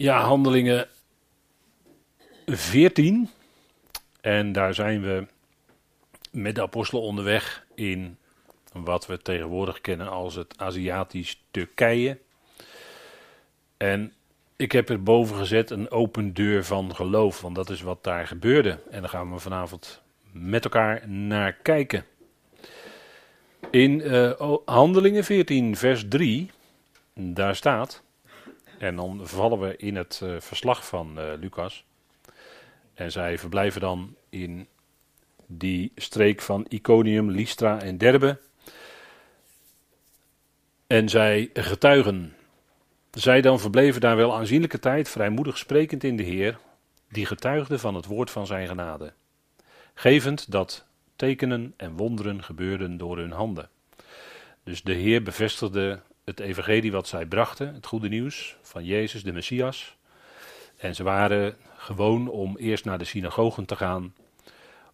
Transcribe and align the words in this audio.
Ja, 0.00 0.20
handelingen 0.20 0.88
14. 2.46 3.28
En 4.20 4.52
daar 4.52 4.74
zijn 4.74 5.02
we 5.02 5.26
met 6.30 6.54
de 6.54 6.62
apostelen 6.62 7.02
onderweg 7.02 7.66
in 7.74 8.16
wat 8.72 9.06
we 9.06 9.22
tegenwoordig 9.22 9.80
kennen 9.80 10.08
als 10.08 10.34
het 10.34 10.54
Aziatisch 10.56 11.42
Turkije. 11.50 12.18
En 13.76 14.12
ik 14.56 14.72
heb 14.72 14.88
er 14.88 15.02
boven 15.02 15.36
gezet 15.36 15.70
een 15.70 15.90
open 15.90 16.34
deur 16.34 16.64
van 16.64 16.94
geloof, 16.94 17.40
want 17.40 17.54
dat 17.54 17.70
is 17.70 17.80
wat 17.80 18.04
daar 18.04 18.26
gebeurde. 18.26 18.78
En 18.90 19.00
daar 19.00 19.10
gaan 19.10 19.32
we 19.32 19.38
vanavond 19.38 20.02
met 20.32 20.64
elkaar 20.64 21.08
naar 21.08 21.52
kijken. 21.52 22.04
In 23.70 24.00
uh, 24.00 24.32
Handelingen 24.64 25.24
14, 25.24 25.76
vers 25.76 26.04
3, 26.08 26.50
daar 27.14 27.56
staat, 27.56 28.02
en 28.78 28.96
dan 28.96 29.20
vallen 29.22 29.60
we 29.60 29.76
in 29.76 29.96
het 29.96 30.20
uh, 30.22 30.40
verslag 30.40 30.86
van 30.86 31.18
uh, 31.18 31.24
Lucas. 31.40 31.84
En 32.94 33.12
zij 33.12 33.38
verblijven 33.38 33.80
dan 33.80 34.14
in 34.28 34.66
die 35.46 35.92
streek 35.96 36.40
van 36.40 36.66
Iconium, 36.68 37.30
Lystra 37.30 37.80
en 37.80 37.98
Derbe. 37.98 38.38
En 40.86 41.08
zij 41.08 41.50
getuigen. 41.52 42.36
Zij 43.10 43.40
dan 43.40 43.60
verbleven 43.60 44.00
daar 44.00 44.16
wel 44.16 44.34
aanzienlijke 44.34 44.78
tijd, 44.78 45.08
vrijmoedig 45.08 45.58
sprekend 45.58 46.04
in 46.04 46.16
de 46.16 46.22
Heer, 46.22 46.58
die 47.08 47.26
getuigde 47.26 47.78
van 47.78 47.94
het 47.94 48.06
woord 48.06 48.30
van 48.30 48.46
zijn 48.46 48.68
genade. 48.68 49.12
Gevend 49.94 50.50
dat 50.50 50.86
tekenen 51.16 51.74
en 51.76 51.96
wonderen 51.96 52.42
gebeurden 52.42 52.96
door 52.96 53.16
hun 53.16 53.32
handen. 53.32 53.68
Dus 54.64 54.82
de 54.82 54.92
Heer 54.92 55.22
bevestigde 55.22 56.00
het 56.28 56.40
evangelie 56.40 56.92
wat 56.92 57.08
zij 57.08 57.26
brachten, 57.26 57.74
het 57.74 57.86
goede 57.86 58.08
nieuws 58.08 58.56
van 58.62 58.84
Jezus, 58.84 59.22
de 59.22 59.32
Messias. 59.32 59.96
En 60.76 60.94
ze 60.94 61.02
waren 61.02 61.56
gewoon 61.76 62.28
om 62.28 62.56
eerst 62.56 62.84
naar 62.84 62.98
de 62.98 63.04
synagogen 63.04 63.64
te 63.64 63.76
gaan, 63.76 64.14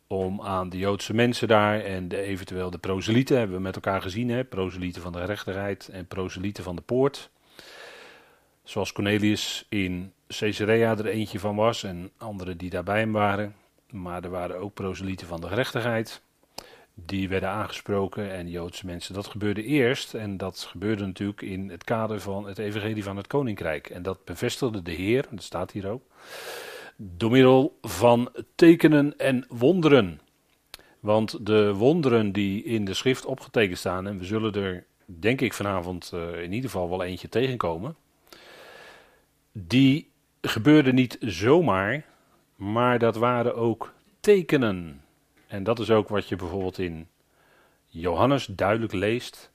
om 0.06 0.42
aan 0.42 0.68
de 0.68 0.78
Joodse 0.78 1.14
mensen 1.14 1.48
daar 1.48 1.80
en 1.80 2.08
de, 2.08 2.20
eventueel 2.20 2.70
de 2.70 2.78
proselieten, 2.78 3.38
hebben 3.38 3.56
we 3.56 3.62
met 3.62 3.74
elkaar 3.74 4.02
gezien, 4.02 4.28
hè, 4.28 4.44
proselieten 4.44 5.02
van 5.02 5.12
de 5.12 5.18
gerechtigheid 5.18 5.88
en 5.88 6.06
proselieten 6.06 6.64
van 6.64 6.76
de 6.76 6.82
poort. 6.82 7.30
Zoals 8.62 8.92
Cornelius 8.92 9.66
in 9.68 10.12
Caesarea 10.26 10.90
er 10.90 11.06
eentje 11.06 11.38
van 11.38 11.56
was 11.56 11.82
en 11.82 12.10
anderen 12.18 12.58
die 12.58 12.70
daarbij 12.70 12.98
hem 12.98 13.12
waren. 13.12 13.54
Maar 13.90 14.24
er 14.24 14.30
waren 14.30 14.58
ook 14.58 14.74
proselieten 14.74 15.26
van 15.26 15.40
de 15.40 15.48
gerechtigheid. 15.48 16.22
Die 16.94 17.28
werden 17.28 17.48
aangesproken 17.48 18.32
en 18.32 18.50
Joodse 18.50 18.86
mensen. 18.86 19.14
Dat 19.14 19.26
gebeurde 19.26 19.62
eerst 19.62 20.14
en 20.14 20.36
dat 20.36 20.58
gebeurde 20.58 21.06
natuurlijk 21.06 21.42
in 21.42 21.70
het 21.70 21.84
kader 21.84 22.20
van 22.20 22.46
het 22.46 22.58
evangelie 22.58 23.04
van 23.04 23.16
het 23.16 23.26
koninkrijk. 23.26 23.90
En 23.90 24.02
dat 24.02 24.24
bevestigde 24.24 24.82
de 24.82 24.92
Heer, 24.92 25.26
dat 25.30 25.42
staat 25.42 25.70
hier 25.70 25.88
ook, 25.88 26.02
door 26.96 27.30
middel 27.30 27.78
van 27.82 28.30
tekenen 28.54 29.18
en 29.18 29.46
wonderen. 29.48 30.20
Want 31.00 31.46
de 31.46 31.74
wonderen 31.74 32.32
die 32.32 32.62
in 32.62 32.84
de 32.84 32.94
schrift 32.94 33.24
opgetekend 33.24 33.78
staan, 33.78 34.06
en 34.06 34.18
we 34.18 34.24
zullen 34.24 34.52
er 34.52 34.84
denk 35.04 35.40
ik 35.40 35.52
vanavond 35.52 36.10
uh, 36.14 36.42
in 36.42 36.52
ieder 36.52 36.70
geval 36.70 36.88
wel 36.88 37.02
eentje 37.02 37.28
tegenkomen, 37.28 37.96
die 39.52 40.10
gebeurden 40.40 40.94
niet 40.94 41.16
zomaar, 41.20 42.04
maar 42.56 42.98
dat 42.98 43.16
waren 43.16 43.56
ook 43.56 43.92
tekenen. 44.20 45.03
En 45.54 45.62
dat 45.62 45.78
is 45.78 45.90
ook 45.90 46.08
wat 46.08 46.28
je 46.28 46.36
bijvoorbeeld 46.36 46.78
in 46.78 47.08
Johannes 47.86 48.46
duidelijk 48.46 48.92
leest. 48.92 49.50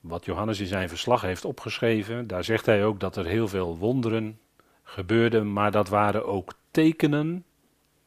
Wat 0.00 0.24
Johannes 0.24 0.60
in 0.60 0.66
zijn 0.66 0.88
verslag 0.88 1.20
heeft 1.20 1.44
opgeschreven, 1.44 2.26
daar 2.26 2.44
zegt 2.44 2.66
hij 2.66 2.84
ook 2.84 3.00
dat 3.00 3.16
er 3.16 3.26
heel 3.26 3.48
veel 3.48 3.76
wonderen 3.76 4.40
gebeurden, 4.82 5.52
maar 5.52 5.70
dat 5.70 5.88
waren 5.88 6.26
ook 6.26 6.54
tekenen. 6.70 7.44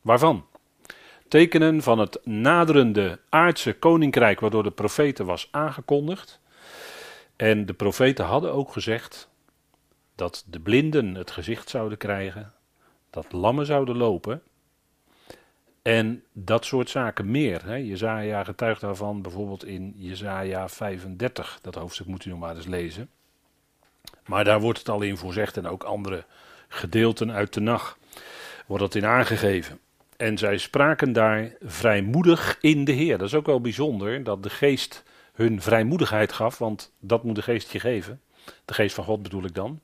Waarvan? 0.02 0.46
Tekenen 1.28 1.82
van 1.82 2.00
het 2.00 2.20
naderende 2.24 3.20
aardse 3.30 3.74
koninkrijk, 3.74 4.40
waardoor 4.40 4.64
de 4.64 4.72
profeten 4.72 5.26
was 5.26 5.48
aangekondigd. 5.52 6.40
En 7.36 7.66
de 7.66 7.74
profeten 7.74 8.26
hadden 8.26 8.54
ook 8.54 8.72
gezegd 8.72 9.30
dat 10.16 10.44
de 10.48 10.60
blinden 10.60 11.16
het 11.16 11.32
gezicht 11.32 11.70
zouden 11.70 11.98
krijgen, 11.98 12.54
dat 13.10 13.32
lammen 13.32 13.66
zouden 13.66 13.98
lopen 13.98 14.42
en 15.86 16.24
dat 16.32 16.66
soort 16.66 16.90
zaken 16.90 17.32
meer. 17.32 17.66
Hè. 17.66 17.76
Jezaja 17.76 18.44
getuigt 18.44 18.82
daarvan 18.82 19.22
bijvoorbeeld 19.22 19.66
in 19.66 19.94
Jezaja 19.96 20.70
35. 20.70 21.60
Dat 21.62 21.76
hoofdstuk 21.76 22.08
moet 22.08 22.26
u 22.26 22.30
nog 22.30 22.40
maar 22.40 22.56
eens 22.56 22.66
lezen. 22.66 23.10
Maar 24.26 24.44
daar 24.44 24.60
wordt 24.62 24.80
het 24.80 24.90
al 24.90 25.02
in 25.02 25.18
voorzegd 25.18 25.58
en 25.58 25.68
ook 25.68 25.84
andere 25.84 26.26
gedeelten 26.68 27.32
uit 27.32 27.54
de 27.54 27.60
nacht 27.60 27.98
wordt 28.66 28.84
dat 28.84 28.96
in 28.96 29.06
aangegeven. 29.06 29.80
En 30.18 30.38
zij 30.38 30.58
spraken 30.58 31.14
daar 31.14 31.56
vrijmoedig 31.62 32.58
in 32.62 32.86
de 32.86 32.92
Heer. 32.92 33.18
Dat 33.18 33.28
is 33.28 33.36
ook 33.36 33.46
wel 33.46 33.62
bijzonder 33.62 34.24
dat 34.24 34.44
de 34.44 34.50
geest 34.50 35.04
hun 35.34 35.62
vrijmoedigheid 35.62 36.34
gaf, 36.34 36.58
want 36.58 36.92
dat 37.00 37.24
moet 37.24 37.36
de 37.36 37.42
geest 37.42 37.72
je 37.72 37.80
geven. 37.80 38.22
De 38.66 38.74
geest 38.74 38.96
van 38.96 39.04
God 39.04 39.24
bedoel 39.24 39.44
ik 39.44 39.56
dan. 39.56 39.80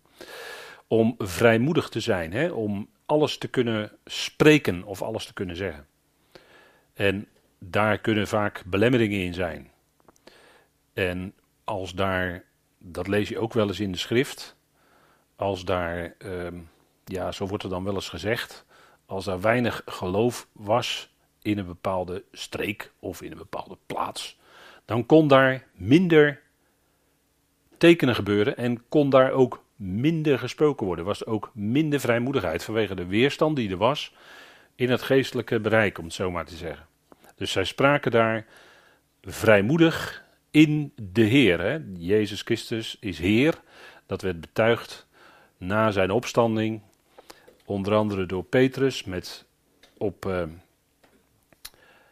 Om 0.87 1.15
vrijmoedig 1.17 1.89
te 1.89 1.99
zijn, 1.99 2.33
hè? 2.33 2.51
om 2.51 2.89
alles 3.05 3.37
te 3.37 3.47
kunnen 3.47 3.91
spreken 4.05 4.83
of 4.83 5.01
alles 5.01 5.25
te 5.25 5.33
kunnen 5.33 5.55
zeggen. 5.55 5.89
En 7.01 7.27
daar 7.59 7.97
kunnen 7.97 8.27
vaak 8.27 8.63
belemmeringen 8.65 9.19
in 9.19 9.33
zijn. 9.33 9.71
En 10.93 11.33
als 11.63 11.93
daar, 11.93 12.43
dat 12.77 13.07
lees 13.07 13.29
je 13.29 13.39
ook 13.39 13.53
wel 13.53 13.67
eens 13.67 13.79
in 13.79 13.91
de 13.91 13.97
schrift, 13.97 14.55
als 15.35 15.65
daar, 15.65 16.15
ehm, 16.17 16.55
ja, 17.05 17.31
zo 17.31 17.47
wordt 17.47 17.63
er 17.63 17.69
dan 17.69 17.83
wel 17.83 17.93
eens 17.93 18.09
gezegd, 18.09 18.65
als 19.05 19.25
daar 19.25 19.41
weinig 19.41 19.81
geloof 19.85 20.47
was 20.51 21.13
in 21.41 21.57
een 21.57 21.65
bepaalde 21.65 22.23
streek 22.31 22.91
of 22.99 23.21
in 23.21 23.31
een 23.31 23.37
bepaalde 23.37 23.77
plaats, 23.85 24.39
dan 24.85 25.05
kon 25.05 25.27
daar 25.27 25.67
minder 25.73 26.41
tekenen 27.77 28.15
gebeuren 28.15 28.57
en 28.57 28.83
kon 28.89 29.09
daar 29.09 29.31
ook 29.31 29.63
minder 29.75 30.39
gesproken 30.39 30.85
worden. 30.85 31.05
Was 31.05 31.25
ook 31.25 31.51
minder 31.53 31.99
vrijmoedigheid 31.99 32.63
vanwege 32.63 32.95
de 32.95 33.05
weerstand 33.05 33.55
die 33.55 33.69
er 33.69 33.77
was 33.77 34.13
in 34.75 34.89
het 34.89 35.01
geestelijke 35.01 35.59
bereik, 35.59 35.97
om 35.97 36.05
het 36.05 36.13
zo 36.13 36.31
maar 36.31 36.45
te 36.45 36.55
zeggen. 36.55 36.89
Dus 37.41 37.51
zij 37.51 37.63
spraken 37.63 38.11
daar 38.11 38.45
vrijmoedig 39.21 40.23
in 40.51 40.93
de 40.95 41.21
Heer. 41.21 41.83
Jezus 41.97 42.41
Christus 42.41 42.97
is 42.99 43.19
Heer. 43.19 43.61
Dat 44.05 44.21
werd 44.21 44.41
betuigd 44.41 45.07
na 45.57 45.91
zijn 45.91 46.11
opstanding. 46.11 46.81
Onder 47.65 47.93
andere 47.93 48.25
door 48.25 48.43
Petrus 48.43 49.03
met 49.03 49.45
op 49.97 50.25
uh, 50.25 50.43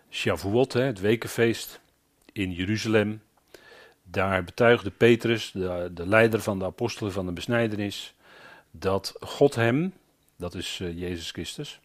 Shavuot, 0.10 0.74
hè, 0.74 0.82
het 0.82 1.00
wekenfeest 1.00 1.80
in 2.32 2.52
Jeruzalem. 2.52 3.22
Daar 4.04 4.44
betuigde 4.44 4.90
Petrus, 4.90 5.52
de, 5.52 5.90
de, 5.94 6.08
leider 6.08 6.42
van 6.42 6.60
de 6.60 6.66
apostelen 6.66 7.12
van 7.12 7.26
de 7.26 7.32
besnijdenis, 7.32 8.14
dat 8.72 9.16
God 9.20 9.56
hem, 9.56 9.94
dat 10.36 10.56
is 10.56 10.80
uh, 10.82 11.00
Jezus 11.00 11.32
Christus, 11.32 11.80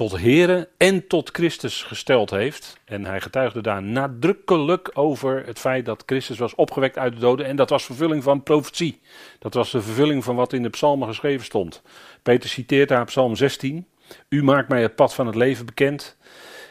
tot 0.00 0.20
Here 0.20 0.68
en 0.76 1.06
tot 1.06 1.30
Christus 1.32 1.82
gesteld 1.82 2.30
heeft. 2.30 2.80
En 2.84 3.04
hij 3.04 3.20
getuigde 3.20 3.60
daar 3.60 3.82
nadrukkelijk 3.82 4.90
over 4.92 5.46
het 5.46 5.58
feit 5.58 5.84
dat 5.84 6.02
Christus 6.06 6.38
was 6.38 6.54
opgewekt 6.54 6.98
uit 6.98 7.12
de 7.12 7.20
doden. 7.20 7.46
En 7.46 7.56
dat 7.56 7.70
was 7.70 7.84
vervulling 7.84 8.22
van 8.22 8.42
profetie. 8.42 9.00
Dat 9.38 9.54
was 9.54 9.70
de 9.70 9.82
vervulling 9.82 10.24
van 10.24 10.36
wat 10.36 10.52
in 10.52 10.62
de 10.62 10.68
psalmen 10.68 11.08
geschreven 11.08 11.44
stond. 11.44 11.82
Peter 12.22 12.48
citeert 12.48 12.88
daar 12.88 13.04
psalm 13.04 13.36
16. 13.36 13.86
U 14.28 14.42
maakt 14.42 14.68
mij 14.68 14.82
het 14.82 14.94
pad 14.94 15.14
van 15.14 15.26
het 15.26 15.34
leven 15.34 15.66
bekend. 15.66 16.16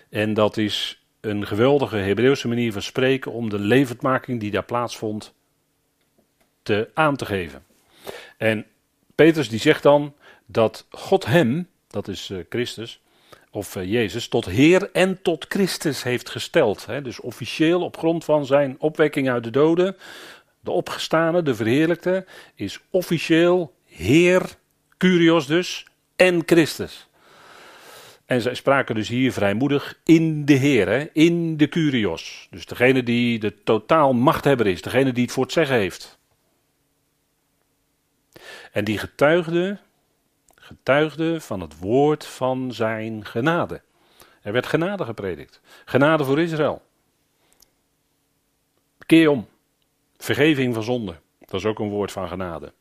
En 0.09 0.33
dat 0.33 0.57
is 0.57 1.03
een 1.19 1.47
geweldige 1.47 1.97
Hebreeuwse 1.97 2.47
manier 2.47 2.71
van 2.73 2.81
spreken 2.81 3.31
om 3.31 3.49
de 3.49 3.59
levendmaking 3.59 4.39
die 4.39 4.51
daar 4.51 4.63
plaatsvond 4.63 5.33
te 6.63 6.89
aan 6.93 7.15
te 7.15 7.25
geven. 7.25 7.63
En 8.37 8.65
Petrus 9.15 9.49
die 9.49 9.59
zegt 9.59 9.83
dan 9.83 10.15
dat 10.45 10.85
God 10.89 11.25
hem, 11.25 11.67
dat 11.87 12.07
is 12.07 12.29
uh, 12.29 12.43
Christus, 12.49 13.01
of 13.51 13.75
uh, 13.75 13.83
Jezus, 13.85 14.27
tot 14.27 14.45
Heer 14.45 14.89
en 14.91 15.21
tot 15.21 15.45
Christus 15.49 16.03
heeft 16.03 16.29
gesteld. 16.29 16.85
Hè? 16.85 17.01
Dus 17.01 17.19
officieel 17.19 17.81
op 17.81 17.97
grond 17.97 18.25
van 18.25 18.45
zijn 18.45 18.75
opwekking 18.79 19.29
uit 19.29 19.43
de 19.43 19.49
doden, 19.49 19.97
de 20.59 20.71
opgestane, 20.71 21.41
de 21.41 21.55
verheerlijkte, 21.55 22.25
is 22.55 22.79
officieel 22.89 23.73
Heer, 23.85 24.41
Curios 24.97 25.47
dus, 25.47 25.85
en 26.15 26.41
Christus. 26.45 27.07
En 28.25 28.41
zij 28.41 28.53
spraken 28.53 28.95
dus 28.95 29.07
hier 29.07 29.33
vrijmoedig 29.33 29.99
in 30.03 30.45
de 30.45 30.53
Heer, 30.53 31.09
in 31.13 31.57
de 31.57 31.67
Curios. 31.67 32.47
Dus 32.51 32.65
degene 32.65 33.03
die 33.03 33.39
de 33.39 33.63
totaal 33.63 34.13
machthebber 34.13 34.67
is, 34.67 34.81
degene 34.81 35.11
die 35.11 35.23
het 35.23 35.31
voor 35.31 35.43
het 35.43 35.53
zeggen 35.53 35.75
heeft. 35.75 36.19
En 38.71 38.83
die 38.83 38.97
getuigde 38.97 39.79
getuigde 40.69 41.41
van 41.41 41.59
het 41.59 41.79
woord 41.79 42.25
van 42.25 42.73
zijn 42.73 43.25
genade. 43.25 43.81
Er 44.41 44.51
werd 44.51 44.65
genade 44.65 45.05
gepredikt. 45.05 45.61
Genade 45.85 46.23
voor 46.23 46.39
Israël. 46.39 46.81
Keer 49.05 49.29
om. 49.29 49.47
Vergeving 50.17 50.73
van 50.73 50.83
zonde. 50.83 51.15
Dat 51.39 51.59
is 51.59 51.65
ook 51.65 51.79
een 51.79 51.89
woord 51.89 52.11
van 52.11 52.27
genade. 52.27 52.73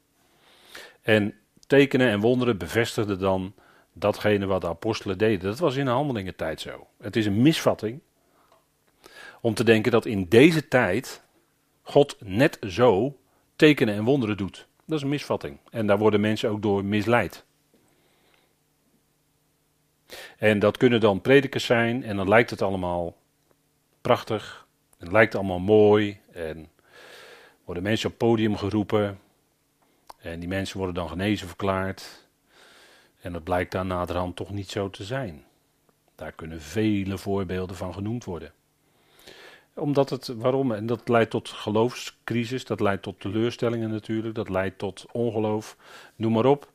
En 1.03 1.35
tekenen 1.67 2.09
en 2.09 2.21
wonderen 2.21 2.59
bevestigden 2.59 3.19
dan 3.19 3.55
datgene 3.93 4.47
wat 4.47 4.61
de 4.61 4.69
apostelen 4.69 5.19
deden. 5.19 5.51
Dat 5.51 5.59
was 5.59 5.77
in 5.77 5.85
de 5.85 5.91
handelingentijd 5.91 6.61
zo. 6.61 6.87
Het 7.01 7.17
is 7.17 7.27
een 7.27 7.43
misvatting 7.43 8.01
om 9.41 9.55
te 9.55 9.65
denken 9.65 9.93
dat 9.93 10.07
in 10.07 10.29
deze 10.29 10.69
tijd 10.69 11.23
God 11.83 12.17
net 12.21 12.59
zo 12.67 13.19
tekenen 13.57 13.95
en 13.95 14.05
wonderen 14.05 14.37
doet. 14.37 14.67
Dat 14.85 14.97
is 14.97 15.03
een 15.03 15.09
misvatting. 15.09 15.59
En 15.71 15.87
daar 15.87 15.99
worden 15.99 16.21
mensen 16.21 16.51
ook 16.51 16.63
door 16.63 16.85
misleid. 16.85 17.47
En 20.39 20.59
dat 20.59 20.77
kunnen 20.77 21.01
dan 21.01 21.21
predikers 21.21 21.65
zijn 21.65 22.05
en 22.05 22.17
dan 22.17 22.29
lijkt 22.29 22.51
het 22.51 22.63
allemaal 22.63 23.17
prachtig. 24.01 24.67
Het 24.99 25.13
lijkt 25.13 25.35
allemaal 25.35 25.59
mooi 25.59 26.21
en 26.33 26.69
worden 27.65 27.83
mensen 27.83 28.11
op 28.11 28.21
het 28.21 28.29
podium 28.29 28.57
geroepen. 28.57 29.21
En 30.19 30.39
die 30.39 30.49
mensen 30.49 30.77
worden 30.77 30.95
dan 30.95 31.09
genezen 31.09 31.47
verklaard. 31.47 32.27
En 33.21 33.33
dat 33.33 33.45
blijkt 33.45 33.73
dan 33.73 33.87
naderhand 33.87 34.37
toch 34.37 34.51
niet 34.51 34.71
zo 34.71 34.91
te 34.91 35.05
zijn. 35.05 35.45
Daar 36.15 36.33
kunnen 36.33 36.63
vele 36.63 37.19
voorbeelden 37.19 37.77
van 37.77 37.95
genoemd 37.95 38.25
worden. 38.25 38.53
Omdat 39.75 40.11
het, 40.11 40.27
waarom? 40.27 40.73
En 40.73 40.87
dat 40.87 41.09
leidt 41.09 41.31
tot 41.31 41.49
geloofscrisis, 41.49 42.65
dat 42.65 42.81
leidt 42.81 43.03
tot 43.03 43.21
teleurstellingen 43.21 43.91
natuurlijk, 43.91 44.35
dat 44.35 44.49
leidt 44.49 44.79
tot 44.79 45.07
ongeloof, 45.13 45.77
noem 46.17 46.33
maar 46.33 46.45
op. 46.45 46.73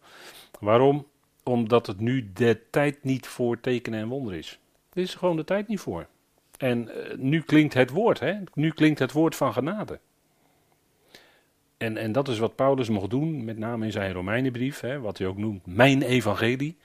Waarom? 0.60 1.08
Omdat 1.44 1.88
het 1.88 2.00
nu 2.00 2.31
de 2.34 2.60
tijd 2.69 3.04
niet 3.04 3.28
voor 3.28 3.60
tekenen 3.60 4.00
en 4.00 4.07
wonderen 4.07 4.40
is. 4.40 4.60
Er 4.94 5.01
is 5.01 5.16
gewoon 5.16 5.36
de 5.36 5.44
tijd 5.44 5.68
niet 5.68 5.80
voor. 5.80 6.07
En 6.57 6.88
uh, 6.88 7.18
nu 7.18 7.42
klinkt 7.42 7.74
het 7.74 7.90
woord, 7.90 8.19
hè? 8.19 8.34
nu 8.54 8.69
klinkt 8.69 9.00
het 9.00 9.12
woord 9.12 9.36
van 9.36 9.54
genade. 9.54 10.00
En, 11.78 11.98
en 11.98 12.12
dat 12.12 12.28
is 12.28 12.40
wat 12.40 12.56
Paulus 12.56 12.90
mocht 12.90 13.10
doen, 13.10 13.44
met 13.45 13.57
name 13.57 13.86
in 13.86 13.92
zijn 13.92 14.13
Romeinenbrief, 14.13 14.80
hè, 14.80 15.00
wat 15.00 15.18
hij 15.18 15.28
ook 15.28 15.38
noemt 15.38 15.66
mijn 15.66 16.01
evangelie. 16.01 16.78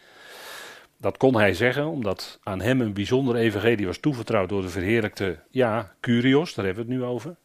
Dat 0.96 1.16
kon 1.16 1.36
hij 1.36 1.54
zeggen, 1.54 1.86
omdat 1.86 2.38
aan 2.42 2.60
hem 2.60 2.80
een 2.80 2.92
bijzonder 2.92 3.36
evangelie 3.36 3.86
was 3.86 3.98
toevertrouwd 3.98 4.48
door 4.48 4.62
de 4.62 4.68
verheerlijkte, 4.68 5.38
ja, 5.50 5.92
Curios, 6.00 6.54
daar 6.54 6.64
hebben 6.64 6.86
we 6.86 6.92
het 6.92 7.00
nu 7.00 7.06
over. 7.06 7.36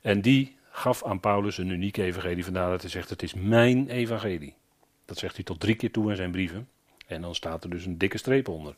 En 0.00 0.20
die 0.20 0.56
gaf 0.70 1.04
aan 1.04 1.20
Paulus 1.20 1.58
een 1.58 1.68
uniek 1.68 1.96
evangelie, 1.96 2.44
vandaar 2.44 2.70
dat 2.70 2.80
hij 2.80 2.90
zegt, 2.90 3.10
het 3.10 3.22
is 3.22 3.34
mijn 3.34 3.88
evangelie. 3.88 4.54
Dat 5.10 5.18
zegt 5.18 5.34
hij 5.34 5.44
tot 5.44 5.60
drie 5.60 5.74
keer 5.74 5.90
toe 5.90 6.10
in 6.10 6.16
zijn 6.16 6.30
brieven. 6.30 6.68
En 7.06 7.20
dan 7.20 7.34
staat 7.34 7.64
er 7.64 7.70
dus 7.70 7.86
een 7.86 7.98
dikke 7.98 8.18
streep 8.18 8.48
onder. 8.48 8.76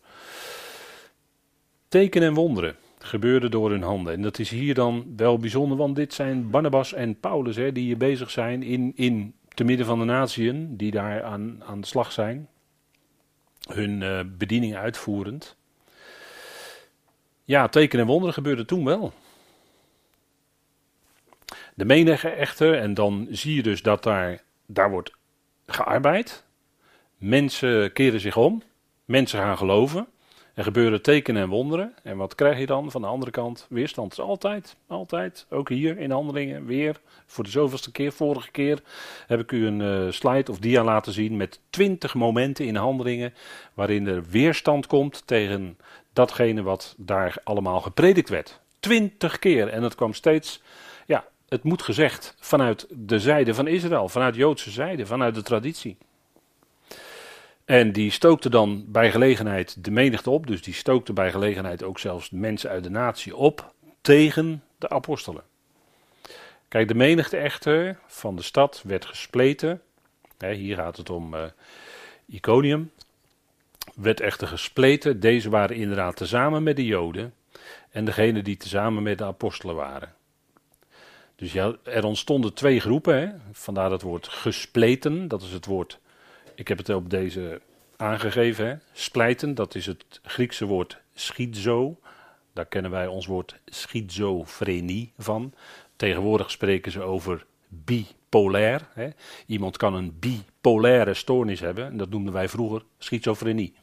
Tekenen 1.89 2.29
en 2.29 2.35
wonderen 2.35 2.77
gebeurde 2.99 3.49
door 3.49 3.71
hun 3.71 3.83
handen. 3.83 4.13
En 4.13 4.23
dat 4.23 4.39
is 4.39 4.51
hier 4.51 4.75
dan 4.75 5.13
wel 5.17 5.39
bijzonder, 5.39 5.77
want 5.77 5.97
dit 5.97 6.15
zijn 6.15 6.51
Barnabas 6.51 6.93
en 6.93 7.21
Paulus 7.21 7.57
hè, 7.57 7.73
die 7.73 7.85
hier 7.85 7.97
bezig 7.97 8.31
zijn 8.31 8.63
in, 8.63 8.93
in 8.95 9.35
te 9.49 9.65
midden 9.65 9.87
van 9.87 9.99
de 9.99 10.05
natieën, 10.05 10.77
die 10.77 10.91
daar 10.91 11.23
aan, 11.23 11.65
aan 11.65 11.81
de 11.81 11.87
slag 11.87 12.13
zijn, 12.13 12.49
hun 13.69 14.01
uh, 14.01 14.21
bediening 14.27 14.77
uitvoerend. 14.77 15.57
Ja, 17.45 17.69
tekenen 17.69 18.05
en 18.05 18.11
wonderen 18.11 18.35
gebeurde 18.35 18.65
toen 18.65 18.85
wel. 18.85 19.13
De 21.75 21.85
menige 21.85 22.29
echter, 22.29 22.79
en 22.79 22.95
dan 22.95 23.27
zie 23.31 23.55
je 23.55 23.63
dus 23.63 23.83
dat 23.83 24.03
daar, 24.03 24.43
daar 24.67 24.91
wordt 24.91 25.21
gearbeid. 25.67 26.45
Mensen 27.17 27.93
keren 27.93 28.21
zich 28.21 28.37
om, 28.37 28.63
mensen 29.05 29.39
gaan 29.39 29.59
geloven. 29.59 30.07
Er 30.55 30.65
gebeuren 30.65 31.03
tekenen 31.03 31.43
en 31.43 31.49
wonderen. 31.49 31.95
En 32.03 32.17
wat 32.17 32.35
krijg 32.35 32.59
je 32.59 32.67
dan 32.67 32.91
van 32.91 33.01
de 33.01 33.07
andere 33.07 33.31
kant? 33.31 33.67
Weerstand 33.69 34.13
is 34.13 34.21
altijd, 34.21 34.77
altijd. 34.87 35.47
Ook 35.51 35.69
hier 35.69 35.99
in 35.99 36.11
handelingen 36.11 36.67
weer. 36.67 37.01
Voor 37.27 37.45
de 37.45 37.51
zoveelste 37.51 37.93
keer. 37.93 38.13
Vorige 38.13 38.51
keer 38.51 38.83
heb 39.27 39.41
ik 39.41 39.53
u 39.53 39.67
een 39.67 39.81
uh, 39.81 40.11
slide 40.11 40.51
of 40.51 40.59
dia 40.59 40.85
laten 40.85 41.13
zien 41.13 41.37
met 41.37 41.61
twintig 41.71 42.15
momenten 42.15 42.67
in 42.67 42.77
handelingen. 42.77 43.35
Waarin 43.75 44.07
er 44.07 44.25
weerstand 44.31 44.87
komt 44.87 45.27
tegen 45.27 45.79
datgene 46.13 46.63
wat 46.63 46.95
daar 46.99 47.37
allemaal 47.45 47.81
gepredikt 47.81 48.29
werd. 48.29 48.61
Twintig 48.81 49.39
keer. 49.39 49.69
En 49.69 49.83
het 49.83 49.95
kwam 49.95 50.15
steeds, 50.15 50.63
het 51.53 51.63
moet 51.63 51.83
gezegd 51.83 52.35
vanuit 52.41 52.87
de 52.91 53.21
zijde 53.21 53.55
van 53.55 53.67
Israël. 53.67 54.09
Vanuit 54.09 54.35
Joodse 54.35 54.71
zijde, 54.71 55.07
vanuit 55.07 55.35
de 55.35 55.43
traditie. 55.43 55.97
En 57.65 57.93
die 57.93 58.11
stookte 58.11 58.51
dan 58.51 58.85
bij 58.89 59.11
gelegenheid 59.11 59.85
de 59.85 59.91
menigte 59.91 60.31
op, 60.31 60.47
dus 60.47 60.63
die 60.63 60.75
stookte 60.75 61.13
bij 61.13 61.31
gelegenheid 61.31 61.83
ook 61.83 61.99
zelfs 61.99 62.31
mensen 62.31 62.71
uit 62.71 62.85
de 62.85 62.91
natie 62.91 63.37
op 63.37 63.73
tegen 64.01 64.65
de 64.79 64.89
apostelen. 64.89 65.43
Kijk, 66.69 66.89
de 66.89 66.95
menigte 66.95 67.37
echter 67.37 67.99
van 68.07 68.37
de 68.37 68.43
stad 68.43 68.83
werd 68.87 69.05
gespleten. 69.05 69.83
hier 70.39 70.77
gaat 70.77 70.97
het 70.97 71.11
om 71.11 71.35
uh, 71.35 71.43
Iconium. 72.27 72.91
Werd 73.95 74.21
echter 74.21 74.49
gespleten. 74.49 75.21
Deze 75.21 75.51
waren 75.51 75.77
inderdaad 75.77 76.17
tezamen 76.17 76.63
met 76.63 76.77
de 76.77 76.85
Joden. 76.85 77.35
En 77.91 78.05
degene 78.05 78.43
die 78.43 78.57
tezamen 78.57 79.03
met 79.03 79.19
de 79.19 79.25
apostelen 79.25 79.75
waren. 79.75 80.15
Dus 81.43 81.53
ja, 81.53 81.77
er 81.83 82.05
ontstonden 82.05 82.55
twee 82.55 82.81
groepen. 82.81 83.21
Hè. 83.21 83.29
Vandaar 83.53 83.91
dat 83.91 84.03
woord 84.03 84.29
gespleten. 84.29 85.29
Dat 85.29 85.43
is 85.43 85.53
het 85.53 85.67
woord 85.67 86.01
ik 86.55 86.69
heb 86.69 86.79
het 86.79 86.89
op 86.89 87.11
deze 87.11 87.61
aangegeven. 87.97 88.67
Hè. 88.67 88.75
Splijten, 88.93 89.55
dat 89.55 89.75
is 89.75 89.87
het 89.87 90.21
Griekse 90.23 90.65
woord 90.65 91.01
schizo. 91.15 91.99
Daar 92.53 92.67
kennen 92.67 92.91
wij 92.91 93.07
ons 93.07 93.27
woord 93.27 93.61
schizofrenie 93.67 95.13
van. 95.19 95.53
Tegenwoordig 95.97 96.51
spreken 96.51 96.93
ze 96.93 97.01
over 97.01 97.47
bipolair. 97.69 98.89
Hè. 98.95 99.09
Iemand 99.47 99.77
kan 99.77 99.95
een 99.95 100.19
bipolaire 100.19 101.15
stoornis 101.15 101.61
hebben. 101.61 101.87
En 101.87 101.97
dat 101.97 102.11
noemden 102.11 102.33
wij 102.33 102.49
vroeger 102.49 102.85
schizofrenie. 102.99 103.75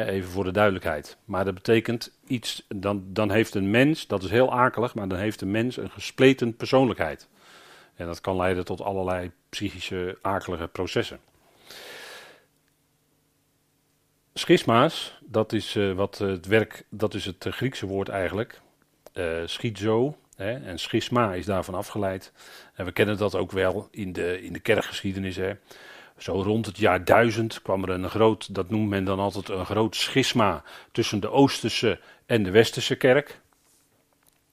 Even 0.00 0.30
voor 0.30 0.44
de 0.44 0.50
duidelijkheid. 0.50 1.16
Maar 1.24 1.44
dat 1.44 1.54
betekent 1.54 2.18
iets, 2.26 2.66
dan, 2.68 3.04
dan 3.06 3.30
heeft 3.30 3.54
een 3.54 3.70
mens, 3.70 4.06
dat 4.06 4.22
is 4.22 4.30
heel 4.30 4.52
akelig, 4.52 4.94
maar 4.94 5.08
dan 5.08 5.18
heeft 5.18 5.40
een 5.40 5.50
mens 5.50 5.76
een 5.76 5.90
gespleten 5.90 6.56
persoonlijkheid. 6.56 7.28
En 7.94 8.06
dat 8.06 8.20
kan 8.20 8.36
leiden 8.36 8.64
tot 8.64 8.80
allerlei 8.80 9.30
psychische 9.48 10.18
akelige 10.22 10.68
processen. 10.68 11.20
Schisma's, 14.34 15.18
dat 15.20 15.52
is 15.52 15.74
uh, 15.74 15.92
wat 15.92 16.18
het 16.18 16.46
werk, 16.46 16.84
dat 16.88 17.14
is 17.14 17.24
het 17.24 17.46
Griekse 17.50 17.86
woord 17.86 18.08
eigenlijk. 18.08 18.60
Uh, 19.14 19.42
schizo, 19.44 20.16
hè, 20.36 20.52
en 20.52 20.78
schisma 20.78 21.34
is 21.34 21.46
daarvan 21.46 21.74
afgeleid. 21.74 22.32
En 22.74 22.84
we 22.84 22.92
kennen 22.92 23.16
dat 23.16 23.34
ook 23.34 23.52
wel 23.52 23.88
in 23.90 24.12
de, 24.12 24.42
in 24.42 24.52
de 24.52 24.60
kerkgeschiedenis. 24.60 25.36
Hè. 25.36 25.52
Zo 26.22 26.42
rond 26.42 26.66
het 26.66 26.78
jaar 26.78 27.04
1000 27.04 27.62
kwam 27.62 27.82
er 27.82 27.90
een 27.90 28.10
groot, 28.10 28.54
dat 28.54 28.70
noemt 28.70 28.88
men 28.88 29.04
dan 29.04 29.18
altijd 29.18 29.48
een 29.48 29.66
groot 29.66 29.96
schisma 29.96 30.62
tussen 30.92 31.20
de 31.20 31.30
Oosterse 31.30 32.00
en 32.26 32.42
de 32.42 32.50
Westerse 32.50 32.96
kerk. 32.96 33.40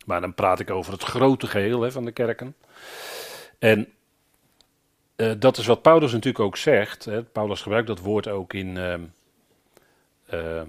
Maar 0.05 0.21
dan 0.21 0.33
praat 0.33 0.59
ik 0.59 0.69
over 0.69 0.93
het 0.93 1.03
grote 1.03 1.47
geheel 1.47 1.81
hè, 1.81 1.91
van 1.91 2.05
de 2.05 2.11
kerken. 2.11 2.55
En 3.59 3.87
uh, 5.15 5.31
dat 5.39 5.57
is 5.57 5.65
wat 5.65 5.81
Paulus 5.81 6.11
natuurlijk 6.11 6.43
ook 6.43 6.57
zegt. 6.57 7.05
Hè. 7.05 7.23
Paulus 7.23 7.61
gebruikt 7.61 7.87
dat 7.87 7.99
woord 7.99 8.27
ook 8.27 8.53
in, 8.53 8.75
uh, 8.75 10.61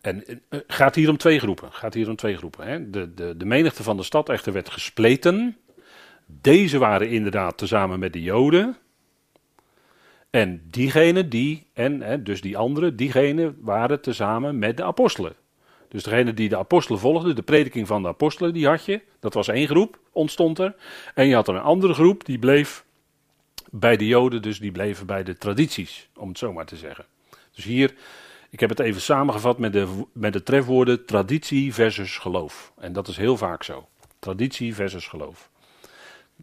en 0.00 0.24
uh, 0.28 0.60
gaat 0.66 0.94
hier 0.94 1.08
om 1.08 1.16
twee 1.16 1.38
groepen. 1.38 1.72
Gaat 1.72 1.94
hier 1.94 2.08
om 2.08 2.16
twee 2.16 2.36
groepen. 2.36 2.66
Hè. 2.66 2.90
De, 2.90 3.14
de, 3.14 3.36
de 3.36 3.44
menigte 3.44 3.82
van 3.82 3.96
de 3.96 4.02
stad 4.02 4.28
echter 4.28 4.52
werd 4.52 4.70
gespleten. 4.70 5.56
Deze 6.26 6.78
waren 6.78 7.08
inderdaad 7.08 7.58
tezamen 7.58 7.98
met 7.98 8.12
de 8.12 8.22
Joden. 8.22 8.76
En 10.32 10.62
diegene 10.70 11.28
die, 11.28 11.66
en 11.72 12.00
hè, 12.00 12.22
dus 12.22 12.40
die 12.40 12.56
andere, 12.56 12.94
diegene 12.94 13.54
waren 13.60 14.00
tezamen 14.00 14.58
met 14.58 14.76
de 14.76 14.84
apostelen. 14.84 15.34
Dus 15.88 16.02
degene 16.02 16.34
die 16.34 16.48
de 16.48 16.56
apostelen 16.56 17.00
volgde, 17.00 17.32
de 17.32 17.42
prediking 17.42 17.86
van 17.86 18.02
de 18.02 18.08
apostelen, 18.08 18.52
die 18.52 18.66
had 18.66 18.84
je. 18.84 19.00
Dat 19.20 19.34
was 19.34 19.48
één 19.48 19.66
groep, 19.66 19.98
ontstond 20.12 20.58
er. 20.58 20.74
En 21.14 21.26
je 21.26 21.34
had 21.34 21.48
er 21.48 21.54
een 21.54 21.60
andere 21.60 21.94
groep, 21.94 22.24
die 22.24 22.38
bleef 22.38 22.84
bij 23.70 23.96
de 23.96 24.06
Joden, 24.06 24.42
dus 24.42 24.60
die 24.60 24.72
bleven 24.72 25.06
bij 25.06 25.22
de 25.22 25.38
tradities, 25.38 26.08
om 26.16 26.28
het 26.28 26.38
zo 26.38 26.52
maar 26.52 26.66
te 26.66 26.76
zeggen. 26.76 27.04
Dus 27.54 27.64
hier 27.64 27.94
ik 28.52 28.60
heb 28.60 28.68
het 28.68 28.78
even 28.78 29.00
samengevat 29.00 29.58
met 29.58 29.72
de, 29.72 30.04
met 30.12 30.32
de 30.32 30.42
trefwoorden 30.42 31.04
traditie 31.04 31.74
versus 31.74 32.18
geloof. 32.18 32.72
En 32.78 32.92
dat 32.92 33.08
is 33.08 33.16
heel 33.16 33.36
vaak 33.36 33.62
zo. 33.62 33.88
Traditie 34.18 34.74
versus 34.74 35.06
geloof. 35.06 35.50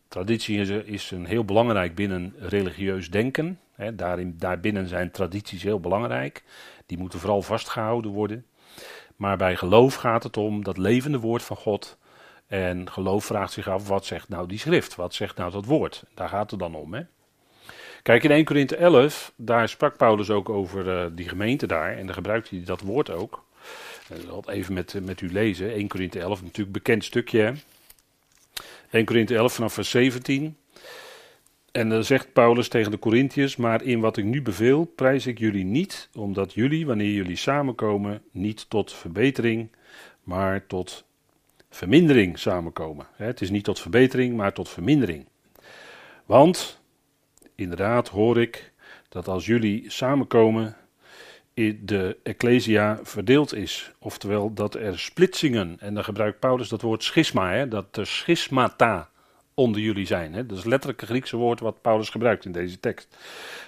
Traditie 0.08 0.84
is, 0.86 1.12
een 1.12 1.25
heel 1.25 1.46
belangrijk 1.46 1.96
binnen 1.96 2.34
religieus 2.39 3.10
denken. 3.10 3.60
Daarin, 3.94 4.36
daarbinnen 4.38 4.88
zijn 4.88 5.12
tradities 5.12 5.63
heel 5.63 5.79
belangrijk. 5.79 6.44
Die 6.86 6.98
moeten 6.98 7.20
vooral 7.20 7.41
vastgehouden 7.41 8.12
worden. 8.12 8.46
Maar 9.15 9.38
bij 9.38 9.56
geloof 9.56 9.96
gaat 9.96 10.24
het 10.24 10.38
om 10.38 10.63
dat 10.63 10.77
levende 10.77 11.20
woord 11.20 11.44
van 11.44 11.58
God. 11.58 11.98
En 12.48 12.91
geloof 12.91 13.25
vraagt 13.25 13.53
zich 13.53 13.68
af, 13.68 13.88
wat 13.88 14.06
zegt 14.06 14.29
nou 14.29 14.48
die 14.48 14.60
schrift? 14.60 14.96
Wat 14.96 15.13
zegt 15.13 15.38
nou 15.38 15.51
dat 15.51 15.65
woord? 15.65 16.03
Daar 16.13 16.29
gaat 16.29 16.51
het 16.51 16.60
dan 16.60 16.75
om. 16.75 17.08
Kijk, 18.03 18.24
in 18.24 18.32
1 18.32 18.46
Korinthe 18.46 18.75
11, 18.75 19.34
daar 19.36 19.70
sprak 19.70 19.98
Paulus 19.98 20.29
ook 20.29 20.50
over 20.50 20.88
uh, 20.88 21.06
die 21.12 21.29
gemeente 21.29 21.68
daar. 21.68 21.98
En 21.98 22.06
daar 22.06 22.15
gebruikt 22.15 22.50
hij 22.50 22.62
dat 22.65 22.82
woord 22.82 23.10
ook. 23.10 23.44
Ik 24.10 24.22
zal 24.25 24.36
het 24.36 24.48
even 24.48 24.74
met, 24.74 25.06
met 25.06 25.22
u 25.22 25.32
lezen. 25.32 25.72
1 25.72 25.88
Korinthe 25.88 26.20
11, 26.20 26.41
natuurlijk 26.41 26.72
bekend 26.72 27.03
stukje. 27.03 27.53
Hè? 28.89 28.98
1 28.98 29.05
Korinthe 29.05 29.36
11 29.36 29.53
vanaf 29.53 29.74
vers 29.74 29.89
17. 29.89 30.58
En 31.72 31.89
dan 31.89 32.03
zegt 32.03 32.34
Paulus 32.34 32.67
tegen 32.67 32.91
de 32.91 33.00
Corinthiërs: 33.00 33.55
Maar 33.55 33.84
in 33.84 34.00
wat 34.00 34.17
ik 34.17 34.25
nu 34.25 34.41
beveel, 34.41 34.86
prijs 34.86 35.27
ik 35.27 35.39
jullie 35.39 35.65
niet, 35.65 36.10
omdat 36.13 36.53
jullie, 36.53 36.86
wanneer 36.86 37.12
jullie 37.12 37.36
samenkomen, 37.36 38.22
niet 38.31 38.69
tot 38.69 38.93
verbetering, 38.93 39.72
maar 40.24 40.67
tot 40.67 41.05
vermindering 41.69 42.39
samenkomen. 42.39 43.08
Het 43.15 43.41
is 43.41 43.50
niet 43.50 43.63
tot 43.63 43.79
verbetering, 43.79 44.36
maar 44.36 44.53
tot 44.53 44.69
vermindering. 44.69 45.25
Want, 46.25 46.81
inderdaad, 47.55 48.08
hoor 48.08 48.41
ik 48.41 48.72
dat 49.10 49.27
als 49.27 49.46
jullie 49.46 49.89
samenkomen, 49.89 50.77
de 51.82 52.18
Ecclesia 52.24 53.00
verdeeld 53.04 53.54
is. 53.54 53.92
Oftewel 54.00 54.54
dat 54.54 54.75
er 54.75 55.00
splitsingen, 55.00 55.78
en 55.80 55.94
dan 55.94 56.04
gebruikt 56.04 56.39
Paulus 56.39 56.70
dat 56.70 56.82
woord 56.82 57.04
schisma, 57.04 57.51
hè, 57.51 57.68
dat 57.68 57.98
er 57.98 58.08
schismata 58.08 59.10
onder 59.54 59.82
jullie 59.82 60.06
zijn. 60.06 60.34
Hè. 60.34 60.46
Dat 60.46 60.58
is 60.58 60.63
letterlijk 60.63 61.01
het 61.01 61.10
Griekse 61.10 61.38
woord 61.38 61.60
wat 61.60 61.82
Paulus 61.82 62.10
gebruikt 62.10 62.46
in 62.46 62.51
deze 62.51 62.80
tekst. 62.80 63.18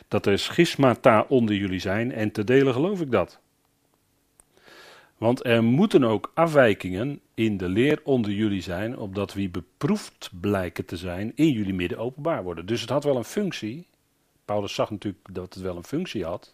Dat 0.08 0.26
er 0.26 0.40
schismata 0.40 1.26
onder 1.28 1.56
jullie 1.56 1.80
zijn 1.80 2.12
en 2.12 2.32
te 2.32 2.44
delen 2.44 2.74
geloof 2.74 3.02
ik 3.02 3.12
dat. 3.12 3.40
Want 5.18 5.46
er 5.46 5.64
moeten 5.64 6.04
ook 6.04 6.32
afwijkingen 6.34 7.20
in 7.34 7.58
de 7.58 7.70
leer 7.70 8.00
onder 8.04 8.32
jullie 8.32 8.62
zijn, 8.62 8.98
opdat 8.98 9.34
wie 9.34 9.50
beproefd 9.50 10.30
blijken 10.42 10.86
te 10.86 10.98
zijn 10.98 11.32
in 11.36 11.50
jullie 11.50 11.74
midden 11.74 11.98
openbaar 11.98 12.44
worden. 12.44 12.66
Dus 12.66 12.82
het 12.82 12.90
had 12.90 13.04
wel 13.04 13.16
een 13.16 13.24
functie. 13.24 13.88
Paulus 14.46 14.74
zag 14.74 14.90
natuurlijk 14.90 15.26
dat 15.32 15.54
het 15.54 15.64
wel 15.64 15.76
een 15.76 15.84
functie 15.84 16.26
had. 16.26 16.54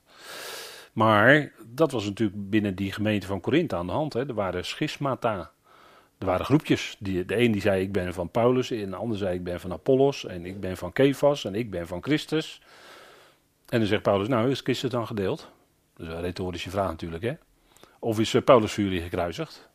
Maar 0.98 1.52
dat 1.68 1.92
was 1.92 2.06
natuurlijk 2.06 2.50
binnen 2.50 2.76
die 2.76 2.92
gemeente 2.92 3.28
van 3.28 3.40
Korinthe 3.40 3.76
aan 3.76 3.86
de 3.86 3.92
hand. 3.92 4.14
Hè. 4.14 4.28
Er 4.28 4.34
waren 4.34 4.66
schismata. 4.66 5.52
Er 6.18 6.26
waren 6.26 6.46
groepjes. 6.46 6.96
Die, 7.00 7.26
de 7.26 7.38
een 7.38 7.52
die 7.52 7.62
zei 7.62 7.82
ik 7.82 7.92
ben 7.92 8.14
van 8.14 8.30
Paulus, 8.30 8.72
en 8.72 8.90
de 8.90 8.96
ander 8.96 9.18
zei 9.18 9.36
ik 9.36 9.44
ben 9.44 9.60
van 9.60 9.72
Apollos, 9.72 10.26
en 10.26 10.46
ik 10.46 10.60
ben 10.60 10.78
van 10.78 10.94
Kefas, 10.94 11.46
en 11.46 11.56
ik 11.56 11.72
ben 11.72 11.88
van 11.88 12.04
Christus. 12.04 12.62
En 13.70 13.80
dan 13.80 13.88
zegt 13.88 14.02
Paulus, 14.02 14.28
nou 14.28 14.50
is 14.50 14.62
Christus 14.62 14.90
dan 14.90 15.08
gedeeld? 15.08 15.52
Dat 15.94 16.08
is 16.08 16.14
een 16.14 16.22
retorische 16.22 16.70
vraag 16.70 16.90
natuurlijk, 16.90 17.24
hè. 17.24 17.34
Of 18.00 18.20
is 18.20 18.34
eh, 18.34 18.42
Paulus 18.42 18.72
voor 18.72 18.84
jullie 18.84 19.02
gekruisigd? 19.02 19.70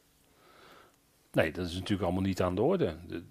Nee, 1.32 1.52
dat 1.52 1.66
is 1.66 1.74
natuurlijk 1.74 2.02
allemaal 2.02 2.22
niet 2.22 2.42
aan 2.42 2.54
de 2.54 2.62
orde. 2.62 2.96
De, 3.06 3.22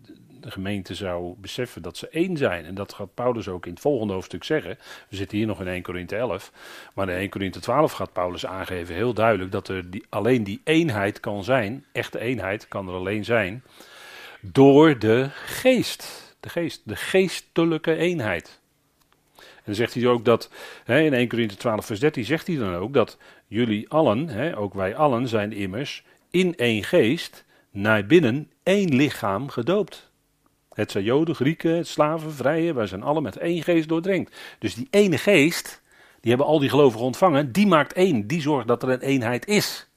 gemeente 0.49 0.95
zou 0.95 1.33
beseffen 1.37 1.81
dat 1.81 1.97
ze 1.97 2.09
één 2.09 2.37
zijn. 2.37 2.65
En 2.65 2.75
dat 2.75 2.93
gaat 2.93 3.13
Paulus 3.13 3.47
ook 3.47 3.65
in 3.65 3.71
het 3.71 3.81
volgende 3.81 4.13
hoofdstuk 4.13 4.43
zeggen. 4.43 4.77
We 5.09 5.15
zitten 5.15 5.37
hier 5.37 5.47
nog 5.47 5.59
in 5.59 5.67
1 5.67 5.81
Korinthe 5.81 6.15
11. 6.15 6.51
Maar 6.93 7.09
in 7.09 7.15
1 7.15 7.29
Korinthe 7.29 7.59
12 7.59 7.91
gaat 7.91 8.13
Paulus 8.13 8.45
aangeven 8.45 8.95
heel 8.95 9.13
duidelijk 9.13 9.51
dat 9.51 9.67
er 9.67 9.89
die, 9.91 10.05
alleen 10.09 10.43
die 10.43 10.61
eenheid 10.63 11.19
kan 11.19 11.43
zijn. 11.43 11.85
Echte 11.91 12.19
eenheid 12.19 12.67
kan 12.67 12.87
er 12.87 12.93
alleen 12.93 13.25
zijn. 13.25 13.63
Door 14.41 14.99
de 14.99 15.29
geest. 15.45 16.35
De 16.39 16.49
geest. 16.49 16.81
De 16.83 16.95
geestelijke 16.95 17.95
eenheid. 17.95 18.59
En 19.35 19.67
dan 19.67 19.75
zegt 19.75 19.93
hij 19.93 20.07
ook 20.07 20.25
dat, 20.25 20.49
hè, 20.83 20.99
in 21.01 21.13
1 21.13 21.27
Korinthe 21.27 21.55
12 21.55 21.85
vers 21.85 21.99
13 21.99 22.25
zegt 22.25 22.47
hij 22.47 22.55
dan 22.55 22.75
ook 22.75 22.93
dat 22.93 23.17
jullie 23.47 23.89
allen, 23.89 24.27
hè, 24.27 24.57
ook 24.57 24.73
wij 24.73 24.95
allen 24.95 25.27
zijn 25.27 25.53
immers 25.53 26.03
in 26.29 26.55
één 26.55 26.83
geest 26.83 27.45
naar 27.71 28.05
binnen 28.05 28.49
één 28.63 28.95
lichaam 28.95 29.49
gedoopt. 29.49 30.10
Het 30.73 30.91
zijn 30.91 31.03
Joden, 31.03 31.35
Grieken, 31.35 31.85
slaven, 31.85 32.31
vrije, 32.33 32.73
wij 32.73 32.87
zijn 32.87 33.03
alle 33.03 33.21
met 33.21 33.37
één 33.37 33.63
geest 33.63 33.89
doordrenkt. 33.89 34.35
Dus 34.59 34.75
die 34.75 34.87
ene 34.89 35.17
geest, 35.17 35.81
die 36.19 36.29
hebben 36.29 36.47
al 36.47 36.59
die 36.59 36.69
gelovigen 36.69 37.05
ontvangen, 37.05 37.51
die 37.51 37.67
maakt 37.67 37.93
één, 37.93 38.27
die 38.27 38.41
zorgt 38.41 38.67
dat 38.67 38.83
er 38.83 38.89
een 38.89 39.01
eenheid 39.01 39.47
is. 39.47 39.89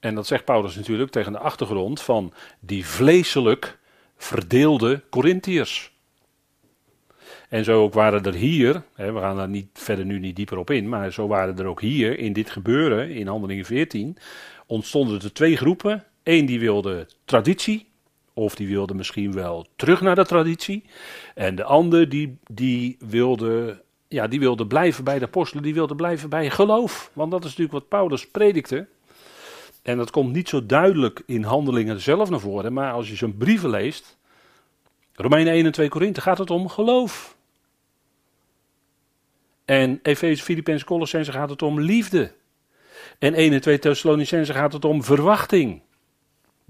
En 0.00 0.14
dat 0.14 0.26
zegt 0.26 0.44
Paulus 0.44 0.76
natuurlijk 0.76 1.10
tegen 1.10 1.32
de 1.32 1.38
achtergrond 1.38 2.00
van 2.00 2.32
die 2.60 2.86
vleeselijk 2.86 3.78
verdeelde 4.16 5.02
Corinthiërs. 5.10 5.92
En 7.48 7.64
zo 7.64 7.82
ook 7.82 7.94
waren 7.94 8.24
er 8.24 8.34
hier, 8.34 8.82
hè, 8.94 9.12
we 9.12 9.20
gaan 9.20 9.36
daar 9.36 9.48
niet, 9.48 9.68
verder 9.72 10.04
nu 10.04 10.18
niet 10.18 10.36
dieper 10.36 10.58
op 10.58 10.70
in, 10.70 10.88
maar 10.88 11.12
zo 11.12 11.26
waren 11.26 11.58
er 11.58 11.66
ook 11.66 11.80
hier 11.80 12.18
in 12.18 12.32
dit 12.32 12.50
gebeuren, 12.50 13.10
in 13.10 13.26
Handelingen 13.26 13.64
14, 13.64 14.16
ontstonden 14.66 15.20
er 15.20 15.32
twee 15.32 15.56
groepen. 15.56 16.04
Eén 16.22 16.46
die 16.46 16.60
wilde 16.60 17.06
traditie, 17.24 17.89
of 18.40 18.54
die 18.54 18.68
wilde 18.68 18.94
misschien 18.94 19.32
wel 19.32 19.66
terug 19.76 20.00
naar 20.00 20.14
de 20.14 20.26
traditie. 20.26 20.84
En 21.34 21.54
de 21.54 21.64
ander 21.64 22.08
die, 22.08 22.38
die, 22.50 22.96
wilde, 22.98 23.82
ja, 24.08 24.26
die 24.26 24.40
wilde 24.40 24.66
blijven 24.66 25.04
bij 25.04 25.18
de 25.18 25.24
apostelen, 25.24 25.62
die 25.62 25.74
wilde 25.74 25.94
blijven 25.94 26.28
bij 26.28 26.50
geloof. 26.50 27.10
Want 27.12 27.30
dat 27.30 27.40
is 27.40 27.48
natuurlijk 27.48 27.78
wat 27.78 27.88
Paulus 27.88 28.28
predikte. 28.28 28.86
En 29.82 29.96
dat 29.96 30.10
komt 30.10 30.32
niet 30.32 30.48
zo 30.48 30.66
duidelijk 30.66 31.22
in 31.26 31.42
handelingen 31.42 32.00
zelf 32.00 32.30
naar 32.30 32.40
voren, 32.40 32.72
maar 32.72 32.92
als 32.92 33.08
je 33.08 33.16
zijn 33.16 33.36
brieven 33.36 33.70
leest, 33.70 34.18
Romeinen 35.14 35.52
1 35.52 35.66
en 35.66 35.72
2 35.72 35.88
Korinthe, 35.88 36.20
gaat 36.20 36.38
het 36.38 36.50
om 36.50 36.68
geloof. 36.68 37.36
En 39.64 40.00
Efeze, 40.02 40.42
Filippenzen, 40.42 40.86
Colossense 40.86 41.32
gaat 41.32 41.50
het 41.50 41.62
om 41.62 41.80
liefde. 41.80 42.32
En 43.18 43.34
1 43.34 43.52
en 43.52 43.60
2 43.60 43.78
Thessalonicense 43.78 44.52
gaat 44.52 44.72
het 44.72 44.84
om 44.84 45.04
verwachting. 45.04 45.82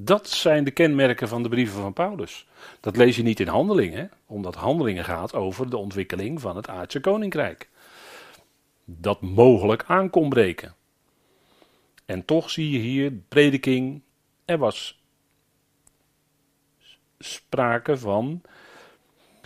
Dat 0.02 0.28
zijn 0.28 0.64
de 0.64 0.70
kenmerken 0.70 1.28
van 1.28 1.42
de 1.42 1.48
brieven 1.48 1.80
van 1.80 1.92
Paulus. 1.92 2.46
Dat 2.80 2.96
lees 2.96 3.16
je 3.16 3.22
niet 3.22 3.40
in 3.40 3.48
handelingen, 3.48 4.10
omdat 4.26 4.54
handelingen 4.54 5.04
gaat 5.04 5.34
over 5.34 5.70
de 5.70 5.76
ontwikkeling 5.76 6.40
van 6.40 6.56
het 6.56 6.68
aardse 6.68 7.00
koninkrijk. 7.00 7.68
Dat 8.84 9.20
mogelijk 9.20 9.84
aan 9.86 10.10
kon 10.10 10.28
breken. 10.28 10.74
En 12.04 12.24
toch 12.24 12.50
zie 12.50 12.70
je 12.70 12.78
hier 12.78 13.12
prediking, 13.12 14.02
er 14.44 14.58
was 14.58 15.02
sprake 17.18 17.98
van 17.98 18.42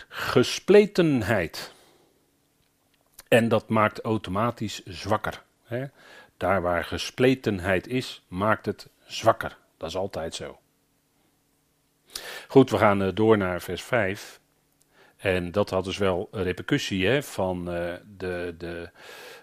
gespletenheid. 0.07 1.73
En 3.27 3.47
dat 3.47 3.69
maakt 3.69 4.01
automatisch 4.01 4.85
zwakker. 4.85 5.43
Hè? 5.63 5.85
Daar 6.37 6.61
waar 6.61 6.83
gespletenheid 6.83 7.87
is, 7.87 8.23
maakt 8.27 8.65
het 8.65 8.89
zwakker. 9.05 9.63
Dat 9.77 9.89
is 9.89 9.95
altijd 9.95 10.35
zo. 10.35 10.59
Goed, 12.47 12.69
we 12.69 12.77
gaan 12.77 13.01
eh, 13.01 13.09
door 13.13 13.37
naar 13.37 13.61
vers 13.61 13.83
5. 13.83 14.39
En 15.17 15.51
dat 15.51 15.69
had 15.69 15.83
dus 15.83 15.97
wel 15.97 16.27
een 16.31 16.43
repercussie 16.43 17.07
hè, 17.07 17.23
van 17.23 17.73
uh, 17.73 17.93
de, 18.17 18.55
de, 18.57 18.89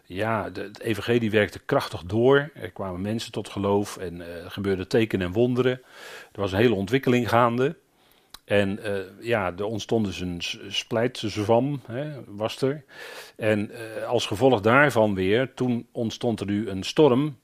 ja, 0.04 0.50
de, 0.50 0.60
het 0.60 0.80
evangelie 0.80 1.30
werkte 1.30 1.58
krachtig 1.58 2.02
door. 2.02 2.50
Er 2.54 2.70
kwamen 2.70 3.00
mensen 3.00 3.32
tot 3.32 3.48
geloof 3.48 3.96
en 3.96 4.14
uh, 4.14 4.44
er 4.44 4.50
gebeurden 4.50 4.88
tekenen 4.88 5.26
en 5.26 5.32
wonderen. 5.32 5.82
Er 6.32 6.40
was 6.40 6.52
een 6.52 6.58
hele 6.58 6.74
ontwikkeling 6.74 7.28
gaande. 7.28 7.76
En 8.44 8.80
ja, 9.20 9.52
er 9.56 9.64
ontstond 9.64 10.06
dus 10.06 10.20
een 10.20 10.42
splijtzwam, 10.68 11.80
hè, 11.86 12.10
was 12.26 12.62
er. 12.62 12.84
En 13.36 13.70
als 14.06 14.26
gevolg 14.26 14.60
daarvan 14.60 15.14
weer, 15.14 15.54
toen 15.54 15.86
ontstond 15.92 16.40
er 16.40 16.46
nu 16.46 16.68
een 16.68 16.82
storm. 16.82 17.36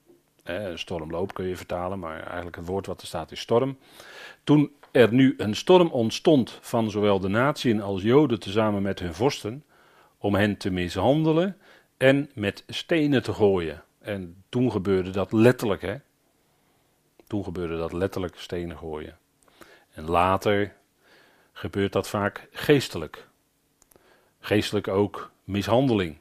Eh, 0.49 0.75
stormloop 0.75 1.33
kun 1.33 1.45
je 1.45 1.55
vertalen, 1.55 1.99
maar 1.99 2.23
eigenlijk 2.23 2.55
het 2.55 2.65
woord 2.65 2.85
wat 2.85 3.01
er 3.01 3.07
staat 3.07 3.31
is 3.31 3.39
storm. 3.39 3.77
Toen 4.43 4.71
er 4.91 5.13
nu 5.13 5.33
een 5.37 5.55
storm 5.55 5.87
ontstond 5.87 6.57
van 6.61 6.91
zowel 6.91 7.19
de 7.19 7.27
natieën 7.27 7.81
als 7.81 8.01
Joden 8.01 8.39
tezamen 8.39 8.81
met 8.81 8.99
hun 8.99 9.13
vorsten, 9.13 9.63
om 10.17 10.35
hen 10.35 10.57
te 10.57 10.69
mishandelen 10.69 11.57
en 11.97 12.29
met 12.33 12.63
stenen 12.67 13.23
te 13.23 13.33
gooien. 13.33 13.83
En 13.99 14.43
toen 14.49 14.71
gebeurde 14.71 15.09
dat 15.09 15.31
letterlijk, 15.31 15.81
hè. 15.81 15.95
Toen 17.27 17.43
gebeurde 17.43 17.77
dat 17.77 17.93
letterlijk 17.93 18.35
stenen 18.37 18.77
gooien. 18.77 19.17
En 19.93 20.09
later 20.09 20.75
gebeurt 21.53 21.93
dat 21.93 22.07
vaak 22.07 22.47
geestelijk. 22.51 23.27
Geestelijk 24.39 24.87
ook 24.87 25.31
mishandeling. 25.43 26.17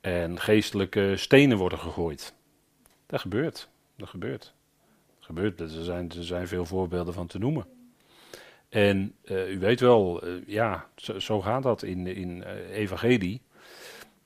En 0.00 0.40
geestelijke 0.40 1.16
stenen 1.16 1.56
worden 1.56 1.78
gegooid. 1.78 2.34
Dat 3.12 3.20
gebeurt. 3.20 3.68
Dat 3.96 4.08
gebeurt. 4.08 4.54
Dat 5.16 5.24
gebeurt. 5.26 5.60
Er 5.60 5.68
zijn, 5.68 6.10
er 6.10 6.24
zijn 6.24 6.48
veel 6.48 6.64
voorbeelden 6.64 7.14
van 7.14 7.26
te 7.26 7.38
noemen. 7.38 7.66
En 8.68 9.14
uh, 9.24 9.50
u 9.50 9.58
weet 9.58 9.80
wel, 9.80 10.26
uh, 10.26 10.32
ja, 10.46 10.86
zo, 11.18 11.40
gaat 11.40 11.62
dat 11.62 11.82
in, 11.82 12.06
in 12.06 12.44
uh, 12.46 12.76
evangelie 12.76 13.40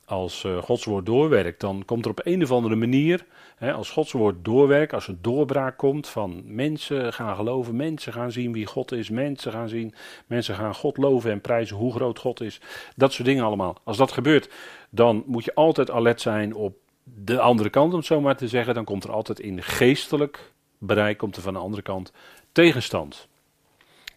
als 0.04 0.46
Gods 0.60 0.84
woord 0.84 1.06
doorwerkt, 1.06 1.60
dan 1.60 1.84
komt 1.84 2.04
er 2.04 2.10
op 2.10 2.20
een 2.24 2.42
of 2.42 2.52
andere 2.52 2.76
manier, 2.76 3.26
hè, 3.56 3.72
als 3.72 3.90
Gods 3.90 4.12
woord 4.12 4.44
doorwerkt, 4.44 4.92
als 4.92 5.08
er 5.08 5.16
doorbraak 5.20 5.76
komt 5.76 6.08
van 6.08 6.42
mensen 6.44 7.12
gaan 7.12 7.36
geloven, 7.36 7.76
mensen 7.76 8.12
gaan 8.12 8.32
zien 8.32 8.52
wie 8.52 8.66
God 8.66 8.92
is, 8.92 9.10
mensen 9.10 9.52
gaan 9.52 9.68
zien, 9.68 9.94
mensen 10.26 10.54
gaan 10.54 10.74
God 10.74 10.96
loven 10.96 11.30
en 11.30 11.40
prijzen 11.40 11.76
hoe 11.76 11.92
groot 11.92 12.18
God 12.18 12.40
is, 12.40 12.60
dat 12.96 13.12
soort 13.12 13.28
dingen 13.28 13.44
allemaal. 13.44 13.76
Als 13.84 13.96
dat 13.96 14.12
gebeurt, 14.12 14.50
dan 14.90 15.22
moet 15.26 15.44
je 15.44 15.54
altijd 15.54 15.90
alert 15.90 16.20
zijn 16.20 16.54
op 16.54 16.76
de 17.14 17.40
andere 17.40 17.70
kant, 17.70 17.92
om 17.92 17.98
het 17.98 18.06
zo 18.06 18.20
maar 18.20 18.36
te 18.36 18.48
zeggen. 18.48 18.74
Dan 18.74 18.84
komt 18.84 19.04
er 19.04 19.12
altijd 19.12 19.40
in 19.40 19.62
geestelijk 19.62 20.52
bereik, 20.78 21.18
komt 21.18 21.36
er 21.36 21.42
van 21.42 21.52
de 21.52 21.58
andere 21.58 21.82
kant 21.82 22.12
tegenstand. 22.52 23.28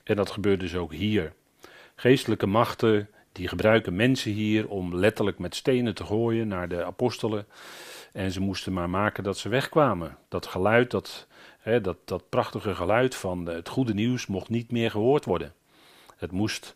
En 0.04 0.16
dat 0.16 0.32
gebeurt 0.32 0.60
dus 0.60 0.76
ook 0.76 0.94
hier. 0.94 1.34
Geestelijke 1.96 2.48
machten 2.48 3.10
die 3.32 3.48
gebruiken 3.48 3.96
mensen 3.96 4.32
hier 4.32 4.68
om 4.68 4.96
letterlijk 4.96 5.40
met 5.40 5.56
stenen 5.56 5.96
te 5.96 6.04
gooien 6.04 6.48
naar 6.48 6.70
de 6.70 6.84
apostelen. 6.84 7.48
En 8.12 8.32
ze 8.32 8.40
moesten 8.40 8.74
maar 8.74 8.90
maken 8.90 9.24
dat 9.24 9.38
ze 9.38 9.50
wegkwamen. 9.50 10.18
Dat 10.28 10.46
geluid, 10.46 10.92
dat, 10.92 11.28
hè, 11.60 11.82
dat, 11.82 11.98
dat 12.06 12.30
prachtige 12.30 12.76
geluid 12.76 13.16
van 13.16 13.46
het 13.46 13.70
goede 13.70 13.94
nieuws 13.94 14.28
mocht 14.28 14.50
niet 14.50 14.72
meer 14.72 14.92
gehoord 14.92 15.26
worden. 15.26 15.54
Het 16.18 16.32
moest, 16.32 16.76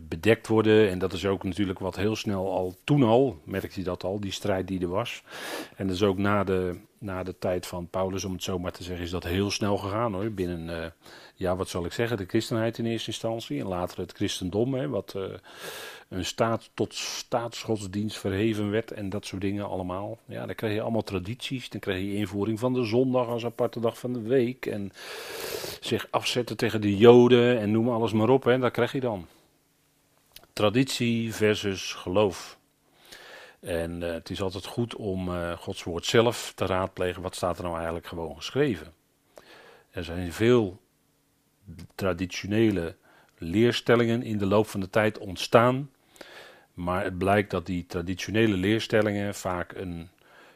bedekt 0.00 0.46
worden. 0.46 0.90
En 0.90 0.98
dat 0.98 1.12
is 1.12 1.26
ook 1.26 1.44
natuurlijk 1.44 1.78
wat 1.78 1.96
heel 1.96 2.16
snel 2.16 2.52
al, 2.52 2.74
toen 2.84 3.02
al, 3.02 3.40
merkte 3.44 3.78
je 3.78 3.84
dat 3.84 4.04
al, 4.04 4.20
die 4.20 4.32
strijd 4.32 4.68
die 4.68 4.80
er 4.80 4.88
was. 4.88 5.22
En 5.76 5.90
is 5.90 6.02
ook 6.02 6.18
na 6.18 6.44
de, 6.44 6.78
na 6.98 7.22
de 7.22 7.38
tijd 7.38 7.66
van 7.66 7.88
Paulus, 7.88 8.24
om 8.24 8.32
het 8.32 8.42
zo 8.42 8.58
maar 8.58 8.72
te 8.72 8.82
zeggen, 8.82 9.04
is 9.04 9.10
dat 9.10 9.24
heel 9.24 9.50
snel 9.50 9.76
gegaan 9.76 10.14
hoor. 10.14 10.30
Binnen, 10.30 10.68
uh, 10.68 10.86
ja 11.34 11.56
wat 11.56 11.68
zal 11.68 11.84
ik 11.84 11.92
zeggen, 11.92 12.16
de 12.16 12.26
christenheid 12.26 12.78
in 12.78 12.86
eerste 12.86 13.10
instantie 13.10 13.60
en 13.60 13.66
later 13.66 13.98
het 13.98 14.12
christendom, 14.12 14.74
hè, 14.74 14.88
wat 14.88 15.14
uh, 15.16 15.24
een 16.08 16.24
staat 16.24 16.70
tot 16.74 16.94
staatsgodsdienst 16.94 18.18
verheven 18.18 18.70
werd 18.70 18.90
en 18.90 19.08
dat 19.08 19.26
soort 19.26 19.42
dingen 19.42 19.68
allemaal. 19.68 20.18
Ja, 20.26 20.46
dan 20.46 20.54
kreeg 20.54 20.74
je 20.74 20.80
allemaal 20.80 21.02
tradities, 21.02 21.68
dan 21.68 21.80
kreeg 21.80 21.98
je 21.98 22.14
invoering 22.14 22.58
van 22.58 22.72
de 22.72 22.84
zondag 22.84 23.28
als 23.28 23.44
aparte 23.44 23.80
dag 23.80 23.98
van 23.98 24.12
de 24.12 24.22
week 24.22 24.66
en 24.66 24.92
zich 25.80 26.06
afzetten 26.10 26.56
tegen 26.56 26.80
de 26.80 26.96
joden 26.96 27.58
en 27.58 27.70
noem 27.70 27.88
alles 27.88 28.12
maar 28.12 28.28
op, 28.28 28.44
hè, 28.44 28.58
dat 28.58 28.72
krijg 28.72 28.92
je 28.92 29.00
dan. 29.00 29.26
Traditie 30.52 31.34
versus 31.34 31.92
geloof. 31.92 32.58
En 33.60 34.02
uh, 34.02 34.12
het 34.12 34.30
is 34.30 34.42
altijd 34.42 34.66
goed 34.66 34.94
om 34.94 35.28
uh, 35.28 35.52
Gods 35.52 35.82
woord 35.82 36.06
zelf 36.06 36.52
te 36.54 36.66
raadplegen. 36.66 37.22
Wat 37.22 37.34
staat 37.34 37.56
er 37.56 37.62
nou 37.62 37.74
eigenlijk 37.74 38.06
gewoon 38.06 38.36
geschreven? 38.36 38.92
Er 39.90 40.04
zijn 40.04 40.32
veel 40.32 40.80
traditionele 41.94 42.96
leerstellingen 43.38 44.22
in 44.22 44.38
de 44.38 44.46
loop 44.46 44.66
van 44.66 44.80
de 44.80 44.90
tijd 44.90 45.18
ontstaan. 45.18 45.90
Maar 46.74 47.04
het 47.04 47.18
blijkt 47.18 47.50
dat 47.50 47.66
die 47.66 47.86
traditionele 47.86 48.56
leerstellingen 48.56 49.34
vaak 49.34 49.72
een 49.72 50.08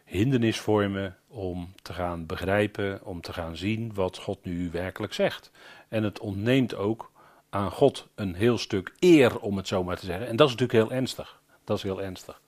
hindernis 0.04 0.60
vormen 0.60 1.16
om 1.28 1.72
te 1.82 1.92
gaan 1.92 2.26
begrijpen, 2.26 3.04
om 3.04 3.20
te 3.20 3.32
gaan 3.32 3.56
zien 3.56 3.94
wat 3.94 4.16
God 4.16 4.44
nu 4.44 4.70
werkelijk 4.70 5.12
zegt. 5.12 5.50
En 5.88 6.02
het 6.02 6.20
ontneemt 6.20 6.74
ook 6.74 7.10
aan 7.50 7.70
God 7.70 8.08
een 8.14 8.34
heel 8.34 8.58
stuk 8.58 8.92
eer, 8.98 9.38
om 9.38 9.56
het 9.56 9.68
zo 9.68 9.84
maar 9.84 9.96
te 9.96 10.06
zeggen. 10.06 10.26
En 10.26 10.36
dat 10.36 10.48
is 10.48 10.54
natuurlijk 10.54 10.88
heel 10.88 10.96
ernstig. 10.96 11.40
Dat 11.64 11.76
is 11.76 11.82
heel 11.82 12.02
ernstig. 12.02 12.40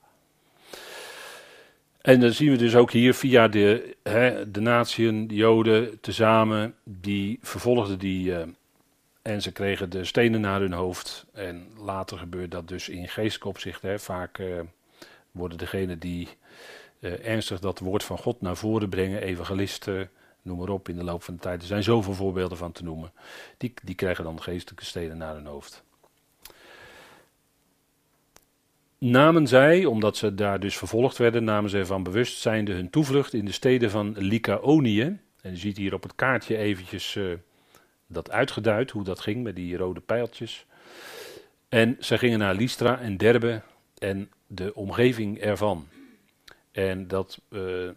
En 2.01 2.19
dan 2.19 2.31
zien 2.31 2.51
we 2.51 2.57
dus 2.57 2.75
ook 2.75 2.91
hier 2.91 3.13
via 3.13 3.47
de, 3.47 3.95
hè, 4.03 4.51
de 4.51 4.59
natieën, 4.59 5.27
de 5.27 5.35
Joden, 5.35 5.99
tezamen, 5.99 6.75
die 6.83 7.39
vervolgden 7.41 7.99
die. 7.99 8.29
Uh, 8.29 8.41
en 9.21 9.41
ze 9.41 9.51
kregen 9.51 9.89
de 9.89 10.03
stenen 10.03 10.41
naar 10.41 10.59
hun 10.59 10.73
hoofd. 10.73 11.25
En 11.33 11.67
later 11.77 12.17
gebeurt 12.17 12.51
dat 12.51 12.67
dus 12.67 12.89
in 12.89 13.07
geestelijk 13.07 13.45
opzicht. 13.45 13.81
Hè. 13.81 13.99
Vaak 13.99 14.37
uh, 14.37 14.59
worden 15.31 15.57
degenen 15.57 15.99
die 15.99 16.27
uh, 16.99 17.25
ernstig 17.25 17.59
dat 17.59 17.79
woord 17.79 18.03
van 18.03 18.17
God 18.17 18.41
naar 18.41 18.57
voren 18.57 18.89
brengen, 18.89 19.21
evangelisten, 19.21 20.09
noem 20.49 20.57
maar 20.57 20.69
op, 20.69 20.89
in 20.89 20.95
de 20.95 21.03
loop 21.03 21.23
van 21.23 21.33
de 21.33 21.39
tijd. 21.39 21.61
Er 21.61 21.67
zijn 21.67 21.83
zoveel 21.83 22.13
voorbeelden 22.13 22.57
van 22.57 22.71
te 22.71 22.83
noemen. 22.83 23.11
Die, 23.57 23.73
die 23.83 23.95
krijgen 23.95 24.23
dan 24.23 24.41
geestelijke 24.41 24.85
stenen 24.85 25.17
naar 25.17 25.35
hun 25.35 25.45
hoofd. 25.45 25.83
Namen 28.97 29.47
zij, 29.47 29.85
omdat 29.85 30.17
ze 30.17 30.35
daar 30.35 30.59
dus 30.59 30.77
vervolgd 30.77 31.17
werden, 31.17 31.43
namen 31.43 31.69
zij 31.69 31.85
van 31.85 32.03
bewustzijnde 32.03 32.73
hun 32.73 32.89
toevlucht 32.89 33.33
in 33.33 33.45
de 33.45 33.51
steden 33.51 33.91
van 33.91 34.13
Lycaonië. 34.17 35.19
En 35.41 35.51
je 35.51 35.57
ziet 35.57 35.77
hier 35.77 35.93
op 35.93 36.03
het 36.03 36.15
kaartje 36.15 36.57
eventjes 36.57 37.15
uh, 37.15 37.33
dat 38.07 38.31
uitgeduid, 38.31 38.91
hoe 38.91 39.03
dat 39.03 39.19
ging 39.19 39.43
met 39.43 39.55
die 39.55 39.77
rode 39.77 39.99
pijltjes. 39.99 40.65
En 41.69 41.97
ze 41.99 42.17
gingen 42.17 42.39
naar 42.39 42.55
Lystra 42.55 42.99
en 42.99 43.17
Derbe 43.17 43.61
en 43.97 44.29
de 44.47 44.75
omgeving 44.75 45.39
ervan. 45.39 45.87
En 46.71 47.07
dat 47.07 47.41
uh, 47.49 47.89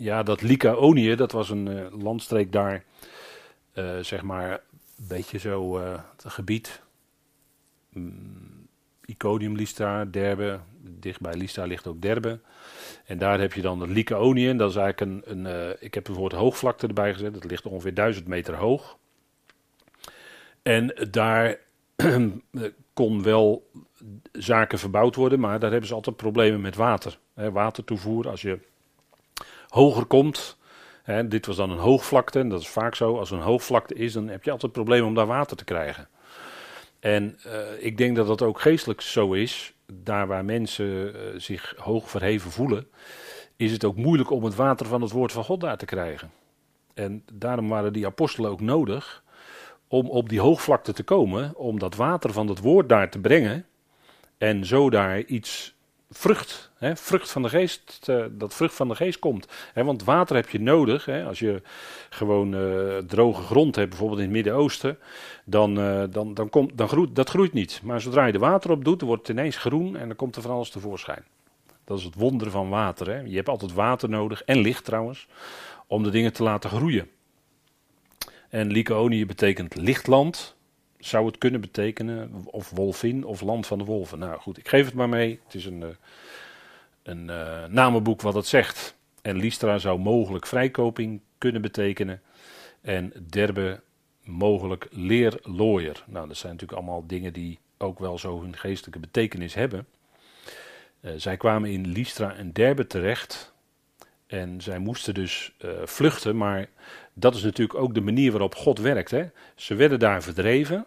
ja, 0.00 0.22
dat 0.22 0.42
Lycaonië, 0.42 1.14
dat 1.14 1.32
was 1.32 1.50
een 1.50 1.66
uh, 1.66 1.86
landstreek 2.02 2.52
daar, 2.52 2.84
uh, 3.74 3.98
zeg 3.98 4.22
maar, 4.22 4.50
een 4.52 5.06
beetje 5.08 5.38
zo 5.38 5.78
uh, 5.78 6.00
het 6.16 6.32
gebied. 6.32 6.82
Um, 7.94 8.68
Iconium, 9.04 9.56
Lystra, 9.56 10.04
Derbe, 10.04 10.60
dichtbij 10.80 11.34
Lystra 11.34 11.64
ligt 11.64 11.86
ook 11.86 12.02
Derbe. 12.02 12.40
En 13.04 13.18
daar 13.18 13.40
heb 13.40 13.52
je 13.52 13.62
dan 13.62 13.78
de 13.78 13.88
Lycaonië, 13.88 14.56
dat 14.56 14.70
is 14.70 14.76
eigenlijk 14.76 15.26
een, 15.26 15.46
een 15.46 15.76
ik 15.80 15.94
heb 15.94 16.04
bijvoorbeeld 16.04 16.40
hoogvlakte 16.40 16.86
erbij 16.86 17.12
gezet, 17.12 17.34
dat 17.34 17.44
ligt 17.44 17.66
ongeveer 17.66 17.94
1000 17.94 18.26
meter 18.26 18.54
hoog. 18.54 18.98
En 20.62 21.08
daar 21.10 21.58
kon 22.92 23.22
wel 23.22 23.70
zaken 24.32 24.78
verbouwd 24.78 25.14
worden, 25.14 25.40
maar 25.40 25.58
daar 25.58 25.70
hebben 25.70 25.88
ze 25.88 25.94
altijd 25.94 26.16
problemen 26.16 26.60
met 26.60 26.76
water. 26.76 27.18
Watertoevoer, 27.34 28.28
als 28.28 28.42
je 28.42 28.58
hoger 29.70 30.04
komt. 30.04 30.58
Hè, 31.02 31.28
dit 31.28 31.46
was 31.46 31.56
dan 31.56 31.70
een 31.70 31.78
hoogvlakte, 31.78 32.38
en 32.38 32.48
dat 32.48 32.60
is 32.60 32.68
vaak 32.68 32.94
zo. 32.94 33.18
Als 33.18 33.30
er 33.30 33.36
een 33.36 33.42
hoogvlakte 33.42 33.94
is, 33.94 34.12
dan 34.12 34.28
heb 34.28 34.44
je 34.44 34.50
altijd 34.50 34.72
problemen 34.72 35.08
om 35.08 35.14
daar 35.14 35.26
water 35.26 35.56
te 35.56 35.64
krijgen. 35.64 36.08
En 37.00 37.38
uh, 37.46 37.52
ik 37.78 37.96
denk 37.96 38.16
dat 38.16 38.26
dat 38.26 38.42
ook 38.42 38.60
geestelijk 38.60 39.00
zo 39.00 39.32
is. 39.32 39.74
Daar 39.92 40.26
waar 40.26 40.44
mensen 40.44 40.86
uh, 40.86 41.12
zich 41.36 41.74
hoog 41.76 42.10
verheven 42.10 42.50
voelen, 42.50 42.86
is 43.56 43.72
het 43.72 43.84
ook 43.84 43.96
moeilijk 43.96 44.30
om 44.30 44.44
het 44.44 44.54
water 44.54 44.86
van 44.86 45.00
het 45.02 45.10
woord 45.10 45.32
van 45.32 45.44
God 45.44 45.60
daar 45.60 45.76
te 45.76 45.84
krijgen. 45.84 46.30
En 46.94 47.24
daarom 47.32 47.68
waren 47.68 47.92
die 47.92 48.06
apostelen 48.06 48.50
ook 48.50 48.60
nodig 48.60 49.22
om 49.88 50.08
op 50.08 50.28
die 50.28 50.40
hoogvlakte 50.40 50.92
te 50.92 51.02
komen, 51.02 51.56
om 51.56 51.78
dat 51.78 51.94
water 51.94 52.32
van 52.32 52.48
het 52.48 52.60
woord 52.60 52.88
daar 52.88 53.10
te 53.10 53.18
brengen 53.18 53.66
en 54.38 54.64
zo 54.64 54.90
daar 54.90 55.20
iets 55.20 55.74
vrucht, 56.10 56.70
hè, 56.78 56.96
vrucht 56.96 57.30
van 57.30 57.42
de 57.42 57.48
geest, 57.48 58.10
dat 58.30 58.54
vrucht 58.54 58.74
van 58.74 58.88
de 58.88 58.94
geest 58.94 59.18
komt. 59.18 59.46
Hè, 59.72 59.84
want 59.84 60.04
water 60.04 60.36
heb 60.36 60.48
je 60.48 60.60
nodig. 60.60 61.04
Hè, 61.04 61.24
als 61.24 61.38
je 61.38 61.62
gewoon 62.10 62.54
uh, 62.54 62.98
droge 62.98 63.42
grond 63.42 63.76
hebt, 63.76 63.88
bijvoorbeeld 63.88 64.20
in 64.20 64.24
het 64.24 64.34
Midden-Oosten, 64.34 64.98
dan, 65.44 65.78
uh, 65.78 66.02
dan, 66.10 66.34
dan, 66.34 66.48
komt, 66.48 66.78
dan 66.78 66.88
groeit 66.88 67.16
dat 67.16 67.28
groeit 67.28 67.52
niet. 67.52 67.80
Maar 67.82 68.00
zodra 68.00 68.26
je 68.26 68.32
er 68.32 68.38
water 68.38 68.70
op 68.70 68.84
doet, 68.84 68.98
dan 68.98 69.08
wordt 69.08 69.26
het 69.26 69.36
ineens 69.36 69.56
groen 69.56 69.96
en 69.96 70.06
dan 70.06 70.16
komt 70.16 70.36
er 70.36 70.42
van 70.42 70.50
alles 70.50 70.70
tevoorschijn. 70.70 71.24
Dat 71.84 71.98
is 71.98 72.04
het 72.04 72.14
wonder 72.14 72.50
van 72.50 72.68
water. 72.68 73.06
Hè. 73.06 73.20
Je 73.20 73.36
hebt 73.36 73.48
altijd 73.48 73.72
water 73.72 74.08
nodig, 74.08 74.42
en 74.42 74.58
licht 74.58 74.84
trouwens, 74.84 75.26
om 75.86 76.02
de 76.02 76.10
dingen 76.10 76.32
te 76.32 76.42
laten 76.42 76.70
groeien. 76.70 77.08
En 78.48 78.70
Lycaonië 78.70 79.26
betekent 79.26 79.74
lichtland, 79.74 80.56
zou 81.00 81.26
het 81.26 81.38
kunnen 81.38 81.60
betekenen. 81.60 82.44
Of 82.44 82.70
wolvin 82.70 83.24
of 83.24 83.40
land 83.40 83.66
van 83.66 83.78
de 83.78 83.84
wolven. 83.84 84.18
Nou 84.18 84.40
goed, 84.40 84.58
ik 84.58 84.68
geef 84.68 84.84
het 84.84 84.94
maar 84.94 85.08
mee. 85.08 85.40
Het 85.44 85.54
is 85.54 85.64
een, 85.64 85.82
eh, 85.82 85.88
een 87.02 87.28
uh, 87.28 87.64
namenboek 87.64 88.20
wat 88.20 88.34
het 88.34 88.46
zegt. 88.46 88.96
En 89.22 89.36
Lystra 89.36 89.78
zou 89.78 89.98
mogelijk 89.98 90.46
vrijkoping 90.46 91.20
kunnen 91.38 91.62
betekenen. 91.62 92.22
En 92.80 93.12
Derbe 93.28 93.80
mogelijk 94.22 94.88
leerlooier. 94.90 96.04
Nou, 96.06 96.28
dat 96.28 96.36
zijn 96.36 96.52
natuurlijk 96.52 96.80
allemaal 96.80 97.06
dingen 97.06 97.32
die 97.32 97.58
ook 97.78 97.98
wel 97.98 98.18
zo 98.18 98.40
hun 98.40 98.56
geestelijke 98.56 98.98
betekenis 98.98 99.54
hebben. 99.54 99.86
Uh, 101.00 101.12
zij 101.16 101.36
kwamen 101.36 101.70
in 101.70 101.86
Lystra 101.86 102.34
en 102.34 102.52
Derbe 102.52 102.86
terecht. 102.86 103.52
En 104.26 104.60
zij 104.60 104.78
moesten 104.78 105.14
dus 105.14 105.52
vluchten, 105.84 106.36
maar 106.36 106.68
dat 107.20 107.34
is 107.34 107.42
natuurlijk 107.42 107.78
ook 107.78 107.94
de 107.94 108.00
manier 108.00 108.30
waarop 108.30 108.54
God 108.54 108.78
werkt. 108.78 109.10
Hè? 109.10 109.24
Ze 109.54 109.74
werden 109.74 109.98
daar 109.98 110.22
verdreven 110.22 110.84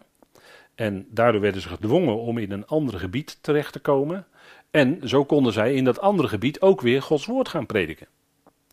en 0.74 1.06
daardoor 1.10 1.40
werden 1.40 1.62
ze 1.62 1.68
gedwongen 1.68 2.16
om 2.16 2.38
in 2.38 2.52
een 2.52 2.66
ander 2.66 2.98
gebied 2.98 3.38
terecht 3.40 3.72
te 3.72 3.78
komen. 3.78 4.26
En 4.70 5.08
zo 5.08 5.24
konden 5.24 5.52
zij 5.52 5.74
in 5.74 5.84
dat 5.84 6.00
andere 6.00 6.28
gebied 6.28 6.60
ook 6.60 6.80
weer 6.80 7.02
Gods 7.02 7.26
woord 7.26 7.48
gaan 7.48 7.66
prediken. 7.66 8.06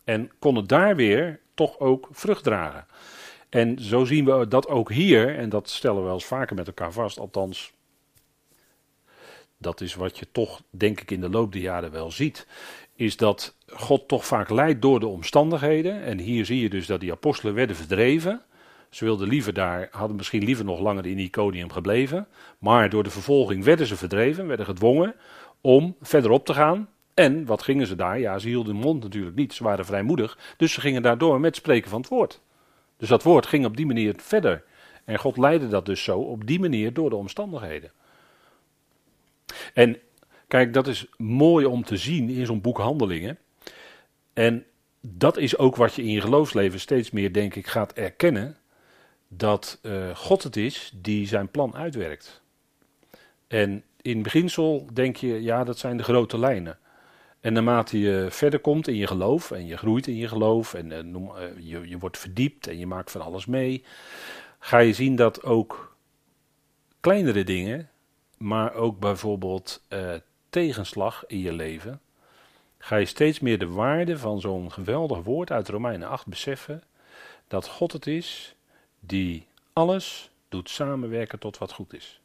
En 0.03 0.31
konden 0.39 0.67
daar 0.67 0.95
weer 0.95 1.39
toch 1.53 1.79
ook 1.79 2.07
vrucht 2.11 2.43
dragen. 2.43 2.85
En 3.49 3.79
zo 3.79 4.05
zien 4.05 4.25
we 4.25 4.47
dat 4.47 4.67
ook 4.67 4.91
hier, 4.91 5.37
en 5.37 5.49
dat 5.49 5.69
stellen 5.69 5.97
we 5.97 6.03
wel 6.03 6.13
eens 6.13 6.25
vaker 6.25 6.55
met 6.55 6.67
elkaar 6.67 6.91
vast, 6.91 7.19
althans, 7.19 7.73
dat 9.57 9.81
is 9.81 9.95
wat 9.95 10.17
je 10.17 10.27
toch, 10.31 10.61
denk 10.69 11.01
ik, 11.01 11.11
in 11.11 11.21
de 11.21 11.29
loop 11.29 11.51
der 11.51 11.61
jaren 11.61 11.91
wel 11.91 12.11
ziet 12.11 12.47
is 13.01 13.17
dat 13.17 13.55
God 13.67 14.07
toch 14.07 14.25
vaak 14.25 14.49
leidt 14.49 14.81
door 14.81 14.99
de 14.99 15.07
omstandigheden. 15.07 16.03
En 16.03 16.19
hier 16.19 16.45
zie 16.45 16.61
je 16.61 16.69
dus 16.69 16.85
dat 16.85 16.99
die 16.99 17.11
apostelen 17.11 17.53
werden 17.53 17.75
verdreven. 17.75 18.41
Ze 18.89 19.05
wilden 19.05 19.27
liever 19.27 19.53
daar, 19.53 19.87
hadden 19.91 20.17
misschien 20.17 20.43
liever 20.43 20.65
nog 20.65 20.79
langer 20.79 21.05
in 21.05 21.17
Iconium 21.17 21.71
gebleven. 21.71 22.27
Maar 22.59 22.89
door 22.89 23.03
de 23.03 23.09
vervolging 23.09 23.63
werden 23.63 23.87
ze 23.87 23.95
verdreven, 23.95 24.47
werden 24.47 24.65
gedwongen 24.65 25.15
om 25.61 25.95
verderop 26.01 26.45
te 26.45 26.53
gaan. 26.53 26.89
En 27.13 27.45
wat 27.45 27.63
gingen 27.63 27.87
ze 27.87 27.95
daar? 27.95 28.19
Ja, 28.19 28.39
ze 28.39 28.47
hielden 28.47 28.73
de 28.73 28.81
mond 28.81 29.03
natuurlijk 29.03 29.35
niet. 29.35 29.53
Ze 29.53 29.63
waren 29.63 29.85
vrijmoedig. 29.85 30.37
Dus 30.57 30.73
ze 30.73 30.81
gingen 30.81 31.01
daardoor 31.01 31.39
met 31.39 31.55
spreken 31.55 31.89
van 31.89 31.99
het 31.99 32.09
woord. 32.09 32.41
Dus 32.97 33.09
dat 33.09 33.23
woord 33.23 33.45
ging 33.45 33.65
op 33.65 33.77
die 33.77 33.85
manier 33.85 34.13
verder. 34.17 34.63
En 35.05 35.19
God 35.19 35.37
leidde 35.37 35.67
dat 35.67 35.85
dus 35.85 36.03
zo 36.03 36.19
op 36.19 36.47
die 36.47 36.59
manier 36.59 36.93
door 36.93 37.09
de 37.09 37.15
omstandigheden. 37.15 37.91
En 39.73 39.97
Kijk, 40.51 40.73
dat 40.73 40.87
is 40.87 41.05
mooi 41.17 41.65
om 41.65 41.83
te 41.83 41.97
zien 41.97 42.29
in 42.29 42.45
zo'n 42.45 42.61
boek 42.61 42.77
Handelingen. 42.77 43.37
En 44.33 44.65
dat 45.01 45.37
is 45.37 45.57
ook 45.57 45.75
wat 45.75 45.93
je 45.93 46.01
in 46.01 46.11
je 46.11 46.21
geloofsleven 46.21 46.79
steeds 46.79 47.11
meer, 47.11 47.33
denk 47.33 47.55
ik, 47.55 47.67
gaat 47.67 47.93
erkennen. 47.93 48.57
Dat 49.27 49.79
uh, 49.81 50.15
God 50.15 50.43
het 50.43 50.55
is 50.55 50.91
die 50.95 51.27
zijn 51.27 51.49
plan 51.49 51.75
uitwerkt. 51.75 52.41
En 53.47 53.83
in 54.01 54.23
beginsel 54.23 54.87
denk 54.93 55.15
je, 55.15 55.41
ja, 55.41 55.63
dat 55.63 55.77
zijn 55.77 55.97
de 55.97 56.03
grote 56.03 56.39
lijnen. 56.39 56.77
En 57.39 57.53
naarmate 57.53 57.99
je 57.99 58.27
verder 58.29 58.59
komt 58.59 58.87
in 58.87 58.95
je 58.95 59.07
geloof 59.07 59.51
en 59.51 59.65
je 59.65 59.77
groeit 59.77 60.07
in 60.07 60.17
je 60.17 60.27
geloof 60.27 60.73
en 60.73 61.11
noem, 61.11 61.29
uh, 61.29 61.43
je, 61.57 61.89
je 61.89 61.97
wordt 61.97 62.17
verdiept 62.17 62.67
en 62.67 62.77
je 62.77 62.87
maakt 62.87 63.11
van 63.11 63.21
alles 63.21 63.45
mee, 63.45 63.83
ga 64.59 64.77
je 64.77 64.93
zien 64.93 65.15
dat 65.15 65.43
ook 65.43 65.95
kleinere 66.99 67.43
dingen 67.43 67.89
maar 68.41 68.73
ook 68.73 68.99
bijvoorbeeld 68.99 69.81
uh, 69.89 70.13
tegenslag 70.51 71.23
in 71.27 71.39
je 71.39 71.53
leven, 71.53 72.01
ga 72.77 72.95
je 72.95 73.05
steeds 73.05 73.39
meer 73.39 73.59
de 73.59 73.67
waarde 73.67 74.17
van 74.17 74.39
zo'n 74.39 74.71
geweldig 74.71 75.23
woord 75.23 75.51
uit 75.51 75.69
Romeinen 75.69 76.07
8 76.07 76.27
beseffen. 76.27 76.83
Dat 77.47 77.67
God 77.67 77.91
het 77.91 78.07
is 78.07 78.55
die 78.99 79.47
alles 79.73 80.31
doet 80.49 80.69
samenwerken 80.69 81.39
tot 81.39 81.57
wat 81.57 81.71
goed 81.71 81.93
is. 81.93 82.19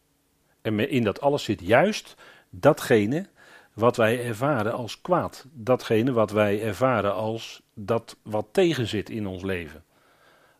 En 0.63 0.91
in 0.91 1.05
dat 1.05 1.21
alles 1.21 1.45
zit 1.45 1.61
juist 1.61 2.15
datgene 2.51 3.27
wat 3.73 3.97
wij 3.97 4.25
ervaren 4.25 4.73
als 4.73 5.01
kwaad. 5.01 5.45
Datgene 5.53 6.13
wat 6.13 6.31
wij 6.31 6.63
ervaren 6.63 7.15
als 7.15 7.63
dat 7.75 8.17
wat 8.23 8.47
tegenzit 8.51 9.11
in 9.11 9.27
ons 9.27 9.43
leven. 9.43 9.85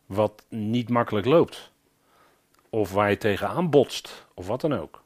Wat 0.07 0.45
niet 0.49 0.89
makkelijk 0.89 1.27
loopt. 1.27 1.71
Of 2.71 2.93
waar 2.93 3.11
je 3.11 3.19
tegenaan 3.19 3.71
botst, 3.71 4.27
of 4.35 4.47
wat 4.47 4.61
dan 4.61 4.75
ook. 4.75 5.03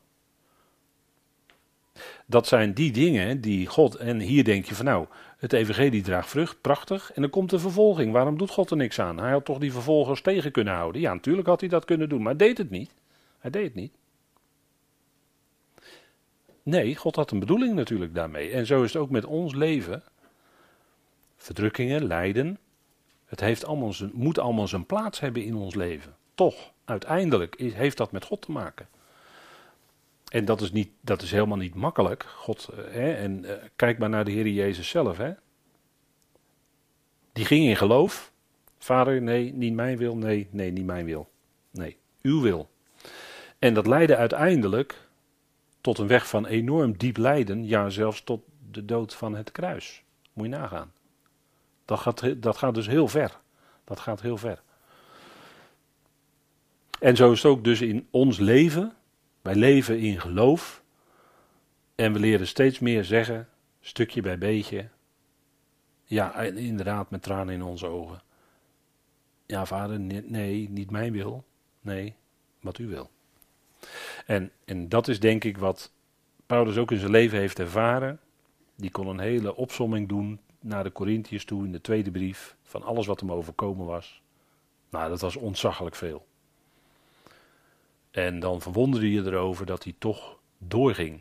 Dat 2.30 2.46
zijn 2.46 2.74
die 2.74 2.92
dingen 2.92 3.40
die 3.40 3.66
God, 3.66 3.94
en 3.94 4.20
hier 4.20 4.44
denk 4.44 4.64
je 4.64 4.74
van 4.74 4.84
nou, 4.84 5.06
het 5.38 5.52
evangelie 5.52 6.02
draagt 6.02 6.28
vrucht, 6.28 6.60
prachtig, 6.60 7.12
en 7.12 7.22
dan 7.22 7.30
komt 7.30 7.50
de 7.50 7.58
vervolging. 7.58 8.12
Waarom 8.12 8.38
doet 8.38 8.50
God 8.50 8.70
er 8.70 8.76
niks 8.76 8.98
aan? 8.98 9.18
Hij 9.18 9.30
had 9.30 9.44
toch 9.44 9.58
die 9.58 9.72
vervolgers 9.72 10.22
tegen 10.22 10.52
kunnen 10.52 10.74
houden? 10.74 11.00
Ja, 11.00 11.12
natuurlijk 11.12 11.46
had 11.46 11.60
hij 11.60 11.68
dat 11.68 11.84
kunnen 11.84 12.08
doen, 12.08 12.22
maar 12.22 12.34
hij 12.36 12.46
deed 12.46 12.58
het 12.58 12.70
niet. 12.70 12.94
Hij 13.38 13.50
deed 13.50 13.64
het 13.64 13.74
niet. 13.74 13.92
Nee, 16.62 16.96
God 16.96 17.16
had 17.16 17.30
een 17.30 17.38
bedoeling 17.38 17.74
natuurlijk 17.74 18.14
daarmee. 18.14 18.50
En 18.50 18.66
zo 18.66 18.82
is 18.82 18.92
het 18.92 19.02
ook 19.02 19.10
met 19.10 19.24
ons 19.24 19.54
leven. 19.54 20.02
Verdrukkingen, 21.36 22.04
lijden. 22.04 22.58
Het 23.24 23.40
heeft 23.40 23.64
allemaal 23.64 23.92
zijn, 23.92 24.10
moet 24.14 24.38
allemaal 24.38 24.68
zijn 24.68 24.86
plaats 24.86 25.20
hebben 25.20 25.44
in 25.44 25.54
ons 25.54 25.74
leven. 25.74 26.16
Toch, 26.34 26.72
uiteindelijk 26.84 27.58
heeft 27.58 27.96
dat 27.96 28.12
met 28.12 28.24
God 28.24 28.42
te 28.42 28.50
maken. 28.50 28.88
En 30.30 30.44
dat 30.44 30.60
is, 30.60 30.72
niet, 30.72 30.90
dat 31.00 31.22
is 31.22 31.30
helemaal 31.30 31.56
niet 31.56 31.74
makkelijk. 31.74 32.22
God, 32.22 32.68
eh, 32.68 32.92
hè, 32.92 33.12
en 33.12 33.44
uh, 33.44 33.52
kijk 33.76 33.98
maar 33.98 34.08
naar 34.08 34.24
de 34.24 34.30
Heer 34.30 34.48
Jezus 34.48 34.88
zelf. 34.88 35.16
Hè. 35.16 35.32
Die 37.32 37.44
ging 37.44 37.64
in 37.64 37.76
geloof. 37.76 38.32
Vader, 38.78 39.22
nee, 39.22 39.52
niet 39.52 39.74
mijn 39.74 39.96
wil. 39.96 40.16
Nee, 40.16 40.48
nee, 40.50 40.70
niet 40.70 40.84
mijn 40.84 41.04
wil. 41.04 41.30
Nee, 41.70 41.96
uw 42.22 42.40
wil. 42.40 42.70
En 43.58 43.74
dat 43.74 43.86
leidde 43.86 44.16
uiteindelijk 44.16 45.08
tot 45.80 45.98
een 45.98 46.06
weg 46.06 46.28
van 46.28 46.46
enorm 46.46 46.98
diep 46.98 47.16
lijden. 47.16 47.66
Ja, 47.66 47.88
zelfs 47.88 48.24
tot 48.24 48.42
de 48.70 48.84
dood 48.84 49.14
van 49.14 49.34
het 49.34 49.52
kruis. 49.52 50.02
Moet 50.32 50.46
je 50.46 50.52
nagaan. 50.52 50.92
Dat 51.84 51.98
gaat, 51.98 52.42
dat 52.42 52.56
gaat 52.56 52.74
dus 52.74 52.86
heel 52.86 53.08
ver. 53.08 53.40
Dat 53.84 54.00
gaat 54.00 54.20
heel 54.20 54.36
ver. 54.36 54.62
En 57.00 57.16
zo 57.16 57.32
is 57.32 57.42
het 57.42 57.52
ook 57.52 57.64
dus 57.64 57.80
in 57.80 58.06
ons 58.10 58.38
leven 58.38 58.94
wij 59.42 59.54
leven 59.54 59.98
in 59.98 60.20
geloof 60.20 60.82
en 61.94 62.12
we 62.12 62.18
leren 62.18 62.46
steeds 62.46 62.78
meer 62.78 63.04
zeggen, 63.04 63.48
stukje 63.80 64.22
bij 64.22 64.38
beetje. 64.38 64.88
Ja, 66.04 66.34
inderdaad, 66.40 67.10
met 67.10 67.22
tranen 67.22 67.54
in 67.54 67.62
onze 67.62 67.86
ogen. 67.86 68.22
Ja, 69.46 69.66
vader, 69.66 70.00
nee, 70.00 70.68
niet 70.70 70.90
mijn 70.90 71.12
wil. 71.12 71.44
Nee, 71.80 72.14
wat 72.60 72.78
u 72.78 72.86
wil. 72.86 73.10
En, 74.26 74.50
en 74.64 74.88
dat 74.88 75.08
is 75.08 75.20
denk 75.20 75.44
ik 75.44 75.58
wat 75.58 75.92
Paulus 76.46 76.76
ook 76.76 76.90
in 76.90 76.98
zijn 76.98 77.10
leven 77.10 77.38
heeft 77.38 77.58
ervaren. 77.58 78.20
Die 78.76 78.90
kon 78.90 79.06
een 79.06 79.18
hele 79.18 79.56
opsomming 79.56 80.08
doen 80.08 80.40
naar 80.60 80.84
de 80.84 80.92
Corinthiërs 80.92 81.44
toe 81.44 81.64
in 81.64 81.72
de 81.72 81.80
tweede 81.80 82.10
brief. 82.10 82.56
Van 82.62 82.82
alles 82.82 83.06
wat 83.06 83.20
hem 83.20 83.32
overkomen 83.32 83.86
was. 83.86 84.22
Nou, 84.90 85.08
dat 85.08 85.20
was 85.20 85.36
ontzaglijk 85.36 85.94
veel. 85.94 86.26
En 88.10 88.40
dan 88.40 88.60
verwonderde 88.60 89.10
je 89.12 89.24
erover 89.24 89.66
dat 89.66 89.84
hij 89.84 89.94
toch 89.98 90.38
doorging. 90.58 91.20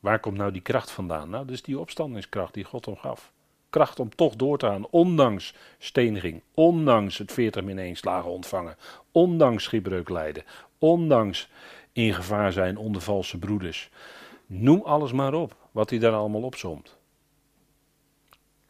Waar 0.00 0.20
komt 0.20 0.36
nou 0.36 0.52
die 0.52 0.62
kracht 0.62 0.90
vandaan? 0.90 1.30
Nou, 1.30 1.46
dus 1.46 1.62
die 1.62 1.78
opstandingskracht 1.78 2.54
die 2.54 2.64
God 2.64 2.86
hem 2.86 2.96
gaf. 2.96 3.32
Kracht 3.70 4.00
om 4.00 4.14
toch 4.14 4.36
door 4.36 4.58
te 4.58 4.66
gaan, 4.66 4.86
ondanks 4.90 5.54
steniging, 5.78 6.42
ondanks 6.54 7.18
het 7.18 7.32
40 7.32 7.64
min 7.64 7.78
1 7.78 7.96
slagen 7.96 8.30
ontvangen, 8.30 8.76
ondanks 9.12 9.64
schipbreuk 9.64 10.08
lijden, 10.08 10.44
ondanks 10.78 11.48
in 11.92 12.14
gevaar 12.14 12.52
zijn 12.52 12.76
onder 12.76 13.02
valse 13.02 13.38
broeders. 13.38 13.90
Noem 14.46 14.82
alles 14.82 15.12
maar 15.12 15.34
op, 15.34 15.56
wat 15.70 15.90
hij 15.90 15.98
daar 15.98 16.12
allemaal 16.12 16.42
opzomt. 16.42 16.98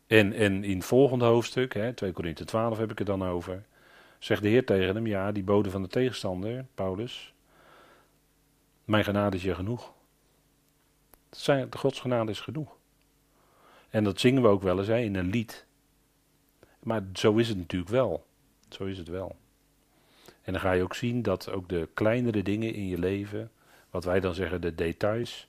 En, 0.07 0.33
in 0.33 0.77
het 0.77 0.85
volgende 0.85 1.25
hoofdstuk, 1.25 1.75
hè, 1.75 1.93
2 1.93 2.13
Korinthe 2.13 2.45
12 2.45 2.79
heb 2.79 2.91
ik 2.91 2.99
het 2.99 3.07
dan 3.07 3.25
over, 3.25 3.65
Zegt 4.21 4.43
de 4.43 4.49
Heer 4.49 4.65
tegen 4.65 4.95
hem, 4.95 5.07
ja, 5.07 5.33
die 5.33 5.43
bode 5.43 5.71
van 5.71 5.83
de 5.83 5.89
tegenstander, 5.89 6.65
Paulus, 6.75 7.35
mijn 8.85 9.05
genade 9.05 9.37
is 9.37 9.43
je 9.43 9.55
genoeg. 9.55 9.93
De 11.47 11.67
Gods 11.71 12.01
genade 12.01 12.31
is 12.31 12.41
genoeg. 12.41 12.77
En 13.89 14.05
dat 14.05 14.21
zingen 14.21 14.43
we 14.43 14.49
ook 14.49 14.63
wel 14.63 14.79
eens 14.79 14.87
hè, 14.87 14.99
in 14.99 15.15
een 15.15 15.31
lied. 15.31 15.67
Maar 16.83 17.03
zo 17.13 17.37
is 17.37 17.49
het 17.49 17.57
natuurlijk 17.57 17.91
wel. 17.91 18.27
Zo 18.69 18.85
is 18.85 18.99
het 18.99 19.09
wel. 19.09 19.37
En 20.43 20.53
dan 20.53 20.61
ga 20.61 20.73
je 20.73 20.83
ook 20.83 20.95
zien 20.95 21.23
dat 21.23 21.51
ook 21.51 21.69
de 21.69 21.89
kleinere 21.95 22.43
dingen 22.43 22.75
in 22.75 22.87
je 22.87 22.99
leven, 22.99 23.51
wat 23.91 24.05
wij 24.05 24.21
dan 24.21 24.35
zeggen 24.35 24.61
de 24.61 24.75
details, 24.75 25.49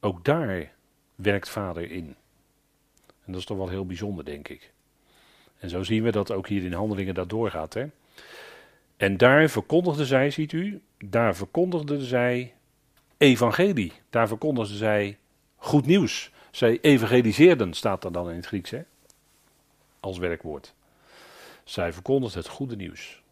ook 0.00 0.24
daar 0.24 0.72
werkt 1.14 1.48
Vader 1.48 1.90
in. 1.90 2.16
En 3.06 3.32
dat 3.32 3.36
is 3.36 3.44
toch 3.44 3.56
wel 3.56 3.68
heel 3.68 3.86
bijzonder, 3.86 4.24
denk 4.24 4.48
ik. 4.48 4.72
En 5.60 5.68
zo 5.68 5.82
zien 5.82 6.02
we 6.02 6.10
dat 6.10 6.32
ook 6.32 6.48
hier 6.48 6.64
in 6.64 6.72
handelingen 6.72 7.14
dat 7.14 7.28
doorgaat. 7.28 7.74
Hè? 7.74 7.86
En 8.96 9.16
daar 9.16 9.48
verkondigden 9.48 10.06
zij, 10.06 10.30
ziet 10.30 10.52
u, 10.52 10.80
daar 11.04 11.36
verkondigden 11.36 12.00
zij 12.00 12.54
evangelie. 13.16 13.92
Daar 14.10 14.28
verkondigden 14.28 14.76
zij 14.76 15.18
goed 15.56 15.86
nieuws. 15.86 16.30
Zij 16.50 16.78
evangeliseerden, 16.80 17.74
staat 17.74 18.04
er 18.04 18.12
dan 18.12 18.30
in 18.30 18.36
het 18.36 18.46
Grieks, 18.46 18.70
hè? 18.70 18.82
als 20.00 20.18
werkwoord. 20.18 20.74
Zij 21.64 21.92
verkondigden 21.92 22.38
het 22.38 22.50
goede 22.50 22.76
nieuws. 22.76 23.22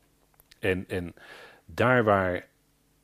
En, 0.58 0.84
en 0.88 1.14
daar 1.64 2.04
waar 2.04 2.46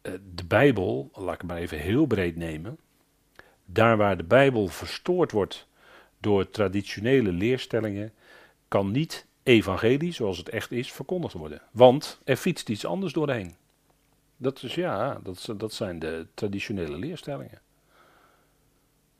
eh, 0.02 0.12
de 0.34 0.44
Bijbel, 0.44 1.10
laat 1.14 1.34
ik 1.34 1.40
het 1.40 1.50
maar 1.50 1.58
even 1.58 1.78
heel 1.78 2.06
breed 2.06 2.36
nemen, 2.36 2.78
daar 3.64 3.96
waar 3.96 4.16
de 4.16 4.24
Bijbel 4.24 4.68
verstoord 4.68 5.32
wordt 5.32 5.66
door 6.18 6.50
traditionele 6.50 7.32
leerstellingen, 7.32 8.12
kan 8.74 8.90
niet 8.90 9.26
evangelie, 9.42 10.12
zoals 10.12 10.38
het 10.38 10.48
echt 10.48 10.70
is, 10.70 10.92
verkondigd 10.92 11.34
worden. 11.34 11.62
Want 11.70 12.20
er 12.24 12.36
fietst 12.36 12.68
iets 12.68 12.86
anders 12.86 13.12
doorheen. 13.12 13.54
Dat 14.36 14.62
is 14.62 14.74
ja, 14.74 15.20
dat, 15.22 15.48
dat 15.56 15.72
zijn 15.72 15.98
de 15.98 16.26
traditionele 16.34 16.98
leerstellingen. 16.98 17.60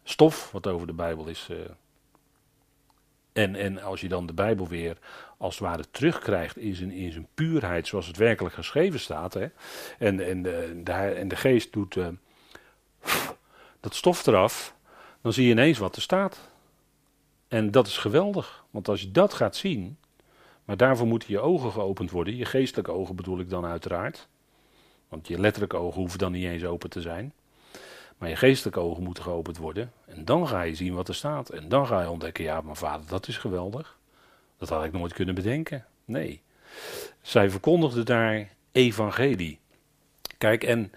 Stof, 0.04 0.50
wat 0.52 0.66
over 0.66 0.86
de 0.86 0.92
Bijbel 0.92 1.26
is. 1.26 1.48
Uh, 1.50 1.58
en, 3.32 3.54
en 3.54 3.82
als 3.82 4.00
je 4.00 4.08
dan 4.08 4.26
de 4.26 4.32
Bijbel 4.32 4.68
weer 4.68 4.98
als 5.38 5.54
het 5.54 5.68
ware 5.68 5.84
terugkrijgt 5.90 6.56
in 6.56 6.74
zijn, 6.74 6.90
in 6.90 7.12
zijn 7.12 7.28
puurheid, 7.34 7.86
zoals 7.86 8.06
het 8.06 8.16
werkelijk 8.16 8.54
geschreven 8.54 9.00
staat. 9.00 9.34
Hè, 9.34 9.46
en, 9.98 10.20
en, 10.20 10.42
de, 10.42 10.80
de, 10.84 10.92
en 10.92 11.28
de 11.28 11.36
geest 11.36 11.72
doet 11.72 11.96
uh, 11.96 12.08
dat 13.80 13.94
stof 13.94 14.26
eraf, 14.26 14.74
dan 15.20 15.32
zie 15.32 15.44
je 15.44 15.50
ineens 15.50 15.78
wat 15.78 15.96
er 15.96 16.02
staat. 16.02 16.52
En 17.54 17.70
dat 17.70 17.86
is 17.86 17.96
geweldig, 17.96 18.64
want 18.70 18.88
als 18.88 19.00
je 19.00 19.10
dat 19.10 19.34
gaat 19.34 19.56
zien, 19.56 19.96
maar 20.64 20.76
daarvoor 20.76 21.06
moeten 21.06 21.30
je 21.30 21.40
ogen 21.40 21.72
geopend 21.72 22.10
worden, 22.10 22.36
je 22.36 22.44
geestelijke 22.44 22.90
ogen 22.90 23.16
bedoel 23.16 23.40
ik 23.40 23.50
dan 23.50 23.64
uiteraard, 23.64 24.28
want 25.08 25.28
je 25.28 25.40
letterlijke 25.40 25.76
ogen 25.76 26.00
hoeven 26.00 26.18
dan 26.18 26.32
niet 26.32 26.44
eens 26.44 26.64
open 26.64 26.90
te 26.90 27.00
zijn, 27.00 27.32
maar 28.18 28.28
je 28.28 28.36
geestelijke 28.36 28.80
ogen 28.80 29.02
moeten 29.02 29.22
geopend 29.22 29.56
worden 29.56 29.92
en 30.04 30.24
dan 30.24 30.48
ga 30.48 30.62
je 30.62 30.74
zien 30.74 30.94
wat 30.94 31.08
er 31.08 31.14
staat 31.14 31.48
en 31.48 31.68
dan 31.68 31.86
ga 31.86 32.00
je 32.00 32.10
ontdekken, 32.10 32.44
ja 32.44 32.60
maar 32.60 32.76
vader, 32.76 33.08
dat 33.08 33.28
is 33.28 33.36
geweldig, 33.36 33.98
dat 34.58 34.68
had 34.68 34.84
ik 34.84 34.92
nooit 34.92 35.12
kunnen 35.12 35.34
bedenken, 35.34 35.84
nee. 36.04 36.42
Zij 37.22 37.50
verkondigden 37.50 38.04
daar 38.04 38.48
evangelie. 38.72 39.58
Kijk, 40.38 40.64
en 40.64 40.92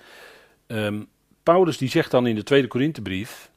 um, 0.67 1.07
Paulus 1.43 1.77
die 1.77 1.89
zegt 1.89 2.11
dan 2.11 2.27
in 2.27 2.35
de 2.35 2.43
tweede 2.43 2.67
Korinthebrief, 2.67 3.51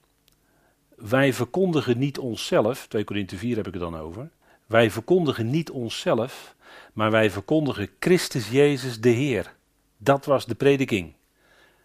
wij 1.00 1.32
verkondigen 1.32 1.98
niet 1.98 2.18
onszelf, 2.18 2.86
2 2.86 3.04
Korinthe 3.04 3.36
4 3.36 3.56
heb 3.56 3.66
ik 3.66 3.72
het 3.72 3.82
dan 3.82 3.98
over. 3.98 4.30
Wij 4.66 4.90
verkondigen 4.90 5.50
niet 5.50 5.70
onszelf, 5.70 6.54
maar 6.92 7.10
wij 7.10 7.30
verkondigen 7.30 7.88
Christus 7.98 8.50
Jezus 8.50 9.00
de 9.00 9.08
Heer. 9.08 9.54
Dat 9.96 10.24
was 10.24 10.46
de 10.46 10.54
prediking. 10.54 11.14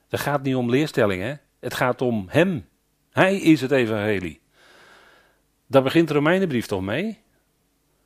Het 0.10 0.20
gaat 0.20 0.44
niet 0.44 0.56
om 0.56 0.70
leerstellingen, 0.70 1.42
het 1.60 1.74
gaat 1.74 2.02
om 2.02 2.26
Hem. 2.28 2.68
Hij 3.12 3.38
is 3.38 3.62
het 3.62 3.72
evangelie. 3.72 4.42
Daar 5.68 5.84
begint 5.84 6.08
de 6.08 6.14
Romeinenbrief 6.14 6.66
toch 6.66 6.82
mee? 6.82 7.20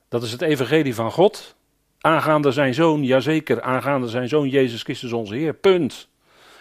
Dat 0.07 0.23
is 0.23 0.31
het 0.31 0.41
evangelie 0.41 0.95
van 0.95 1.11
God. 1.11 1.55
Aangaande 1.99 2.51
zijn 2.51 2.73
zoon, 2.73 3.03
jazeker, 3.03 3.61
aangaande 3.61 4.07
zijn 4.07 4.27
zoon 4.27 4.49
Jezus 4.49 4.83
Christus 4.83 5.13
onze 5.13 5.35
Heer. 5.35 5.53
Punt. 5.53 6.07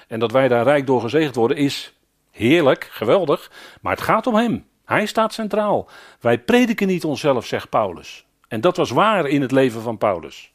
En 0.09 0.19
dat 0.19 0.33
wij 0.33 0.49
daar 0.49 0.65
rijk 0.65 0.87
door 0.87 1.01
gezegend 1.01 1.35
worden 1.35 1.57
is 1.57 1.98
Heerlijk, 2.39 2.89
geweldig, 2.91 3.51
maar 3.81 3.93
het 3.93 4.03
gaat 4.05 4.27
om 4.27 4.35
Hem. 4.35 4.67
Hij 4.85 5.07
staat 5.07 5.33
centraal. 5.33 5.89
Wij 6.21 6.39
prediken 6.39 6.87
niet 6.87 7.05
onszelf, 7.05 7.47
zegt 7.47 7.69
Paulus. 7.69 8.27
En 8.49 8.61
dat 8.61 8.77
was 8.77 8.91
waar 8.91 9.27
in 9.27 9.41
het 9.41 9.53
leven 9.53 9.83
van 9.83 9.99
Paulus. 9.99 10.53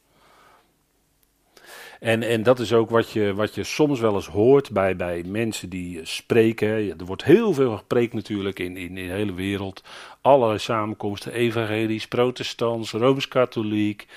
En, 1.99 2.23
en 2.23 2.43
dat 2.43 2.59
is 2.59 2.73
ook 2.73 2.89
wat 2.89 3.11
je, 3.11 3.33
wat 3.33 3.55
je 3.55 3.63
soms 3.63 3.99
wel 3.99 4.15
eens 4.15 4.27
hoort 4.27 4.71
bij, 4.71 4.95
bij 4.95 5.23
mensen 5.25 5.69
die 5.69 5.99
spreken. 6.05 6.67
Er 6.99 7.05
wordt 7.05 7.23
heel 7.23 7.53
veel 7.53 7.77
gepreekt 7.77 8.13
natuurlijk 8.13 8.59
in, 8.59 8.77
in, 8.77 8.97
in 8.97 9.07
de 9.07 9.13
hele 9.13 9.33
wereld. 9.33 9.83
Allerlei 10.21 10.59
samenkomsten, 10.59 11.33
evangelisch, 11.33 12.07
protestants, 12.07 12.91
rooms-katholiek. 12.91 14.07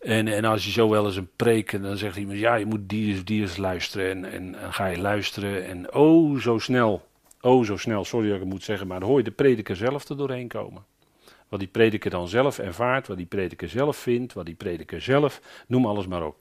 En, 0.00 0.28
en 0.28 0.44
als 0.44 0.64
je 0.64 0.70
zo 0.70 0.88
wel 0.88 1.06
eens 1.06 1.16
een 1.16 1.30
preek, 1.36 1.82
dan 1.82 1.96
zegt 1.96 2.16
iemand, 2.16 2.38
ja, 2.38 2.54
je 2.54 2.66
moet 2.66 2.88
die 2.88 3.40
eens 3.40 3.56
luisteren. 3.56 4.10
En, 4.10 4.32
en, 4.32 4.54
en 4.54 4.72
ga 4.72 4.86
je 4.86 4.98
luisteren 4.98 5.66
en 5.66 5.94
oh, 5.94 6.38
zo 6.38 6.58
snel, 6.58 7.06
oh, 7.40 7.64
zo 7.64 7.76
snel, 7.76 8.04
sorry 8.04 8.26
dat 8.26 8.34
ik 8.34 8.42
het 8.42 8.50
moet 8.50 8.62
zeggen, 8.62 8.86
maar 8.86 9.00
dan 9.00 9.08
hoor 9.08 9.18
je 9.18 9.24
de 9.24 9.30
prediker 9.30 9.76
zelf 9.76 10.08
er 10.08 10.16
doorheen 10.16 10.48
komen. 10.48 10.84
Wat 11.48 11.58
die 11.58 11.68
prediker 11.68 12.10
dan 12.10 12.28
zelf 12.28 12.58
ervaart, 12.58 13.06
wat 13.06 13.16
die 13.16 13.26
prediker 13.26 13.68
zelf 13.68 13.96
vindt, 13.96 14.32
wat 14.32 14.46
die 14.46 14.54
prediker 14.54 15.00
zelf, 15.00 15.40
noem 15.66 15.86
alles 15.86 16.06
maar 16.06 16.26
op. 16.26 16.36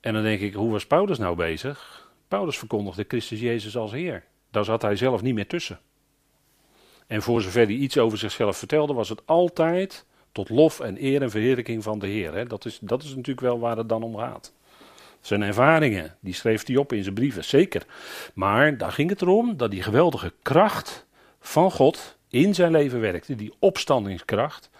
En 0.00 0.12
dan 0.12 0.22
denk 0.22 0.40
ik, 0.40 0.54
hoe 0.54 0.70
was 0.70 0.86
Paulus 0.86 1.18
nou 1.18 1.36
bezig? 1.36 2.10
Paulus 2.28 2.58
verkondigde 2.58 3.04
Christus 3.08 3.40
Jezus 3.40 3.76
als 3.76 3.92
Heer. 3.92 4.24
Daar 4.50 4.64
zat 4.64 4.82
hij 4.82 4.96
zelf 4.96 5.22
niet 5.22 5.34
meer 5.34 5.46
tussen. 5.46 5.80
En 7.06 7.22
voor 7.22 7.42
zover 7.42 7.64
hij 7.64 7.74
iets 7.74 7.98
over 7.98 8.18
zichzelf 8.18 8.56
vertelde, 8.56 8.92
was 8.92 9.08
het 9.08 9.26
altijd 9.26 10.06
tot 10.36 10.48
lof 10.48 10.80
en 10.80 11.04
eer 11.04 11.22
en 11.22 11.30
verheerlijking 11.30 11.82
van 11.82 11.98
de 11.98 12.06
Heer. 12.06 12.34
Hè. 12.34 12.46
Dat, 12.46 12.64
is, 12.64 12.78
dat 12.80 13.02
is 13.02 13.08
natuurlijk 13.08 13.40
wel 13.40 13.58
waar 13.58 13.76
het 13.76 13.88
dan 13.88 14.02
om 14.02 14.16
gaat. 14.16 14.52
Zijn 15.20 15.42
ervaringen, 15.42 16.16
die 16.20 16.34
schreef 16.34 16.66
hij 16.66 16.76
op 16.76 16.92
in 16.92 17.02
zijn 17.02 17.14
brieven, 17.14 17.44
zeker. 17.44 17.86
Maar 18.34 18.78
daar 18.78 18.92
ging 18.92 19.10
het 19.10 19.22
erom 19.22 19.56
dat 19.56 19.70
die 19.70 19.82
geweldige 19.82 20.32
kracht 20.42 21.06
van 21.40 21.70
God 21.70 22.16
in 22.28 22.54
zijn 22.54 22.72
leven 22.72 23.00
werkte, 23.00 23.34
die 23.34 23.52
opstandingskracht. 23.58 24.70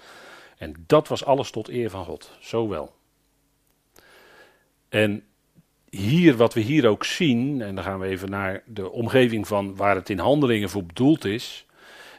En 0.59 0.75
dat 0.87 1.09
was 1.09 1.25
alles 1.25 1.51
tot 1.51 1.69
eer 1.69 1.91
van 1.91 2.05
God, 2.05 2.31
zo 2.41 2.69
wel. 2.69 2.95
En 4.89 5.25
hier, 5.91 6.37
wat 6.37 6.55
we 6.55 6.61
hier 6.61 6.89
ook 6.89 7.05
zien, 7.05 7.63
en 7.63 7.75
dan 7.75 7.85
gaan 7.85 7.99
we 7.99 8.07
even 8.07 8.31
naar 8.31 8.63
de 8.67 8.91
omgeving 8.91 9.47
van 9.47 9.77
waar 9.77 9.95
het 9.95 10.11
in 10.11 10.19
handelingen 10.19 10.71
voor 10.71 10.85
bedoeld 10.85 11.25
is. 11.25 11.67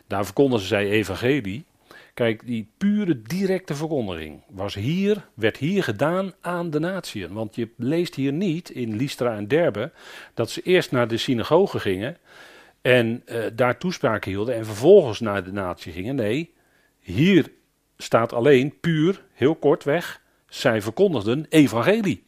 Daar 0.07 0.25
verkondigen 0.25 0.67
zij 0.67 0.89
evangelie. 0.89 1.65
Kijk, 2.17 2.45
die 2.45 2.71
pure 2.77 3.21
directe 3.21 3.75
verkondiging 3.75 4.43
was 4.49 4.73
hier, 4.75 5.27
werd 5.33 5.57
hier 5.57 5.83
gedaan 5.83 6.33
aan 6.41 6.69
de 6.69 6.79
natieën. 6.79 7.33
Want 7.33 7.55
je 7.55 7.69
leest 7.75 8.15
hier 8.15 8.33
niet 8.33 8.69
in 8.69 8.95
Lystra 8.95 9.35
en 9.35 9.47
Derbe 9.47 9.91
dat 10.33 10.49
ze 10.49 10.61
eerst 10.61 10.91
naar 10.91 11.07
de 11.07 11.17
synagoge 11.17 11.79
gingen 11.79 12.17
en 12.81 13.23
uh, 13.25 13.45
daar 13.53 13.77
toespraken 13.77 14.31
hielden 14.31 14.55
en 14.55 14.65
vervolgens 14.65 15.19
naar 15.19 15.43
de 15.43 15.51
natie 15.51 15.91
gingen. 15.91 16.15
Nee, 16.15 16.53
hier 16.99 17.51
staat 17.97 18.33
alleen 18.33 18.79
puur, 18.79 19.23
heel 19.33 19.55
kort 19.55 19.83
weg, 19.83 20.21
zij 20.49 20.81
verkondigden 20.81 21.45
evangelie. 21.49 22.23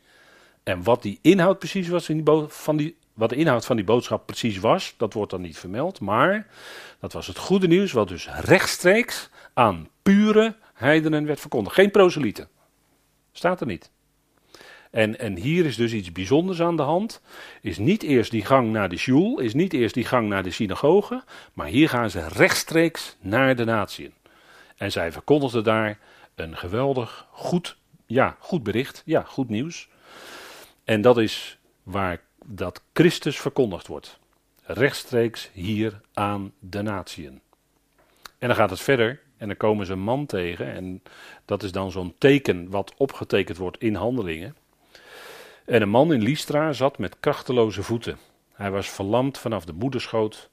En 0.64 0.84
wat 0.84 1.02
die 1.02 1.20
inhoud 1.22 1.60
precies 1.60 1.88
was 1.88 2.10
in 2.10 2.24
die 2.24 2.44
van 2.48 2.78
die, 2.78 2.98
wat 3.14 3.30
de 3.30 3.36
inhoud 3.36 3.66
van 3.66 3.76
die 3.76 3.86
boodschap 3.86 4.26
precies 4.26 4.60
was, 4.60 4.94
dat 4.98 5.14
wordt 5.14 5.32
dan 5.32 5.42
niet 5.42 5.58
vermeld. 5.58 6.00
Maar 6.00 6.48
dat 7.00 7.14
was 7.14 7.28
het 7.28 7.38
goede 7.38 7.68
nieuws, 7.68 7.92
wat 7.92 8.08
dus 8.08 8.30
rechtstreeks 8.40 9.30
aan 9.54 9.90
pure 10.02 10.56
heidenen 10.74 11.26
werd 11.26 11.40
verkondigd. 11.40 11.76
Geen 11.76 11.92
proselieten. 11.92 12.50
Staat 13.32 13.62
er 13.62 13.68
niet. 13.68 13.92
En, 14.92 15.20
en 15.20 15.36
hier 15.38 15.66
is 15.66 15.76
dus 15.76 15.94
iets 15.94 16.12
bijzonders 16.12 16.62
aan 16.62 16.76
de 16.76 16.82
hand. 16.82 17.22
Is 17.62 17.78
niet 17.78 18.04
eerst 18.04 18.32
die 18.32 18.46
gang 18.46 18.72
naar 18.72 18.90
de 18.90 18.98
shul, 18.98 19.40
is 19.40 19.54
niet 19.54 19.74
eerst 19.74 19.94
die 19.94 20.06
gang 20.06 20.28
naar 20.28 20.44
de 20.44 20.52
synagoge, 20.52 21.24
maar 21.54 21.68
hier 21.68 21.90
gaan 21.90 22.10
ze 22.10 22.28
rechtstreeks 22.28 23.18
naar 23.20 23.56
de 23.56 23.66
natieën. 23.66 24.14
En 24.78 24.92
zij 24.92 25.12
verkondigden 25.12 25.64
daar 25.64 26.00
een 26.36 26.58
geweldig 26.58 27.28
goed, 27.32 27.78
ja, 28.06 28.38
goed 28.40 28.64
bericht, 28.64 29.02
ja, 29.06 29.22
goed 29.22 29.50
nieuws. 29.50 29.90
En 30.84 31.02
dat 31.02 31.18
is 31.18 31.60
waar 31.84 32.22
dat 32.46 32.84
Christus 32.94 33.40
verkondigd 33.40 33.88
wordt. 33.88 34.20
Rechtstreeks 34.64 35.50
hier 35.54 36.02
aan 36.14 36.54
de 36.60 36.82
natieën. 36.82 37.42
En 38.38 38.48
dan 38.48 38.56
gaat 38.56 38.70
het 38.70 38.82
verder 38.82 39.22
en 39.40 39.48
dan 39.48 39.58
komen 39.58 39.86
ze 39.86 39.92
een 39.92 40.00
man 40.00 40.26
tegen 40.26 40.74
en 40.74 41.04
dat 41.46 41.64
is 41.64 41.72
dan 41.72 41.92
zo'n 41.92 42.16
teken 42.18 42.70
wat 42.70 42.94
opgetekend 42.98 43.58
wordt 43.58 43.78
in 43.78 43.96
handelingen. 43.96 44.56
En 45.66 45.82
een 45.82 45.90
man 45.90 46.14
in 46.14 46.22
Lystra 46.22 46.74
zat 46.74 46.98
met 46.98 47.20
krachteloze 47.20 47.84
voeten. 47.84 48.18
Hij 48.54 48.72
was 48.72 48.90
verlamd 48.90 49.38
vanaf 49.38 49.66
de 49.66 49.74
moederschoot 49.74 50.50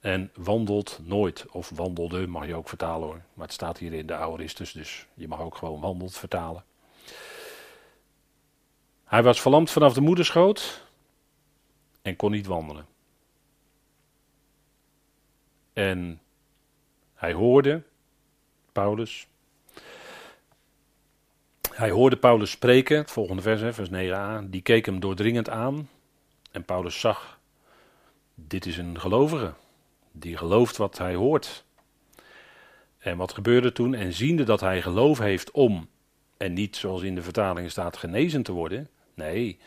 en 0.00 0.30
wandelt 0.34 1.00
nooit. 1.04 1.46
Of 1.50 1.70
wandelde, 1.74 2.26
mag 2.26 2.46
je 2.46 2.54
ook 2.54 2.68
vertalen 2.68 3.06
hoor. 3.06 3.22
Maar 3.34 3.44
het 3.46 3.54
staat 3.54 3.78
hier 3.78 3.92
in 3.92 4.06
de 4.06 4.14
Aoristus, 4.14 4.72
dus 4.72 5.06
je 5.14 5.28
mag 5.28 5.40
ook 5.40 5.56
gewoon 5.56 5.80
wandelt 5.80 6.16
vertalen. 6.16 6.64
Hij 9.04 9.22
was 9.22 9.40
verlamd 9.40 9.70
vanaf 9.70 9.92
de 9.92 10.00
moederschoot 10.00 10.86
en 12.02 12.16
kon 12.16 12.30
niet 12.30 12.46
wandelen. 12.46 12.86
En 15.72 16.20
hij 17.14 17.32
hoorde 17.32 17.82
Paulus. 18.78 19.26
Hij 21.72 21.90
hoorde 21.90 22.16
Paulus 22.16 22.50
spreken, 22.50 22.96
het 22.96 23.10
volgende 23.10 23.42
vers, 23.42 23.74
vers 23.74 23.88
9a. 23.88 24.48
Die 24.50 24.60
keek 24.60 24.86
hem 24.86 25.00
doordringend 25.00 25.50
aan. 25.50 25.88
En 26.50 26.64
Paulus 26.64 27.00
zag: 27.00 27.38
Dit 28.34 28.66
is 28.66 28.76
een 28.76 29.00
gelovige. 29.00 29.52
Die 30.12 30.36
gelooft 30.36 30.76
wat 30.76 30.98
hij 30.98 31.14
hoort. 31.14 31.64
En 32.98 33.16
wat 33.16 33.32
gebeurde 33.32 33.72
toen? 33.72 33.94
En 33.94 34.12
ziende 34.12 34.44
dat 34.44 34.60
hij 34.60 34.82
geloof 34.82 35.18
heeft 35.18 35.50
om, 35.50 35.88
en 36.36 36.52
niet 36.52 36.76
zoals 36.76 37.02
in 37.02 37.14
de 37.14 37.22
vertaling 37.22 37.70
staat, 37.70 37.96
genezen 37.96 38.42
te 38.42 38.52
worden, 38.52 38.88
Nee, 39.14 39.58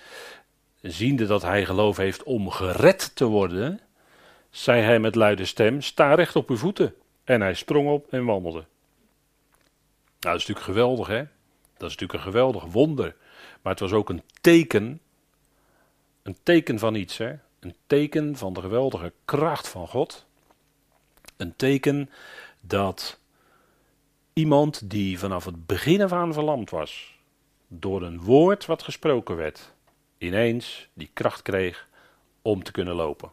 ziende 0.81 1.25
dat 1.25 1.41
hij 1.41 1.65
geloof 1.65 1.97
heeft 1.97 2.23
om 2.23 2.49
gered 2.49 3.15
te 3.15 3.25
worden, 3.25 3.79
zei 4.49 4.81
hij 4.81 4.99
met 4.99 5.15
luide 5.15 5.45
stem: 5.45 5.81
Sta 5.81 6.13
recht 6.13 6.35
op 6.35 6.49
uw 6.49 6.57
voeten. 6.57 6.93
En 7.23 7.41
hij 7.41 7.53
sprong 7.53 7.89
op 7.89 8.13
en 8.13 8.25
wandelde. 8.25 8.65
Nou, 10.21 10.33
dat 10.33 10.41
is 10.41 10.47
natuurlijk 10.47 10.77
geweldig, 10.77 11.07
hè? 11.07 11.23
Dat 11.77 11.89
is 11.89 11.97
natuurlijk 11.97 12.13
een 12.13 12.31
geweldig 12.31 12.63
wonder. 12.63 13.15
Maar 13.61 13.71
het 13.71 13.81
was 13.81 13.91
ook 13.91 14.09
een 14.09 14.23
teken. 14.41 15.01
Een 16.23 16.37
teken 16.43 16.79
van 16.79 16.95
iets, 16.95 17.17
hè? 17.17 17.35
Een 17.59 17.75
teken 17.87 18.35
van 18.35 18.53
de 18.53 18.61
geweldige 18.61 19.13
kracht 19.25 19.67
van 19.67 19.87
God. 19.87 20.25
Een 21.37 21.55
teken 21.55 22.09
dat 22.61 23.19
iemand 24.33 24.89
die 24.89 25.19
vanaf 25.19 25.45
het 25.45 25.65
begin 25.65 26.01
af 26.01 26.11
aan 26.11 26.33
verlamd 26.33 26.69
was, 26.69 27.17
door 27.67 28.01
een 28.01 28.21
woord 28.21 28.65
wat 28.65 28.83
gesproken 28.83 29.35
werd, 29.35 29.73
ineens 30.17 30.87
die 30.93 31.09
kracht 31.13 31.41
kreeg 31.41 31.87
om 32.41 32.63
te 32.63 32.71
kunnen 32.71 32.95
lopen. 32.95 33.31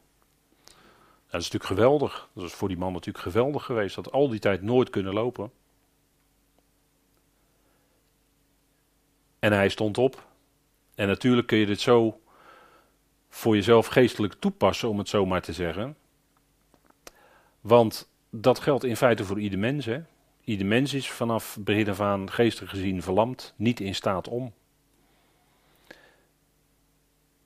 Dat 1.30 1.40
is 1.40 1.50
natuurlijk 1.50 1.64
geweldig. 1.64 2.28
Dat 2.32 2.44
is 2.44 2.52
voor 2.52 2.68
die 2.68 2.78
man 2.78 2.92
natuurlijk 2.92 3.24
geweldig 3.24 3.64
geweest. 3.64 3.94
Dat 3.94 4.12
al 4.12 4.28
die 4.28 4.40
tijd 4.40 4.62
nooit 4.62 4.90
kunnen 4.90 5.12
lopen. 5.14 5.50
En 9.38 9.52
hij 9.52 9.68
stond 9.68 9.98
op. 9.98 10.26
En 10.94 11.06
natuurlijk 11.06 11.46
kun 11.46 11.58
je 11.58 11.66
dit 11.66 11.80
zo 11.80 12.20
voor 13.28 13.54
jezelf 13.54 13.86
geestelijk 13.86 14.34
toepassen, 14.38 14.88
om 14.88 14.98
het 14.98 15.08
zo 15.08 15.26
maar 15.26 15.42
te 15.42 15.52
zeggen. 15.52 15.96
Want 17.60 18.08
dat 18.30 18.58
geldt 18.58 18.84
in 18.84 18.96
feite 18.96 19.24
voor 19.24 19.40
ieder 19.40 19.58
mens. 19.58 19.84
Hè? 19.84 20.00
Ieder 20.44 20.66
mens 20.66 20.94
is 20.94 21.10
vanaf 21.10 21.56
begin 21.60 21.88
af 21.88 22.00
aan 22.00 22.30
geestelijk 22.30 22.72
gezien 22.72 23.02
verlamd, 23.02 23.54
niet 23.56 23.80
in 23.80 23.94
staat 23.94 24.28
om. 24.28 24.52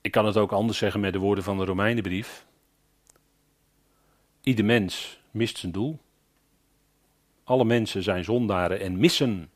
Ik 0.01 0.11
kan 0.11 0.27
het 0.27 0.37
ook 0.37 0.53
anders 0.53 0.79
zeggen 0.79 1.01
met 1.01 1.13
de 1.13 1.19
woorden 1.19 1.45
van 1.45 1.59
de 1.59 1.65
Romeinenbrief. 1.65 2.47
Ieder 4.41 4.65
mens 4.65 5.21
mist 5.31 5.59
zijn 5.59 5.73
doel. 5.73 5.99
Alle 7.45 7.65
mensen 7.65 8.03
zijn 8.03 8.25
zondaren 8.25 8.81
en 8.81 8.99
missen 8.99 9.51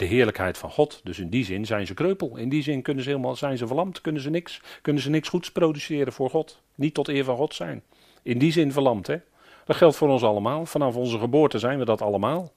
de 0.00 0.06
heerlijkheid 0.06 0.58
van 0.58 0.70
God. 0.70 1.00
Dus 1.04 1.18
in 1.18 1.28
die 1.28 1.44
zin 1.44 1.66
zijn 1.66 1.86
ze 1.86 1.94
kreupel. 1.94 2.36
In 2.36 2.48
die 2.48 2.62
zin 2.62 2.82
kunnen 2.82 3.02
ze 3.02 3.10
helemaal, 3.10 3.36
zijn 3.36 3.58
ze 3.58 3.66
verlamd, 3.66 4.00
kunnen 4.00 4.22
ze 4.22 4.30
niks, 4.30 4.60
kunnen 4.82 5.02
ze 5.02 5.10
niks 5.10 5.28
goeds 5.28 5.52
produceren 5.52 6.12
voor 6.12 6.30
God. 6.30 6.60
Niet 6.74 6.94
tot 6.94 7.08
eer 7.08 7.24
van 7.24 7.36
God 7.36 7.54
zijn. 7.54 7.82
In 8.22 8.38
die 8.38 8.52
zin 8.52 8.72
verlamd, 8.72 9.06
hè. 9.06 9.16
Dat 9.64 9.76
geldt 9.76 9.96
voor 9.96 10.08
ons 10.08 10.22
allemaal. 10.22 10.66
Vanaf 10.66 10.96
onze 10.96 11.18
geboorte 11.18 11.58
zijn 11.58 11.78
we 11.78 11.84
dat 11.84 12.02
allemaal. 12.02 12.52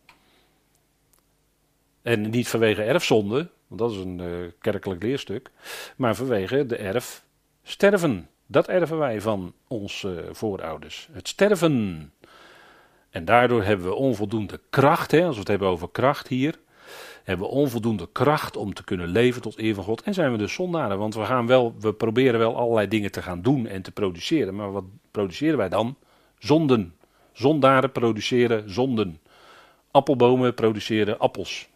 En 2.02 2.30
niet 2.30 2.48
vanwege 2.48 2.84
erfzonde, 2.84 3.50
want 3.68 3.82
dat 3.82 3.92
is 3.92 3.98
een 3.98 4.20
uh, 4.20 4.52
kerkelijk 4.60 5.04
leerstuk, 5.04 5.52
maar 5.96 6.16
vanwege 6.16 6.66
de 6.66 6.76
erfsterven. 6.76 8.30
Dat 8.46 8.68
erven 8.68 8.98
wij 8.98 9.22
van 9.22 9.54
onze 9.68 10.30
voorouders. 10.32 11.10
Het 11.12 11.28
sterven. 11.28 12.12
En 13.10 13.26
daardoor 13.26 13.64
hebben 13.64 13.86
we 13.86 13.94
onvoldoende 13.94 14.60
kracht, 14.70 15.12
hè, 15.12 15.26
als 15.26 15.34
we 15.34 15.40
het 15.40 15.50
hebben 15.50 15.68
over 15.68 15.90
kracht 15.90 16.28
hier, 16.28 16.60
hebben 17.24 17.48
we 17.48 17.54
onvoldoende 17.54 18.10
kracht 18.12 18.58
om 18.58 18.74
te 18.74 18.84
kunnen 18.84 19.08
leven 19.08 19.42
tot 19.42 19.60
eer 19.60 19.74
van 19.74 19.84
God. 19.84 20.02
En 20.02 20.14
zijn 20.14 20.32
we 20.32 20.38
dus 20.38 20.54
zondaren, 20.54 20.98
want 20.98 21.16
we, 21.16 21.26
gaan 21.26 21.48
wel, 21.48 21.76
we 21.80 21.94
proberen 21.94 22.40
wel 22.40 22.56
allerlei 22.56 22.88
dingen 22.88 23.12
te 23.12 23.22
gaan 23.22 23.42
doen 23.42 23.68
en 23.68 23.82
te 23.82 23.92
produceren. 23.92 24.56
Maar 24.56 24.72
wat 24.72 24.84
produceren 25.12 25.58
wij 25.58 25.70
dan? 25.70 25.96
Zonden. 26.40 26.96
Zondaren 27.32 27.92
produceren 27.92 28.72
zonden. 28.72 29.20
Appelbomen 29.92 30.54
produceren 30.54 31.20
appels. 31.20 31.70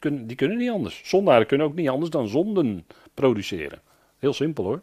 die 0.00 0.36
kunnen 0.36 0.56
niet 0.56 0.70
anders. 0.70 1.00
Zondaren 1.04 1.46
kunnen 1.46 1.66
ook 1.66 1.74
niet 1.74 1.88
anders 1.88 2.10
dan 2.10 2.28
zonden 2.28 2.86
produceren. 3.14 3.80
Heel 4.18 4.32
simpel 4.32 4.64
hoor. 4.64 4.82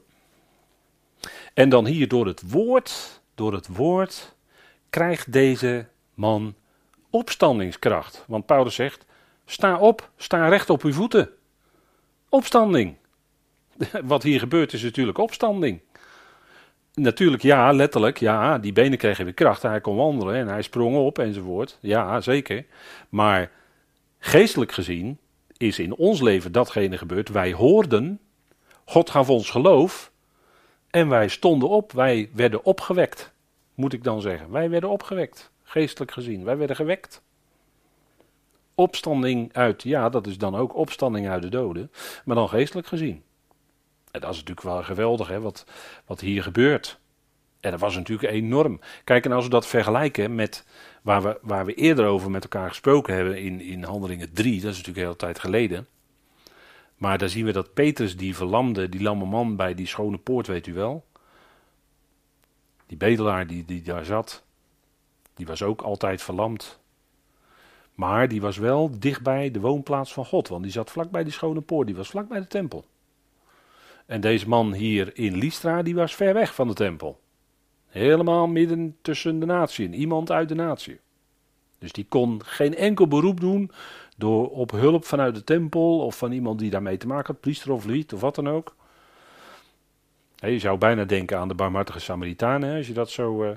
En 1.53 1.69
dan 1.69 1.85
hier 1.85 2.07
door 2.07 2.25
het 2.25 2.51
woord, 2.51 3.21
door 3.35 3.53
het 3.53 3.67
woord 3.67 4.35
krijgt 4.89 5.31
deze 5.31 5.87
man 6.13 6.55
opstandingskracht. 7.09 8.23
Want 8.27 8.45
Paulus 8.45 8.75
zegt: 8.75 9.05
sta 9.51 9.77
op, 9.77 10.09
sta 10.17 10.47
recht 10.47 10.69
op 10.69 10.83
uw 10.83 10.93
voeten. 10.93 11.29
Opstanding. 12.29 12.95
Wat 14.03 14.23
hier 14.23 14.39
gebeurt 14.39 14.73
is 14.73 14.83
natuurlijk 14.83 15.17
opstanding. 15.17 15.81
Natuurlijk, 16.93 17.43
ja, 17.43 17.71
letterlijk, 17.71 18.17
ja, 18.17 18.57
die 18.57 18.73
benen 18.73 18.97
kregen 18.97 19.23
weer 19.25 19.33
kracht. 19.33 19.61
Hij 19.61 19.81
kon 19.81 19.95
wandelen 19.95 20.35
en 20.35 20.47
hij 20.47 20.61
sprong 20.61 20.95
op 20.95 21.19
enzovoort. 21.19 21.77
Ja, 21.81 22.21
zeker. 22.21 22.65
Maar 23.09 23.51
geestelijk 24.19 24.71
gezien 24.71 25.17
is 25.57 25.79
in 25.79 25.95
ons 25.95 26.21
leven 26.21 26.51
datgene 26.51 26.97
gebeurd. 26.97 27.29
Wij 27.29 27.53
hoorden, 27.53 28.19
God 28.85 29.09
gaf 29.09 29.29
ons 29.29 29.49
geloof 29.49 30.11
en 30.89 31.09
wij 31.09 31.27
stonden 31.27 31.69
op. 31.69 31.91
Wij 31.91 32.29
werden 32.33 32.63
opgewekt, 32.63 33.33
moet 33.75 33.93
ik 33.93 34.03
dan 34.03 34.21
zeggen. 34.21 34.51
Wij 34.51 34.69
werden 34.69 34.89
opgewekt, 34.89 35.51
geestelijk 35.63 36.11
gezien. 36.11 36.43
Wij 36.43 36.57
werden 36.57 36.75
gewekt. 36.75 37.21
Opstanding 38.81 39.53
uit, 39.53 39.83
ja, 39.83 40.09
dat 40.09 40.27
is 40.27 40.37
dan 40.37 40.55
ook 40.55 40.75
opstanding 40.75 41.27
uit 41.27 41.41
de 41.41 41.49
doden, 41.49 41.91
maar 42.25 42.35
dan 42.35 42.49
geestelijk 42.49 42.87
gezien. 42.87 43.23
En 44.11 44.21
dat 44.21 44.29
is 44.29 44.37
natuurlijk 44.37 44.67
wel 44.67 44.83
geweldig, 44.83 45.27
hè, 45.27 45.39
wat, 45.39 45.65
wat 46.05 46.19
hier 46.19 46.43
gebeurt. 46.43 46.99
En 47.59 47.71
dat 47.71 47.79
was 47.79 47.95
natuurlijk 47.95 48.33
enorm. 48.33 48.79
Kijk, 49.03 49.25
en 49.25 49.31
als 49.31 49.43
we 49.43 49.49
dat 49.49 49.67
vergelijken 49.67 50.35
met 50.35 50.65
waar 51.01 51.21
we, 51.23 51.39
waar 51.41 51.65
we 51.65 51.73
eerder 51.73 52.05
over 52.05 52.31
met 52.31 52.43
elkaar 52.43 52.69
gesproken 52.69 53.15
hebben 53.15 53.41
in, 53.41 53.61
in 53.61 53.83
Handelingen 53.83 54.33
3, 54.33 54.61
dat 54.61 54.71
is 54.71 54.77
natuurlijk 54.77 55.05
hele 55.05 55.15
tijd 55.15 55.39
geleden. 55.39 55.87
Maar 56.95 57.17
daar 57.17 57.29
zien 57.29 57.45
we 57.45 57.51
dat 57.51 57.73
Petrus, 57.73 58.17
die 58.17 58.35
verlamde, 58.35 58.89
die 58.89 59.01
lamme 59.01 59.25
man 59.25 59.55
bij 59.55 59.73
die 59.73 59.87
schone 59.87 60.17
poort, 60.17 60.47
weet 60.47 60.67
u 60.67 60.73
wel. 60.73 61.05
Die 62.87 62.97
bedelaar 62.97 63.47
die, 63.47 63.65
die 63.65 63.81
daar 63.81 64.05
zat, 64.05 64.43
die 65.33 65.45
was 65.45 65.63
ook 65.63 65.81
altijd 65.81 66.21
verlamd. 66.21 66.80
Maar 68.01 68.27
die 68.27 68.41
was 68.41 68.57
wel 68.57 68.99
dichtbij 68.99 69.51
de 69.51 69.59
woonplaats 69.59 70.13
van 70.13 70.25
God, 70.25 70.47
want 70.47 70.63
die 70.63 70.71
zat 70.71 70.91
vlakbij 70.91 71.23
die 71.23 71.33
schone 71.33 71.61
poort, 71.61 71.87
die 71.87 71.95
was 71.95 72.09
vlakbij 72.09 72.39
de 72.39 72.47
tempel. 72.47 72.85
En 74.05 74.21
deze 74.21 74.47
man 74.47 74.73
hier 74.73 75.17
in 75.17 75.37
Lystra, 75.37 75.81
die 75.81 75.95
was 75.95 76.15
ver 76.15 76.33
weg 76.33 76.55
van 76.55 76.67
de 76.67 76.73
tempel. 76.73 77.19
Helemaal 77.87 78.47
midden 78.47 78.97
tussen 79.01 79.39
de 79.39 79.45
natie, 79.45 79.89
iemand 79.89 80.31
uit 80.31 80.49
de 80.49 80.55
natie. 80.55 80.99
Dus 81.79 81.91
die 81.91 82.05
kon 82.09 82.41
geen 82.45 82.75
enkel 82.75 83.07
beroep 83.07 83.39
doen 83.39 83.71
door 84.17 84.49
op 84.49 84.71
hulp 84.71 85.05
vanuit 85.05 85.35
de 85.35 85.43
tempel 85.43 85.99
of 85.99 86.17
van 86.17 86.31
iemand 86.31 86.59
die 86.59 86.69
daarmee 86.69 86.97
te 86.97 87.07
maken 87.07 87.33
had, 87.33 87.41
priester 87.41 87.71
of 87.71 87.85
lied 87.85 88.13
of 88.13 88.21
wat 88.21 88.35
dan 88.35 88.49
ook. 88.49 88.75
je 90.35 90.59
zou 90.59 90.77
bijna 90.77 91.05
denken 91.05 91.37
aan 91.37 91.47
de 91.47 91.55
barmhartige 91.55 91.99
Samaritanen, 91.99 92.77
als 92.77 92.87
je 92.87 92.93
dat 92.93 93.09
zo. 93.09 93.43
Uh... 93.43 93.51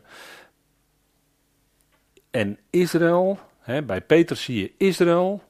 En 2.31 2.59
Israël, 2.71 3.39
bij 3.65 4.01
Petrus 4.01 4.43
zie 4.43 4.61
je 4.61 4.73
Israël. 4.77 5.43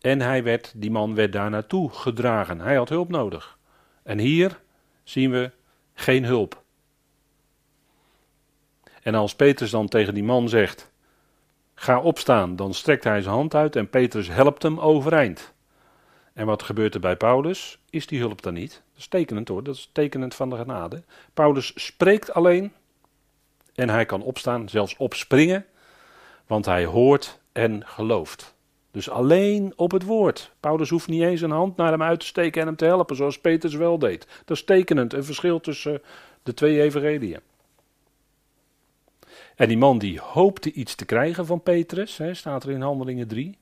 En 0.00 0.20
hij 0.20 0.42
werd, 0.42 0.72
die 0.76 0.90
man 0.90 1.14
werd 1.14 1.32
daar 1.32 1.50
naartoe 1.50 1.90
gedragen. 1.90 2.60
Hij 2.60 2.76
had 2.76 2.88
hulp 2.88 3.08
nodig. 3.08 3.58
En 4.02 4.18
hier 4.18 4.60
zien 5.02 5.30
we 5.30 5.50
geen 5.94 6.24
hulp. 6.24 6.62
En 9.02 9.14
als 9.14 9.34
Petrus 9.34 9.70
dan 9.70 9.88
tegen 9.88 10.14
die 10.14 10.22
man 10.22 10.48
zegt: 10.48 10.92
Ga 11.74 12.00
opstaan, 12.00 12.56
dan 12.56 12.74
strekt 12.74 13.04
hij 13.04 13.20
zijn 13.20 13.34
hand 13.34 13.54
uit 13.54 13.76
en 13.76 13.90
Petrus 13.90 14.28
helpt 14.28 14.62
hem 14.62 14.80
overeind. 14.80 15.52
En 16.32 16.46
wat 16.46 16.62
gebeurt 16.62 16.94
er 16.94 17.00
bij 17.00 17.16
Paulus? 17.16 17.78
Is 17.90 18.06
die 18.06 18.18
hulp 18.18 18.42
dan 18.42 18.54
niet? 18.54 18.70
Dat 18.70 18.98
is 18.98 19.06
tekenend 19.06 19.48
hoor, 19.48 19.62
dat 19.62 19.74
is 19.74 19.90
tekenend 19.92 20.34
van 20.34 20.50
de 20.50 20.56
genade. 20.56 21.02
Paulus 21.34 21.72
spreekt 21.84 22.32
alleen 22.32 22.72
en 23.74 23.88
hij 23.88 24.06
kan 24.06 24.22
opstaan, 24.22 24.68
zelfs 24.68 24.96
opspringen, 24.96 25.66
want 26.50 26.64
hij 26.64 26.84
hoort 26.84 27.40
en 27.52 27.86
gelooft. 27.86 28.54
Dus 28.90 29.10
alleen 29.10 29.72
op 29.76 29.90
het 29.90 30.04
woord. 30.04 30.52
Paulus 30.60 30.88
hoeft 30.88 31.08
niet 31.08 31.22
eens 31.22 31.40
een 31.40 31.50
hand 31.50 31.76
naar 31.76 31.90
hem 31.90 32.02
uit 32.02 32.20
te 32.20 32.26
steken 32.26 32.60
en 32.60 32.66
hem 32.66 32.76
te 32.76 32.84
helpen, 32.84 33.16
zoals 33.16 33.40
Petrus 33.40 33.74
wel 33.74 33.98
deed. 33.98 34.26
Dat 34.44 34.56
is 34.56 34.64
tekenend, 34.64 35.12
een 35.12 35.24
verschil 35.24 35.60
tussen 35.60 36.02
de 36.42 36.54
twee 36.54 36.80
evangeliën. 36.82 37.40
En 39.56 39.68
die 39.68 39.78
man 39.78 39.98
die 39.98 40.20
hoopte 40.20 40.72
iets 40.72 40.94
te 40.94 41.04
krijgen 41.04 41.46
van 41.46 41.62
Petrus, 41.62 42.16
hè, 42.16 42.34
staat 42.34 42.64
er 42.64 42.70
in 42.70 42.80
Handelingen 42.80 43.28
3. 43.28 43.58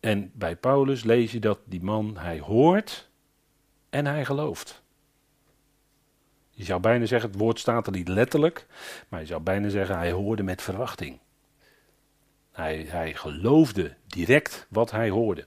En 0.00 0.30
bij 0.34 0.56
Paulus 0.56 1.04
lees 1.04 1.32
je 1.32 1.40
dat 1.40 1.58
die 1.64 1.82
man, 1.82 2.16
hij 2.18 2.40
hoort 2.40 3.08
en 3.90 4.06
hij 4.06 4.24
gelooft. 4.24 4.82
Je 6.50 6.64
zou 6.64 6.80
bijna 6.80 7.06
zeggen, 7.06 7.30
het 7.30 7.38
woord 7.38 7.58
staat 7.58 7.86
er 7.86 7.92
niet 7.92 8.08
letterlijk, 8.08 8.66
maar 9.08 9.20
je 9.20 9.26
zou 9.26 9.40
bijna 9.40 9.68
zeggen, 9.68 9.96
hij 9.96 10.12
hoorde 10.12 10.42
met 10.42 10.62
verwachting. 10.62 11.18
Hij, 12.54 12.86
hij 12.88 13.14
geloofde 13.14 13.94
direct 14.06 14.66
wat 14.68 14.90
hij 14.90 15.10
hoorde. 15.10 15.46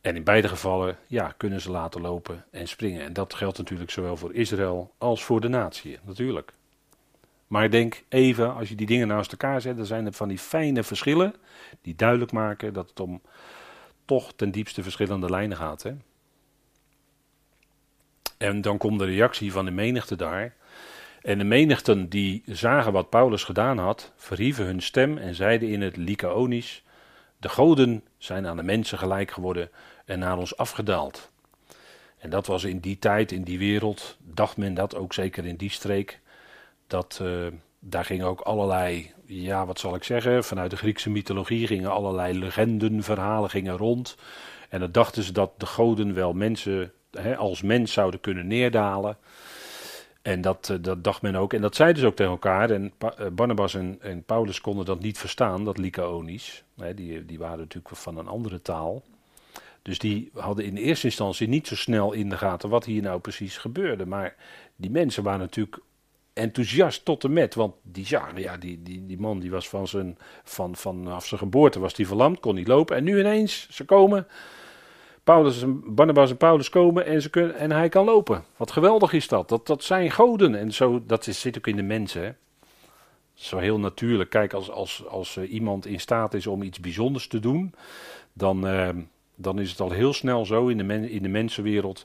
En 0.00 0.16
in 0.16 0.24
beide 0.24 0.48
gevallen 0.48 0.98
ja, 1.06 1.34
kunnen 1.36 1.60
ze 1.60 1.70
laten 1.70 2.00
lopen 2.00 2.44
en 2.50 2.68
springen. 2.68 3.02
En 3.02 3.12
dat 3.12 3.34
geldt 3.34 3.58
natuurlijk 3.58 3.90
zowel 3.90 4.16
voor 4.16 4.34
Israël 4.34 4.94
als 4.98 5.24
voor 5.24 5.40
de 5.40 5.48
natie, 5.48 5.98
natuurlijk. 6.02 6.52
Maar 7.46 7.64
ik 7.64 7.70
denk 7.70 8.02
even, 8.08 8.54
als 8.54 8.68
je 8.68 8.74
die 8.74 8.86
dingen 8.86 9.08
naast 9.08 9.30
elkaar 9.30 9.60
zet, 9.60 9.76
dan 9.76 9.86
zijn 9.86 10.06
er 10.06 10.12
van 10.12 10.28
die 10.28 10.38
fijne 10.38 10.82
verschillen 10.82 11.34
die 11.80 11.94
duidelijk 11.94 12.32
maken 12.32 12.72
dat 12.72 12.88
het 12.88 13.00
om 13.00 13.22
toch 14.04 14.32
ten 14.32 14.50
diepste 14.50 14.82
verschillende 14.82 15.30
lijnen 15.30 15.56
gaat. 15.56 15.82
Hè? 15.82 15.92
En 18.38 18.60
dan 18.60 18.78
komt 18.78 18.98
de 18.98 19.04
reactie 19.04 19.52
van 19.52 19.64
de 19.64 19.70
menigte 19.70 20.16
daar. 20.16 20.54
En 21.26 21.38
de 21.38 21.44
menigten 21.44 22.08
die 22.08 22.42
zagen 22.46 22.92
wat 22.92 23.10
Paulus 23.10 23.44
gedaan 23.44 23.78
had, 23.78 24.12
verhieven 24.16 24.64
hun 24.64 24.82
stem 24.82 25.18
en 25.18 25.34
zeiden 25.34 25.68
in 25.68 25.82
het 25.82 25.96
Lycaonisch: 25.96 26.82
De 27.36 27.48
goden 27.48 28.04
zijn 28.18 28.46
aan 28.46 28.56
de 28.56 28.62
mensen 28.62 28.98
gelijk 28.98 29.30
geworden 29.30 29.70
en 30.04 30.18
naar 30.18 30.38
ons 30.38 30.56
afgedaald. 30.56 31.30
En 32.18 32.30
dat 32.30 32.46
was 32.46 32.64
in 32.64 32.78
die 32.78 32.98
tijd, 32.98 33.32
in 33.32 33.42
die 33.42 33.58
wereld, 33.58 34.16
dacht 34.20 34.56
men 34.56 34.74
dat 34.74 34.96
ook 34.96 35.12
zeker 35.12 35.46
in 35.46 35.56
die 35.56 35.70
streek. 35.70 36.20
Dat, 36.86 37.18
uh, 37.22 37.46
daar 37.78 38.04
gingen 38.04 38.26
ook 38.26 38.40
allerlei, 38.40 39.12
ja 39.24 39.66
wat 39.66 39.78
zal 39.78 39.94
ik 39.94 40.04
zeggen, 40.04 40.44
vanuit 40.44 40.70
de 40.70 40.76
Griekse 40.76 41.10
mythologie 41.10 41.66
gingen 41.66 41.90
allerlei 41.90 42.38
legenden, 42.38 43.02
verhalen 43.02 43.50
gingen 43.50 43.76
rond. 43.76 44.16
En 44.68 44.80
dan 44.80 44.92
dachten 44.92 45.22
ze 45.22 45.32
dat 45.32 45.50
de 45.56 45.66
goden 45.66 46.14
wel 46.14 46.32
mensen 46.32 46.92
hè, 47.10 47.36
als 47.36 47.62
mens 47.62 47.92
zouden 47.92 48.20
kunnen 48.20 48.46
neerdalen. 48.46 49.18
En 50.26 50.40
dat, 50.40 50.68
eh, 50.70 50.76
dat 50.80 51.04
dacht 51.04 51.22
men 51.22 51.36
ook. 51.36 51.52
En 51.52 51.60
dat 51.60 51.76
zeiden 51.76 52.00
ze 52.00 52.06
ook 52.06 52.16
tegen 52.16 52.32
elkaar. 52.32 52.70
En 52.70 52.92
eh, 52.98 53.26
Barnabas 53.32 53.74
en, 53.74 53.98
en 54.00 54.22
Paulus 54.22 54.60
konden 54.60 54.84
dat 54.84 55.00
niet 55.00 55.18
verstaan, 55.18 55.64
dat 55.64 55.78
Lycaonisch. 55.78 56.64
Die, 56.94 57.24
die 57.24 57.38
waren 57.38 57.58
natuurlijk 57.58 57.96
van 57.96 58.18
een 58.18 58.28
andere 58.28 58.62
taal. 58.62 59.02
Dus 59.82 59.98
die 59.98 60.30
hadden 60.34 60.64
in 60.64 60.76
eerste 60.76 61.06
instantie 61.06 61.48
niet 61.48 61.66
zo 61.66 61.76
snel 61.76 62.12
in 62.12 62.28
de 62.28 62.36
gaten 62.36 62.68
wat 62.68 62.84
hier 62.84 63.02
nou 63.02 63.20
precies 63.20 63.56
gebeurde. 63.56 64.06
Maar 64.06 64.34
die 64.76 64.90
mensen 64.90 65.22
waren 65.22 65.40
natuurlijk 65.40 65.78
enthousiast 66.32 67.04
tot 67.04 67.24
en 67.24 67.32
met. 67.32 67.54
Want 67.54 67.74
die 67.82 68.06
zagen, 68.06 68.40
ja, 68.40 68.56
die, 68.56 68.82
die, 68.82 69.06
die 69.06 69.18
man 69.18 69.38
die 69.38 69.50
was 69.50 69.68
van 69.68 69.88
zijn, 69.88 70.18
van, 70.44 70.76
vanaf 70.76 71.26
zijn 71.26 71.40
geboorte 71.40 71.78
was 71.78 71.94
die 71.94 72.06
verlamd, 72.06 72.40
kon 72.40 72.54
niet 72.54 72.68
lopen. 72.68 72.96
En 72.96 73.04
nu 73.04 73.18
ineens, 73.18 73.68
ze 73.70 73.84
komen, 73.84 74.26
Paulus 75.26 75.62
en 75.62 75.94
Barnabas 75.94 76.30
en 76.30 76.36
Paulus 76.36 76.68
komen 76.68 77.06
en, 77.06 77.22
ze 77.22 77.30
kunnen, 77.30 77.56
en 77.56 77.72
hij 77.72 77.88
kan 77.88 78.04
lopen. 78.04 78.44
Wat 78.56 78.70
geweldig 78.70 79.12
is 79.12 79.28
dat. 79.28 79.48
Dat, 79.48 79.66
dat 79.66 79.82
zijn 79.84 80.10
goden. 80.10 80.54
En 80.54 80.72
zo, 80.72 81.02
dat 81.06 81.24
zit 81.24 81.56
ook 81.58 81.66
in 81.66 81.76
de 81.76 81.82
mensen. 81.82 82.36
Zo 83.34 83.58
heel 83.58 83.78
natuurlijk. 83.78 84.30
Kijk, 84.30 84.52
als, 84.52 84.70
als, 84.70 85.06
als 85.06 85.36
uh, 85.36 85.52
iemand 85.52 85.86
in 85.86 86.00
staat 86.00 86.34
is 86.34 86.46
om 86.46 86.62
iets 86.62 86.80
bijzonders 86.80 87.28
te 87.28 87.40
doen, 87.40 87.74
dan, 88.32 88.66
uh, 88.66 88.88
dan 89.34 89.58
is 89.58 89.70
het 89.70 89.80
al 89.80 89.90
heel 89.90 90.12
snel 90.12 90.46
zo 90.46 90.68
in 90.68 90.78
de, 90.78 91.10
in 91.10 91.22
de 91.22 91.28
mensenwereld 91.28 92.02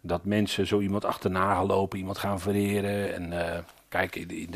dat 0.00 0.24
mensen 0.24 0.66
zo 0.66 0.80
iemand 0.80 1.04
achterna 1.04 1.54
gaan 1.54 1.66
lopen, 1.66 1.98
iemand 1.98 2.18
gaan 2.18 2.40
vereren. 2.40 3.14
En 3.14 3.32
uh, 3.32 3.58
kijk, 3.88 4.16
in, 4.16 4.54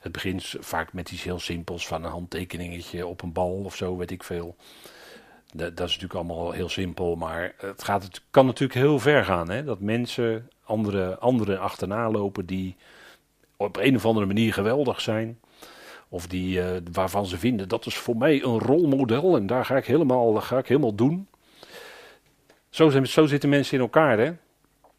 het 0.00 0.12
begint 0.12 0.54
vaak 0.60 0.92
met 0.92 1.10
iets 1.10 1.22
heel 1.22 1.40
simpels 1.40 1.86
van 1.86 2.04
een 2.04 2.10
handtekeningetje 2.10 3.06
op 3.06 3.22
een 3.22 3.32
bal 3.32 3.62
of 3.64 3.76
zo, 3.76 3.96
weet 3.96 4.10
ik 4.10 4.22
veel. 4.22 4.56
Dat, 5.54 5.76
dat, 5.76 5.88
is 5.88 5.98
natuurlijk 5.98 6.14
allemaal 6.14 6.52
heel 6.52 6.68
simpel, 6.68 7.16
maar 7.16 7.54
het, 7.56 7.84
gaat, 7.84 8.02
het 8.02 8.22
kan 8.30 8.46
natuurlijk 8.46 8.78
heel 8.78 8.98
ver 8.98 9.24
gaan. 9.24 9.50
Hè? 9.50 9.64
Dat 9.64 9.80
mensen 9.80 10.50
andere, 10.64 11.18
anderen 11.18 11.60
achterna 11.60 12.10
lopen 12.10 12.46
die 12.46 12.76
op 13.56 13.76
een 13.76 13.96
of 13.96 14.06
andere 14.06 14.26
manier 14.26 14.52
geweldig 14.52 15.00
zijn. 15.00 15.38
Of 16.08 16.26
die, 16.26 16.58
uh, 16.58 16.66
waarvan 16.92 17.26
ze 17.26 17.38
vinden 17.38 17.68
dat 17.68 17.86
is 17.86 17.96
voor 17.96 18.16
mij 18.16 18.42
een 18.42 18.58
rolmodel 18.58 19.36
en 19.36 19.46
daar 19.46 19.64
ga 19.64 19.76
ik 19.76 19.86
helemaal, 19.86 20.34
ga 20.34 20.58
ik 20.58 20.68
helemaal 20.68 20.94
doen. 20.94 21.28
Zo, 22.70 23.04
zo 23.04 23.26
zitten 23.26 23.48
mensen 23.48 23.76
in 23.76 23.82
elkaar. 23.82 24.18
Hè? 24.18 24.32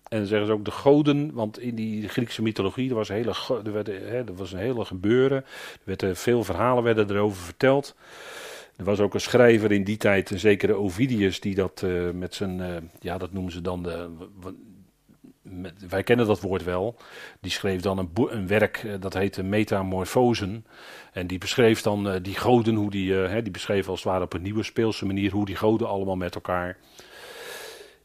En 0.10 0.18
dan 0.18 0.26
zeggen 0.26 0.48
ze 0.48 0.54
ook 0.54 0.66
de 0.66 0.72
goden, 0.72 1.34
want 1.34 1.60
in 1.60 1.76
die 1.76 2.08
Griekse 2.08 2.42
mythologie 2.42 2.90
er 2.90 2.96
was, 2.96 3.08
hele, 3.08 3.34
er, 3.64 3.86
hè, 3.86 4.18
er 4.18 4.36
was 4.36 4.52
een 4.52 4.60
hele 4.60 4.86
gebeuren. 4.86 5.38
Er 5.38 5.80
werden 5.84 6.16
veel 6.16 6.44
verhalen 6.44 6.84
werden 6.84 7.10
erover 7.10 7.44
verteld. 7.44 7.96
Er 8.80 8.86
was 8.86 9.00
ook 9.00 9.14
een 9.14 9.22
schrijver 9.22 9.72
in 9.72 9.84
die 9.84 9.98
tijd, 9.98 10.30
een 10.30 10.40
zekere 10.40 10.74
Ovidius, 10.74 11.40
die 11.40 11.56
dat 11.56 11.82
uh, 11.86 12.12
met 12.12 12.36
zijn, 12.36 12.60
uh, 12.60 12.76
ja, 13.00 13.18
dat 13.18 13.32
noemen 13.32 13.52
ze 13.52 13.62
dan 13.62 13.84
de. 13.84 14.10
Wij 15.90 16.04
kennen 16.04 16.28
dat 16.28 16.42
woord 16.42 16.64
wel. 16.64 16.98
Die 17.40 17.52
schreef 17.52 17.82
dan 17.82 17.98
een, 17.98 18.10
een 18.14 18.48
werk, 18.48 18.84
uh, 18.84 18.94
dat 19.00 19.14
heette 19.14 19.44
Metamorfosen. 19.44 20.66
En 21.14 21.28
die 21.28 21.38
beschreef 21.38 21.82
dan 21.82 22.22
die 22.22 22.36
goden, 22.36 22.76
hoe 22.76 22.90
die, 22.90 23.14
hè, 23.14 23.42
die 23.42 23.52
beschreef 23.52 23.88
als 23.88 24.04
het 24.04 24.12
ware 24.12 24.24
op 24.24 24.34
een 24.34 24.42
nieuwe 24.42 24.64
speelse 24.64 25.06
manier, 25.06 25.32
hoe 25.32 25.46
die 25.46 25.56
goden 25.56 25.88
allemaal 25.88 26.16
met 26.16 26.36
elkaar 26.36 26.78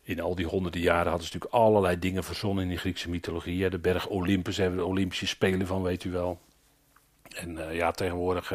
in 0.03 0.21
al 0.21 0.35
die 0.35 0.47
honderden 0.47 0.81
jaren 0.81 1.11
hadden 1.11 1.27
ze 1.27 1.33
natuurlijk 1.35 1.63
allerlei 1.63 1.99
dingen 1.99 2.25
verzonnen 2.25 2.65
in 2.65 2.71
de 2.71 2.77
Griekse 2.77 3.11
mythologie. 3.11 3.71
De 3.71 3.79
berg 3.79 4.07
Olympus 4.07 4.57
hebben 4.57 4.79
de 4.79 4.85
Olympische 4.85 5.27
Spelen 5.27 5.67
van, 5.67 5.83
weet 5.83 6.05
u 6.05 6.11
wel. 6.11 6.41
En 7.35 7.59
ja, 7.73 7.91
tegenwoordig 7.91 8.53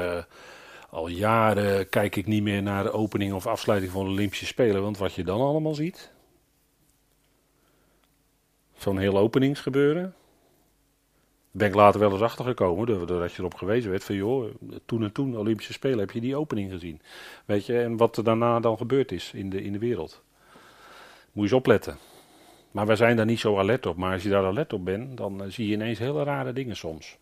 al 0.90 1.08
jaren 1.08 1.90
kijk 1.90 2.16
ik 2.16 2.26
niet 2.26 2.44
meer 2.44 2.62
naar 2.64 2.84
de 2.84 2.92
opening 2.92 3.34
of 3.34 3.48
afsluiting 3.48 3.92
van 3.92 4.06
de 4.06 4.12
Olympische 4.12 4.46
Spelen. 4.46 4.82
Want 4.82 4.98
wat 4.98 5.14
je 5.14 5.24
dan 5.24 5.42
allemaal 5.42 5.76
ziet. 5.76 6.12
Zo'n 8.78 8.98
heel 8.98 9.18
openingsgebeuren. 9.18 10.14
Ben 11.52 11.68
ik 11.68 11.76
later 11.76 12.00
wel 12.00 12.12
eens 12.12 12.22
achtergekomen, 12.22 12.86
doordat 12.86 13.32
je 13.32 13.40
erop 13.40 13.54
gewezen 13.54 13.92
werd 13.92 14.04
van 14.04 14.16
joh, 14.16 14.54
toen 14.86 15.04
en 15.04 15.12
toen 15.12 15.38
Olympische 15.38 15.74
Spelen 15.74 16.00
heb 16.00 16.12
je 16.12 16.22
die 16.22 16.36
opening 16.36 16.72
gezien. 16.72 17.02
Weet 17.46 17.66
je, 17.66 17.82
en 17.82 17.98
wat 17.98 18.18
er 18.18 18.24
daarna 18.24 18.60
dan 18.60 18.78
gebeurd 18.78 19.12
is 19.12 19.32
in 19.34 19.50
de, 19.50 19.62
in 19.62 19.74
de 19.74 19.80
wereld. 19.80 20.22
Moet 21.32 21.34
je 21.34 21.42
eens 21.42 21.54
opletten. 21.54 21.98
Maar 22.72 22.86
wij 22.86 22.96
zijn 22.96 23.16
daar 23.16 23.26
niet 23.26 23.40
zo 23.40 23.58
alert 23.58 23.86
op. 23.86 23.98
Maar 23.98 24.14
als 24.14 24.24
je 24.24 24.30
daar 24.30 24.46
alert 24.46 24.74
op 24.74 24.86
bent, 24.86 25.18
dan 25.18 25.44
zie 25.48 25.68
je 25.68 25.74
ineens 25.74 26.00
hele 26.00 26.24
rare 26.24 26.54
dingen 26.54 26.76
soms. 26.76 27.18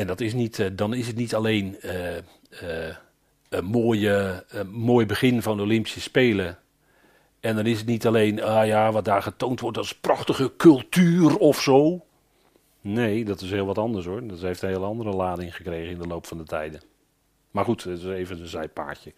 En 0.00 0.06
dat 0.06 0.20
is 0.20 0.34
niet, 0.34 0.78
dan 0.78 0.94
is 0.94 1.06
het 1.06 1.16
niet 1.16 1.34
alleen 1.34 1.76
uh, 1.84 2.16
uh, 2.16 2.94
een 3.48 3.64
mooie, 3.64 4.44
uh, 4.54 4.60
mooi 4.62 5.06
begin 5.06 5.42
van 5.42 5.56
de 5.56 5.62
Olympische 5.62 6.00
Spelen. 6.00 6.58
En 7.40 7.56
dan 7.56 7.66
is 7.66 7.78
het 7.78 7.86
niet 7.86 8.06
alleen, 8.06 8.42
ah 8.42 8.66
ja, 8.66 8.92
wat 8.92 9.04
daar 9.04 9.22
getoond 9.22 9.60
wordt 9.60 9.78
als 9.78 9.94
prachtige 9.94 10.52
cultuur 10.56 11.36
of 11.36 11.60
zo. 11.60 12.04
Nee, 12.80 13.24
dat 13.24 13.40
is 13.40 13.50
heel 13.50 13.66
wat 13.66 13.78
anders 13.78 14.06
hoor. 14.06 14.26
Dat 14.26 14.40
heeft 14.40 14.62
een 14.62 14.68
hele 14.68 14.84
andere 14.84 15.10
lading 15.10 15.56
gekregen 15.56 15.92
in 15.92 15.98
de 15.98 16.06
loop 16.06 16.26
van 16.26 16.38
de 16.38 16.44
tijden. 16.44 16.80
Maar 17.50 17.64
goed, 17.64 17.84
dat 17.84 17.98
is 17.98 18.04
even 18.04 18.40
een 18.40 18.46
zijpaadje. 18.46 19.12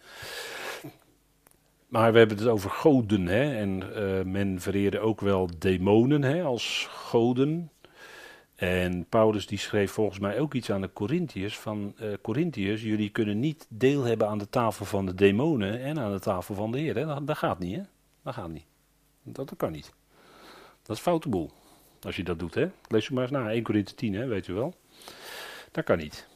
Maar 1.87 2.11
we 2.11 2.17
hebben 2.17 2.37
het 2.37 2.47
over 2.47 2.69
goden, 2.69 3.27
hè? 3.27 3.55
en 3.55 3.77
men 4.31 4.61
vereerde 4.61 4.99
ook 4.99 5.21
wel 5.21 5.49
demonen 5.57 6.23
hè, 6.23 6.43
als 6.43 6.87
goden. 6.89 7.71
En 8.55 9.05
Paulus 9.09 9.47
die 9.47 9.57
schreef 9.57 9.91
volgens 9.91 10.19
mij 10.19 10.39
ook 10.39 10.53
iets 10.53 10.71
aan 10.71 10.81
de 10.81 10.93
Corinthiërs 10.93 11.57
van 11.57 11.95
uh, 12.01 12.13
Corinthiërs, 12.21 12.81
jullie 12.81 13.09
kunnen 13.09 13.39
niet 13.39 13.65
deel 13.69 14.03
hebben 14.03 14.27
aan 14.27 14.37
de 14.37 14.49
tafel 14.49 14.85
van 14.85 15.05
de 15.05 15.15
demonen 15.15 15.81
en 15.81 15.99
aan 15.99 16.11
de 16.11 16.19
tafel 16.19 16.55
van 16.55 16.71
de 16.71 16.79
Heer. 16.79 16.95
Hè? 16.95 17.23
Dat, 17.25 17.37
gaat 17.37 17.59
niet, 17.59 17.75
hè? 17.75 17.81
Dat 18.21 18.33
gaat 18.33 18.49
niet. 18.49 18.65
Dat, 19.23 19.53
kan 19.57 19.71
niet. 19.71 19.93
Dat 20.81 20.95
is 20.95 21.01
foute 21.01 21.29
boel. 21.29 21.51
Als 22.01 22.15
je 22.15 22.23
dat 22.23 22.39
doet, 22.39 22.53
hè? 22.53 22.69
Lees 22.87 23.09
u 23.09 23.13
maar 23.13 23.23
eens 23.23 23.31
na, 23.31 23.51
1 23.51 23.63
Corinthië 23.63 23.95
10, 23.95 24.13
hè, 24.13 24.25
weet 24.25 24.47
u 24.47 24.53
wel. 24.53 24.73
Dat 25.71 25.83
kan 25.83 25.97
niet. 25.97 26.27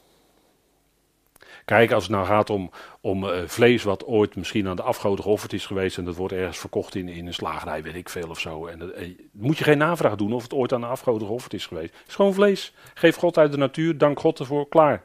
Kijk, 1.68 1.92
als 1.92 2.04
het 2.04 2.12
nou 2.12 2.26
gaat 2.26 2.50
om, 2.50 2.72
om 3.02 3.24
uh, 3.24 3.42
vlees 3.46 3.84
wat 3.84 4.06
ooit 4.06 4.36
misschien 4.36 4.68
aan 4.68 4.76
de 4.76 4.82
afgoden 4.82 5.24
geofferd 5.24 5.54
is 5.54 5.66
geweest 5.66 5.98
en 5.98 6.06
dat 6.06 6.16
wordt 6.16 6.34
ergens 6.34 6.58
verkocht 6.58 6.96
in, 6.96 7.08
in 7.08 7.28
een 7.28 7.34
slagerij, 7.34 7.84
weet 7.84 7.96
ik 7.96 8.10
veel 8.10 8.30
of 8.30 8.40
zo. 8.40 8.66
En 8.66 8.80
dat, 8.80 8.90
eh, 8.90 9.10
moet 9.32 9.58
je 9.58 9.64
geen 9.64 9.78
navraag 9.78 10.16
doen 10.16 10.34
of 10.34 10.44
het 10.44 10.54
ooit 10.54 10.74
aan 10.74 10.82
de 10.82 10.88
afgoden 10.88 11.28
geofferd 11.28 11.54
is 11.54 11.66
geweest. 11.66 11.94
Het 11.98 12.08
is 12.08 12.16
gewoon 12.16 12.34
vlees. 12.34 12.74
Geef 12.94 13.16
God 13.16 13.38
uit 13.38 13.52
de 13.52 13.58
natuur, 13.58 13.98
dank 13.98 14.20
God 14.20 14.40
ervoor, 14.40 14.68
klaar. 14.68 15.04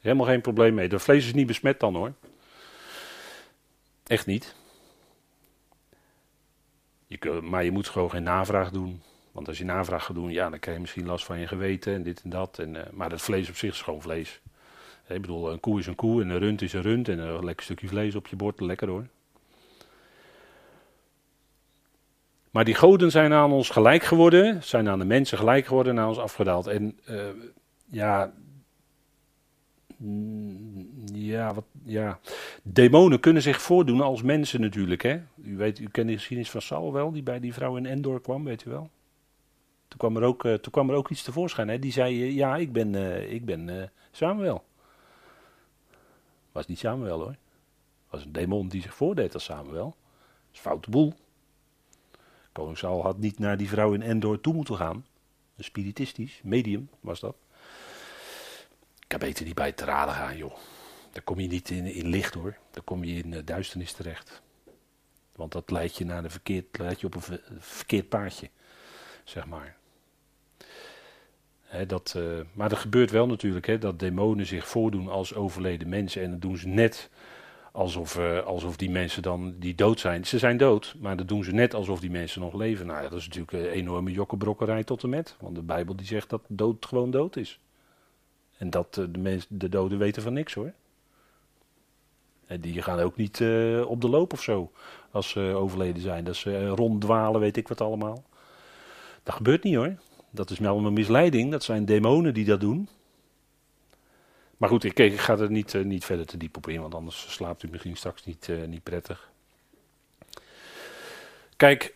Helemaal 0.00 0.26
geen 0.26 0.40
probleem 0.40 0.74
mee. 0.74 0.88
Dat 0.88 1.02
vlees 1.02 1.26
is 1.26 1.34
niet 1.34 1.46
besmet 1.46 1.80
dan 1.80 1.94
hoor. 1.94 2.12
Echt 4.06 4.26
niet. 4.26 4.54
Je, 7.06 7.40
maar 7.42 7.64
je 7.64 7.72
moet 7.72 7.88
gewoon 7.88 8.10
geen 8.10 8.22
navraag 8.22 8.70
doen. 8.70 9.02
Want 9.32 9.48
als 9.48 9.58
je 9.58 9.64
navraag 9.64 10.04
gaat 10.04 10.16
doen, 10.16 10.30
ja, 10.30 10.50
dan 10.50 10.58
krijg 10.58 10.76
je 10.76 10.82
misschien 10.82 11.06
last 11.06 11.24
van 11.24 11.38
je 11.38 11.46
geweten 11.46 11.94
en 11.94 12.02
dit 12.02 12.22
en 12.22 12.30
dat. 12.30 12.58
En, 12.58 12.74
uh, 12.74 12.82
maar 12.92 13.10
het 13.10 13.22
vlees 13.22 13.48
op 13.48 13.56
zich 13.56 13.72
is 13.72 13.82
gewoon 13.82 14.02
vlees. 14.02 14.40
Ik 15.08 15.20
bedoel, 15.20 15.52
een 15.52 15.60
koe 15.60 15.78
is 15.78 15.86
een 15.86 15.94
koe 15.94 16.22
en 16.22 16.28
een 16.28 16.38
rund 16.38 16.62
is 16.62 16.72
een 16.72 16.82
rund 16.82 17.08
en 17.08 17.18
een 17.18 17.44
lekker 17.44 17.64
stukje 17.64 17.88
vlees 17.88 18.14
op 18.14 18.26
je 18.26 18.36
bord, 18.36 18.60
lekker 18.60 18.88
hoor. 18.88 19.06
Maar 22.50 22.64
die 22.64 22.74
goden 22.74 23.10
zijn 23.10 23.32
aan 23.32 23.52
ons 23.52 23.70
gelijk 23.70 24.02
geworden, 24.02 24.62
zijn 24.62 24.88
aan 24.88 24.98
de 24.98 25.04
mensen 25.04 25.38
gelijk 25.38 25.66
geworden 25.66 25.96
en 25.96 26.02
aan 26.02 26.08
ons 26.08 26.18
afgedaald. 26.18 26.66
En 26.66 26.98
uh, 27.10 27.20
ja, 27.90 28.32
ja, 31.12 31.54
wat, 31.54 31.64
ja, 31.84 32.18
demonen 32.62 33.20
kunnen 33.20 33.42
zich 33.42 33.62
voordoen 33.62 34.00
als 34.00 34.22
mensen 34.22 34.60
natuurlijk. 34.60 35.02
Hè? 35.02 35.20
U, 35.44 35.56
weet, 35.56 35.78
u 35.78 35.88
kent 35.88 36.08
de 36.08 36.14
geschiedenis 36.14 36.50
van 36.50 36.62
Saul 36.62 36.92
wel, 36.92 37.12
die 37.12 37.22
bij 37.22 37.40
die 37.40 37.54
vrouw 37.54 37.76
in 37.76 37.86
Endor 37.86 38.20
kwam, 38.20 38.44
weet 38.44 38.64
u 38.64 38.70
wel. 38.70 38.90
Toen 39.88 39.98
kwam 39.98 40.16
er 40.16 40.22
ook, 40.22 40.44
uh, 40.44 40.54
toen 40.54 40.72
kwam 40.72 40.90
er 40.90 40.96
ook 40.96 41.10
iets 41.10 41.22
tevoorschijn. 41.22 41.68
Hè? 41.68 41.78
Die 41.78 41.92
zei, 41.92 42.34
ja, 42.34 42.56
ik 42.56 42.72
ben, 42.72 42.94
ik 43.32 43.44
ben 43.44 43.90
Samuel. 44.10 44.64
Was 46.52 46.66
niet 46.66 46.78
Samuel 46.78 47.20
hoor. 47.20 47.36
Was 48.10 48.24
een 48.24 48.32
demon 48.32 48.68
die 48.68 48.82
zich 48.82 48.94
voordeed 48.94 49.34
als 49.34 49.44
Samuel. 49.44 49.84
Dat 49.84 50.50
is 50.50 50.56
een 50.56 50.62
foute 50.62 50.90
boel. 50.90 51.14
Koning 52.52 52.78
Saul 52.78 53.02
had 53.02 53.18
niet 53.18 53.38
naar 53.38 53.56
die 53.56 53.68
vrouw 53.68 53.92
in 53.92 54.02
Endor 54.02 54.40
toe 54.40 54.54
moeten 54.54 54.76
gaan. 54.76 55.06
Een 55.56 55.64
spiritistisch, 55.64 56.40
medium 56.42 56.88
was 57.00 57.20
dat. 57.20 57.36
Ik 58.98 59.08
kan 59.08 59.18
beter 59.18 59.44
niet 59.44 59.54
bij 59.54 59.72
te 59.72 59.84
raden 59.84 60.14
gaan, 60.14 60.36
joh. 60.36 60.56
Daar 61.12 61.22
kom 61.22 61.40
je 61.40 61.48
niet 61.48 61.70
in, 61.70 61.86
in 61.86 62.06
licht 62.06 62.34
hoor. 62.34 62.56
Dan 62.70 62.84
kom 62.84 63.04
je 63.04 63.22
in 63.22 63.32
uh, 63.32 63.38
duisternis 63.44 63.92
terecht. 63.92 64.42
Want 65.36 65.52
dat 65.52 65.70
leidt 65.70 65.96
je, 65.96 66.04
naar 66.04 66.22
de 66.22 66.30
verkeerd, 66.30 66.78
leidt 66.78 67.00
je 67.00 67.06
op 67.06 67.14
een 67.14 67.40
verkeerd 67.58 68.08
paadje, 68.08 68.50
zeg 69.24 69.46
maar 69.46 69.76
dat, 71.86 72.14
uh, 72.16 72.24
maar 72.52 72.70
er 72.70 72.76
gebeurt 72.76 73.10
wel 73.10 73.26
natuurlijk 73.26 73.80
dat 73.80 73.98
demonen 73.98 74.46
zich 74.46 74.68
voordoen 74.68 75.08
als 75.08 75.34
overleden 75.34 75.88
mensen. 75.88 76.22
En 76.22 76.30
dat 76.30 76.40
doen 76.40 76.56
ze 76.56 76.68
net 76.68 77.10
alsof, 77.72 78.18
uh, 78.18 78.38
alsof 78.38 78.76
die 78.76 78.90
mensen 78.90 79.22
dan 79.22 79.54
die 79.58 79.74
dood 79.74 80.00
zijn. 80.00 80.26
Ze 80.26 80.38
zijn 80.38 80.56
dood, 80.56 80.94
maar 81.00 81.16
dat 81.16 81.28
doen 81.28 81.44
ze 81.44 81.52
net 81.52 81.74
alsof 81.74 82.00
die 82.00 82.10
mensen 82.10 82.40
nog 82.40 82.54
leven. 82.54 82.86
Nou 82.86 83.02
dat 83.02 83.18
is 83.18 83.28
natuurlijk 83.28 83.52
een 83.52 83.72
enorme 83.72 84.10
jokkenbrokkerij 84.10 84.84
tot 84.84 85.02
en 85.02 85.08
met. 85.08 85.36
Want 85.40 85.54
de 85.54 85.62
Bijbel 85.62 85.96
die 85.96 86.06
zegt 86.06 86.30
dat 86.30 86.42
dood 86.48 86.86
gewoon 86.86 87.10
dood 87.10 87.36
is. 87.36 87.60
En 88.56 88.70
dat 88.70 88.96
uh, 88.96 89.04
de, 89.10 89.18
mens, 89.18 89.46
de 89.48 89.68
doden 89.68 89.98
weten 89.98 90.22
van 90.22 90.32
niks 90.32 90.54
hoor. 90.54 90.72
En 92.46 92.60
die 92.60 92.82
gaan 92.82 93.00
ook 93.00 93.16
niet 93.16 93.42
op 93.86 94.00
de 94.00 94.08
loop 94.08 94.32
of 94.32 94.42
zo 94.42 94.72
als 95.10 95.28
ze 95.28 95.40
overleden 95.40 96.02
zijn. 96.02 96.24
Dat 96.24 96.36
ze 96.36 96.66
ronddwalen, 96.66 97.40
weet 97.40 97.56
ik 97.56 97.68
wat 97.68 97.80
allemaal. 97.80 98.24
Dat 99.22 99.34
gebeurt 99.34 99.62
niet 99.62 99.74
hoor. 99.74 99.94
Dat 100.34 100.50
is 100.50 100.58
wel 100.58 100.78
een 100.78 100.92
misleiding, 100.92 101.50
dat 101.50 101.64
zijn 101.64 101.84
demonen 101.84 102.34
die 102.34 102.44
dat 102.44 102.60
doen. 102.60 102.88
Maar 104.56 104.68
goed, 104.68 104.84
ik, 104.84 104.98
ik 104.98 105.20
ga 105.20 105.38
er 105.38 105.50
niet, 105.50 105.74
uh, 105.74 105.84
niet 105.84 106.04
verder 106.04 106.26
te 106.26 106.36
diep 106.36 106.56
op 106.56 106.68
in, 106.68 106.80
want 106.80 106.94
anders 106.94 107.32
slaapt 107.32 107.62
u 107.62 107.68
misschien 107.70 107.96
straks 107.96 108.24
niet, 108.24 108.48
uh, 108.48 108.64
niet 108.66 108.82
prettig. 108.82 109.30
Kijk, 111.56 111.94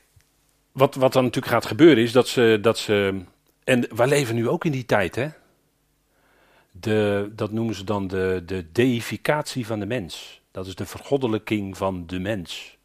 wat, 0.73 0.95
wat 0.95 1.13
dan 1.13 1.25
natuurlijk 1.25 1.53
gaat 1.55 1.67
gebeuren 1.67 2.03
is 2.03 2.13
dat 2.13 2.29
ze, 2.29 2.59
dat 2.61 2.79
ze. 2.79 3.21
En 3.65 3.97
wij 3.97 4.07
leven 4.07 4.35
nu 4.35 4.49
ook 4.49 4.65
in 4.65 4.73
die 4.73 4.87
tijd, 4.87 5.15
hè? 5.15 5.29
De, 6.71 7.31
dat 7.35 7.53
noemen 7.53 7.75
ze 7.75 7.85
dan 7.85 8.07
de, 8.07 8.43
de 8.47 8.73
deificatie 8.73 9.67
van 9.67 9.79
de 9.79 9.87
mens. 9.87 10.41
Dat 10.51 10.67
is 10.67 10.75
de 10.75 10.87
vergoddelijking 10.87 11.77
van 11.77 12.07
de 12.07 12.19
mens. 12.19 12.77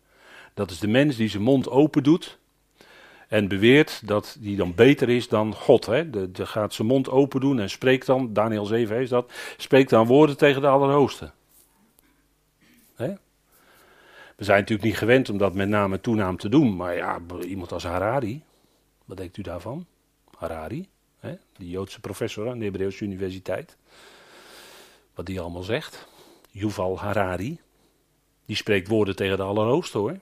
Dat 0.53 0.71
is 0.71 0.79
de 0.79 0.87
mens 0.87 1.15
die 1.15 1.29
zijn 1.29 1.43
mond 1.43 1.69
open 1.69 2.03
doet 2.03 2.39
en 3.31 3.47
beweert 3.47 4.07
dat 4.07 4.37
die 4.39 4.55
dan 4.55 4.75
beter 4.75 5.09
is 5.09 5.27
dan 5.27 5.55
God. 5.55 5.85
Hè? 5.85 6.09
De, 6.09 6.31
de 6.31 6.45
gaat 6.45 6.73
zijn 6.73 6.87
mond 6.87 7.09
open 7.09 7.39
doen 7.39 7.59
en 7.59 7.69
spreekt 7.69 8.05
dan, 8.05 8.33
Daniel 8.33 8.65
7 8.65 8.99
is 8.99 9.09
dat, 9.09 9.31
spreekt 9.57 9.89
dan 9.89 10.07
woorden 10.07 10.37
tegen 10.37 10.61
de 10.61 10.67
Allerhoogste. 10.67 11.31
Hè? 12.95 13.13
We 14.35 14.43
zijn 14.43 14.59
natuurlijk 14.59 14.87
niet 14.87 14.97
gewend 14.97 15.29
om 15.29 15.37
dat 15.37 15.53
met 15.53 15.69
naam 15.69 15.93
en 15.93 16.01
toenaam 16.01 16.37
te 16.37 16.49
doen, 16.49 16.75
maar 16.75 16.95
ja, 16.95 17.19
iemand 17.47 17.71
als 17.71 17.83
Harari, 17.83 18.43
wat 19.05 19.17
denkt 19.17 19.37
u 19.37 19.41
daarvan? 19.41 19.85
Harari, 20.37 20.87
hè? 21.19 21.35
die 21.57 21.69
Joodse 21.69 21.99
professor 21.99 22.49
aan 22.49 22.59
de 22.59 22.65
Hebreeuwse 22.65 23.03
Universiteit. 23.03 23.77
Wat 25.15 25.25
die 25.25 25.39
allemaal 25.39 25.63
zegt. 25.63 26.07
Yuval 26.49 26.99
Harari, 26.99 27.59
die 28.45 28.55
spreekt 28.55 28.87
woorden 28.87 29.15
tegen 29.15 29.37
de 29.37 29.43
Allerhoogste 29.43 29.97
hoor. 29.97 30.17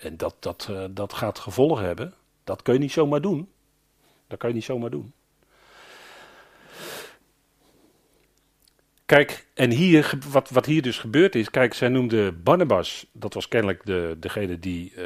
En 0.00 0.16
dat, 0.16 0.36
dat, 0.38 0.68
uh, 0.70 0.84
dat 0.90 1.12
gaat 1.12 1.38
gevolgen 1.38 1.84
hebben. 1.84 2.14
Dat 2.44 2.62
kun 2.62 2.74
je 2.74 2.80
niet 2.80 2.92
zomaar 2.92 3.20
doen. 3.20 3.48
Dat 4.26 4.38
kan 4.38 4.48
je 4.48 4.54
niet 4.54 4.64
zomaar 4.64 4.90
doen. 4.90 5.12
Kijk, 9.06 9.46
en 9.54 9.70
hier, 9.70 10.18
wat, 10.30 10.50
wat 10.50 10.66
hier 10.66 10.82
dus 10.82 10.98
gebeurd 10.98 11.34
is, 11.34 11.50
kijk, 11.50 11.74
zij 11.74 11.88
noemde 11.88 12.32
Barnabas, 12.32 13.06
dat 13.12 13.34
was 13.34 13.48
kennelijk 13.48 13.86
de, 13.86 14.16
degene 14.20 14.58
die 14.58 14.92
uh, 14.96 15.04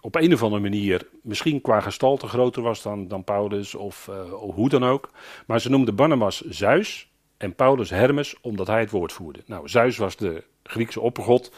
op 0.00 0.14
een 0.14 0.32
of 0.32 0.42
andere 0.42 0.62
manier 0.62 1.08
misschien 1.22 1.60
qua 1.60 1.80
gestalte 1.80 2.26
groter 2.26 2.62
was 2.62 2.82
dan, 2.82 3.08
dan 3.08 3.24
Paulus 3.24 3.74
of 3.74 4.06
uh, 4.10 4.32
hoe 4.32 4.68
dan 4.68 4.84
ook. 4.84 5.10
Maar 5.46 5.60
ze 5.60 5.70
noemde 5.70 5.92
Barnabas 5.92 6.40
Zeus 6.40 7.08
en 7.36 7.54
Paulus 7.54 7.90
Hermes 7.90 8.36
omdat 8.40 8.66
hij 8.66 8.80
het 8.80 8.90
woord 8.90 9.12
voerde. 9.12 9.42
Nou, 9.46 9.68
Zeus 9.68 9.96
was 9.96 10.16
de 10.16 10.44
Griekse 10.62 11.00
oppergod. 11.00 11.52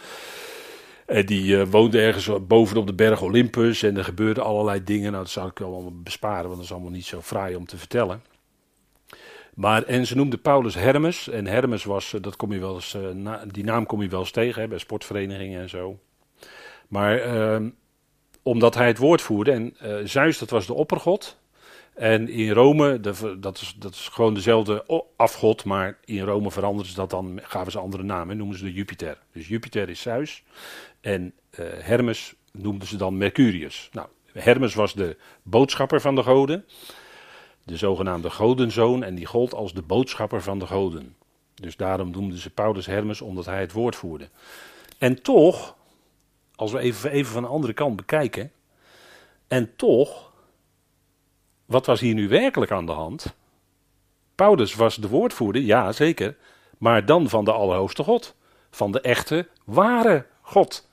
En 1.11 1.27
die 1.27 1.45
uh, 1.45 1.67
woonde 1.71 2.01
ergens 2.01 2.47
bovenop 2.47 2.87
de 2.87 2.95
berg 2.95 3.23
Olympus 3.23 3.83
en 3.83 3.97
er 3.97 4.05
gebeurden 4.05 4.45
allerlei 4.45 4.85
dingen. 4.85 5.13
Nou, 5.13 5.25
dat 5.25 5.33
zou 5.33 5.49
ik 5.49 5.59
wel 5.59 5.73
allemaal 5.73 6.03
besparen, 6.03 6.45
want 6.45 6.55
dat 6.55 6.65
is 6.65 6.73
allemaal 6.73 6.91
niet 6.91 7.05
zo 7.05 7.21
fraai 7.21 7.55
om 7.55 7.67
te 7.67 7.77
vertellen. 7.77 8.23
Maar, 9.55 9.83
en 9.83 10.07
ze 10.07 10.17
noemde 10.17 10.37
Paulus 10.37 10.75
Hermes. 10.75 11.29
En 11.29 11.47
Hermes 11.47 11.85
was, 11.85 12.17
dat 12.21 12.37
kom 12.37 12.53
je 12.53 12.59
wel 12.59 12.81
die 13.47 13.65
naam 13.65 13.87
kom 13.87 14.03
je 14.03 14.09
wel 14.09 14.21
eens 14.21 14.31
tegen 14.31 14.63
hè, 14.63 14.69
bij 14.69 14.79
sportverenigingen 14.79 15.61
en 15.61 15.69
zo. 15.69 15.99
Maar 16.89 17.19
ehm, 17.19 17.71
omdat 18.43 18.75
hij 18.75 18.87
het 18.87 18.99
woord 18.99 19.21
voerde. 19.21 19.51
En 19.51 20.09
Zeus, 20.09 20.39
dat 20.39 20.51
was 20.51 20.67
de 20.67 20.75
oppergod. 20.75 21.39
En 21.95 22.29
in 22.29 22.51
Rome, 22.51 23.01
dat 23.41 23.61
is, 23.61 23.75
dat 23.79 23.93
is 23.93 24.09
gewoon 24.09 24.35
dezelfde 24.35 25.05
afgod, 25.17 25.65
maar 25.65 25.99
in 26.05 26.25
Rome 26.25 26.51
veranderden 26.51 26.91
ze 26.91 26.97
dat 26.97 27.11
dan, 27.11 27.41
gaven 27.43 27.73
ze 27.73 27.79
andere 27.79 28.03
namen, 28.03 28.37
noemen 28.37 28.59
ze 28.59 28.65
de 28.65 28.73
Jupiter. 28.73 29.19
Dus 29.33 29.49
Jupiter 29.49 29.89
is 29.89 30.01
Zeus 30.01 30.43
en 31.01 31.35
uh, 31.51 31.67
Hermes 31.79 32.35
noemden 32.53 32.89
ze 32.89 32.97
dan 32.97 33.17
Mercurius. 33.17 33.89
Nou, 33.93 34.09
Hermes 34.33 34.75
was 34.75 34.95
de 34.95 35.17
boodschapper 35.43 36.01
van 36.01 36.15
de 36.15 36.23
goden, 36.23 36.65
de 37.65 37.77
zogenaamde 37.77 38.31
godenzoon, 38.31 39.03
en 39.03 39.15
die 39.15 39.27
gold 39.27 39.55
als 39.55 39.75
de 39.75 39.83
boodschapper 39.83 40.43
van 40.43 40.59
de 40.59 40.67
goden. 40.67 41.17
Dus 41.55 41.77
daarom 41.77 42.11
noemden 42.11 42.39
ze 42.39 42.51
Paulus 42.51 42.87
Hermes, 42.87 43.21
omdat 43.21 43.45
hij 43.45 43.61
het 43.61 43.73
woord 43.73 43.97
voerde. 43.97 44.29
En 44.99 45.23
toch, 45.23 45.77
als 46.55 46.73
we 46.73 46.79
even, 46.79 47.11
even 47.11 47.33
van 47.33 47.43
de 47.43 47.49
andere 47.49 47.73
kant 47.73 47.97
bekijken, 47.97 48.53
en 49.49 49.77
toch, 49.77 50.33
wat 51.67 51.87
was 51.87 52.01
hier 52.01 52.15
nu 52.15 52.29
werkelijk 52.29 52.71
aan 52.71 52.87
de 52.87 52.93
hand? 52.93 53.35
Paulus 54.35 54.75
was 54.75 54.97
de 54.97 55.09
woordvoerder, 55.09 55.63
ja 55.63 55.93
zeker, 55.93 56.37
maar 56.79 57.07
dan 57.07 57.29
van 57.29 57.45
de 57.45 57.53
Allerhoogste 57.53 58.03
God. 58.03 58.35
Van 58.71 58.93
de 58.93 59.01
echte, 59.01 59.49
ware 59.65 60.27
God, 60.41 60.89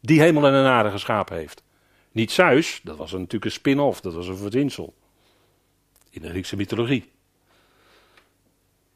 die 0.00 0.20
hemel 0.20 0.46
en 0.46 0.64
aarde 0.64 0.90
geschapen 0.90 1.36
heeft. 1.36 1.62
Niet 2.12 2.30
Zeus, 2.30 2.80
dat 2.84 2.96
was 2.96 3.12
natuurlijk 3.12 3.44
een 3.44 3.50
spin-off, 3.50 4.00
dat 4.00 4.14
was 4.14 4.28
een 4.28 4.36
verzinsel. 4.36 4.94
In 6.10 6.22
de 6.22 6.28
Griekse 6.28 6.56
mythologie. 6.56 7.10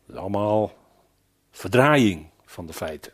Dat 0.07 0.17
is 0.17 0.21
allemaal 0.21 0.73
verdraaiing 1.51 2.27
van 2.45 2.67
de 2.67 2.73
feiten. 2.73 3.13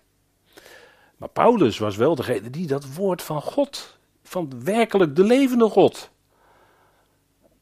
Maar 1.17 1.29
Paulus 1.29 1.79
was 1.79 1.97
wel 1.97 2.15
degene 2.15 2.51
die 2.51 2.67
dat 2.67 2.95
woord 2.95 3.23
van 3.23 3.43
God, 3.43 3.99
van 4.23 4.65
werkelijk 4.65 5.17
de 5.17 5.25
levende 5.25 5.69
God, 5.69 6.11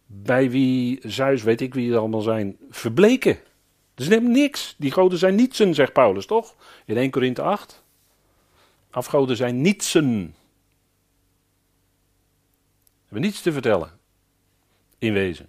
bij 0.06 0.50
wie 0.50 1.00
Zeus, 1.02 1.42
weet 1.42 1.60
ik 1.60 1.74
wie 1.74 1.90
het 1.90 1.98
allemaal 1.98 2.20
zijn, 2.20 2.56
verbleken. 2.70 3.38
Dus 3.94 4.08
neem 4.08 4.30
niks. 4.30 4.74
Die 4.78 4.90
goden 4.90 5.18
zijn 5.18 5.34
nietsen, 5.34 5.74
zegt 5.74 5.92
Paulus, 5.92 6.26
toch? 6.26 6.54
In 6.84 6.96
1 6.96 7.10
Korinthe 7.10 7.42
8. 7.42 7.82
Afgoden 8.98 9.36
zijn 9.36 9.60
nietsen. 9.60 10.34
Hebben 13.02 13.22
niets 13.22 13.42
te 13.42 13.52
vertellen. 13.52 13.90
In 14.98 15.12
wezen. 15.12 15.48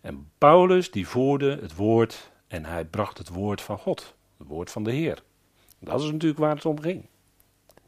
En 0.00 0.30
Paulus 0.38 0.90
die 0.90 1.08
voerde 1.08 1.58
het 1.60 1.74
woord 1.74 2.30
en 2.46 2.64
hij 2.64 2.84
bracht 2.84 3.18
het 3.18 3.28
woord 3.28 3.60
van 3.60 3.78
God. 3.78 4.14
Het 4.38 4.46
woord 4.46 4.70
van 4.70 4.84
de 4.84 4.92
Heer. 4.92 5.22
Dat 5.78 6.00
is 6.00 6.10
natuurlijk 6.10 6.40
waar 6.40 6.54
het 6.54 6.64
om 6.64 6.80
ging. 6.80 7.06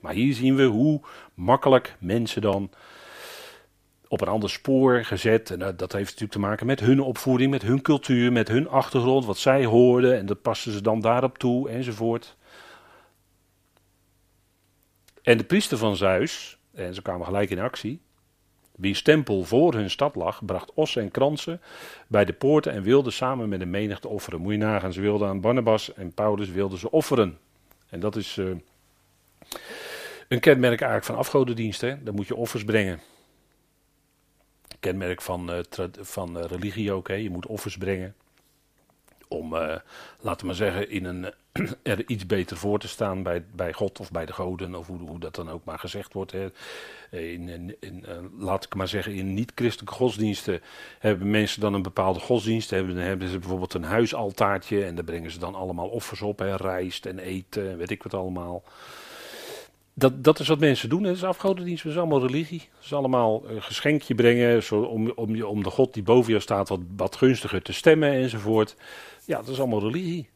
Maar 0.01 0.13
hier 0.13 0.35
zien 0.35 0.57
we 0.57 0.65
hoe 0.65 1.01
makkelijk 1.35 1.97
mensen 1.99 2.43
dan 2.43 2.71
op 4.09 4.21
een 4.21 4.29
ander 4.29 4.51
spoor 4.51 5.05
gezet. 5.05 5.51
En 5.51 5.59
dat 5.59 5.93
heeft 5.93 6.05
natuurlijk 6.05 6.33
te 6.33 6.39
maken 6.39 6.67
met 6.67 6.81
hun 6.81 7.01
opvoeding, 7.01 7.51
met 7.51 7.63
hun 7.63 7.83
cultuur, 7.83 8.33
met 8.33 8.49
hun 8.49 8.69
achtergrond, 8.69 9.25
wat 9.25 9.39
zij 9.39 9.65
hoorden. 9.65 10.19
En 10.19 10.27
dat 10.27 10.43
passen 10.43 10.73
ze 10.73 10.81
dan 10.81 11.01
daarop 11.01 11.39
toe 11.39 11.69
enzovoort. 11.69 12.37
En 15.23 15.39
de 15.39 15.45
priester 15.45 15.79
van 15.79 15.97
Zeus, 15.97 16.59
en 16.73 16.95
ze 16.95 17.03
kwamen 17.03 17.27
gelijk 17.27 17.51
in 17.51 17.59
actie, 17.59 18.01
wie 18.77 18.95
stempel 18.95 19.45
voor 19.45 19.75
hun 19.75 19.91
stad 19.91 20.15
lag, 20.15 20.45
bracht 20.45 20.73
ossen 20.75 21.03
en 21.03 21.11
kransen 21.11 21.61
bij 22.07 22.25
de 22.25 22.33
poorten 22.33 22.73
en 22.73 22.83
wilde 22.83 23.11
samen 23.11 23.49
met 23.49 23.61
de 23.61 23.67
menigte 23.67 24.09
offeren. 24.09 24.41
Moet 24.41 24.53
je 24.53 24.59
nagaan, 24.59 24.93
ze 24.93 25.01
wilden 25.01 25.29
aan 25.29 25.41
Barnabas 25.41 25.95
en 25.95 26.15
Paulus 26.15 26.51
wilden 26.51 26.79
ze 26.79 26.91
offeren. 26.91 27.39
En 27.89 28.01
dat 28.01 28.17
is 28.17 28.37
uh, 28.37 28.55
een 30.29 30.41
kenmerk 30.41 30.81
eigenlijk 30.81 31.05
van 31.05 31.17
afgodendiensten. 31.17 32.05
Dan 32.05 32.15
moet 32.15 32.27
je 32.27 32.37
offers 32.37 32.65
brengen. 32.65 33.01
Kenmerk 34.81 35.23
van, 35.23 35.55
uh, 35.55 35.59
van 36.01 36.39
uh, 36.39 36.45
religie 36.45 36.93
ook. 36.93 37.09
Hè. 37.09 37.15
Je 37.15 37.31
moet 37.31 37.47
offers 37.47 37.77
brengen. 37.77 38.15
Om, 39.33 39.57
laten 40.21 40.47
we 40.47 40.55
zeggen, 40.55 40.91
in 40.91 41.05
een, 41.05 41.33
er 41.83 42.09
iets 42.09 42.27
beter 42.27 42.57
voor 42.57 42.79
te 42.79 42.89
staan 42.89 43.23
bij, 43.23 43.45
bij 43.55 43.73
God 43.73 44.01
of 44.01 44.11
bij 44.11 44.27
de 44.27 44.33
goden. 44.33 44.75
Of 44.75 44.87
hoe, 44.87 44.99
hoe 44.99 45.19
dat 45.19 45.35
dan 45.35 45.51
ook 45.51 45.65
maar 45.65 45.79
gezegd 45.79 46.13
wordt. 46.13 46.33
Hè. 46.33 46.51
In, 47.11 47.49
in, 47.49 47.77
in 47.81 48.05
laat 48.39 48.65
ik 48.65 48.75
maar 48.75 48.89
zeggen, 48.89 49.15
in 49.15 49.35
niet-christelijke 49.35 49.95
godsdiensten 49.95 50.61
hebben 50.99 51.31
mensen 51.31 51.61
dan 51.61 51.75
een 51.75 51.83
bepaalde 51.83 52.21
godsdienst. 52.21 52.71
Hebben, 52.71 52.97
hebben 52.97 53.29
ze 53.29 53.39
bijvoorbeeld 53.39 53.75
een 53.75 53.85
huisaltaartje. 53.85 54.85
En 54.85 54.95
daar 54.95 55.05
brengen 55.05 55.31
ze 55.31 55.39
dan 55.39 55.55
allemaal 55.55 55.89
offers 55.89 56.23
op. 56.23 56.39
Hè. 56.39 56.57
Rijst 56.57 57.07
en 57.07 57.19
eten 57.19 57.71
en 57.71 57.77
weet 57.77 57.91
ik 57.91 58.03
wat 58.03 58.15
allemaal. 58.15 58.63
Dat, 59.95 60.25
dat 60.25 60.39
is 60.39 60.49
wat 60.49 60.59
mensen 60.59 60.89
doen. 60.89 61.03
Dat 61.03 61.17
is 61.17 61.25
afgodendienst, 61.25 61.83
dat 61.83 61.93
is 61.93 61.99
allemaal 61.99 62.27
religie. 62.27 62.69
Dat 62.75 62.85
is 62.85 62.93
allemaal 62.93 63.43
een 63.49 63.63
geschenkje 63.63 64.15
brengen 64.15 64.63
zo 64.63 64.81
om, 64.81 65.11
om, 65.11 65.43
om 65.43 65.63
de 65.63 65.71
God 65.71 65.95
die 65.95 66.03
boven 66.03 66.31
jou 66.31 66.43
staat 66.43 66.69
wat, 66.69 66.81
wat 66.97 67.17
gunstiger 67.17 67.63
te 67.63 67.73
stemmen 67.73 68.13
enzovoort. 68.13 68.77
Ja, 69.25 69.37
dat 69.37 69.49
is 69.49 69.59
allemaal 69.59 69.81
religie. 69.81 70.29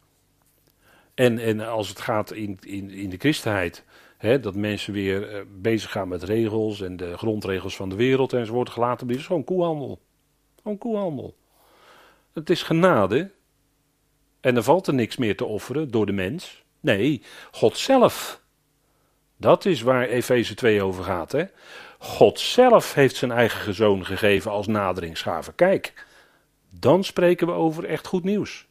En, 1.15 1.39
en 1.39 1.61
als 1.61 1.89
het 1.89 2.01
gaat 2.01 2.33
in, 2.33 2.59
in, 2.61 2.91
in 2.91 3.11
de 3.11 3.17
christenheid, 3.17 3.85
hè, 4.17 4.41
dat 4.41 4.55
mensen 4.55 4.93
weer 4.93 5.35
uh, 5.35 5.41
bezig 5.61 5.91
gaan 5.91 6.09
met 6.09 6.23
regels 6.23 6.81
en 6.81 6.97
de 6.97 7.17
grondregels 7.17 7.77
van 7.77 7.89
de 7.89 7.97
wereld 7.97 8.33
enzovoort 8.33 8.71
gelaten 8.71 8.99
worden, 8.99 9.17
is 9.17 9.27
gewoon 9.27 9.45
koehandel. 9.45 10.01
Gewoon 10.63 10.79
koehandel. 10.79 11.37
Het 12.33 12.51
is 12.51 12.63
genade. 12.63 13.31
En 14.41 14.57
er 14.57 14.63
valt 14.63 14.87
er 14.87 14.95
niks 14.95 15.17
meer 15.17 15.37
te 15.37 15.45
offeren 15.45 15.91
door 15.91 16.07
de 16.07 16.13
mens. 16.13 16.65
Nee, 16.81 17.23
God 17.51 17.79
zelf 17.79 18.45
dat 19.37 19.65
is 19.65 19.83
waar 19.83 20.07
Efeze 20.07 20.55
2 20.55 20.83
over 20.83 21.05
gaat. 21.05 21.33
Hè? 21.33 21.45
God 21.99 22.41
zelf 22.41 22.95
heeft 22.95 23.17
zijn 23.17 23.31
eigen 23.31 23.75
zoon 23.75 24.07
gegeven 24.07 24.51
als 24.51 24.67
naderingsgave. 24.67 25.53
Kijk, 25.53 26.07
dan 26.71 27.05
spreken 27.05 27.47
we 27.47 27.53
over 27.53 27.85
echt 27.85 28.07
goed 28.07 28.25
nieuws. 28.25 28.67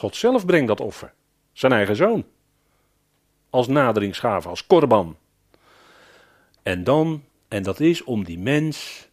God 0.00 0.16
zelf 0.16 0.46
brengt 0.46 0.68
dat 0.68 0.80
offer. 0.80 1.12
Zijn 1.52 1.72
eigen 1.72 1.96
zoon. 1.96 2.24
Als 3.50 3.66
naderingsgave, 3.66 4.48
als 4.48 4.66
korban. 4.66 5.16
En 6.62 6.84
dan, 6.84 7.22
en 7.48 7.62
dat 7.62 7.80
is 7.80 8.04
om 8.04 8.24
die 8.24 8.38
mens 8.38 9.08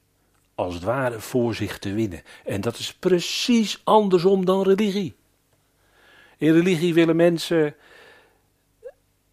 als 0.56 0.74
het 0.74 0.84
ware 0.84 1.20
voor 1.20 1.56
zich 1.56 1.80
te 1.80 1.94
winnen. 1.94 2.22
En 2.46 2.62
dat 2.62 2.78
is 2.78 2.94
precies 2.94 3.82
andersom 3.84 4.46
dan 4.46 4.64
religie. 4.64 5.16
In 6.38 6.54
religie 6.54 6.94
willen 6.94 7.16
mensen 7.16 7.76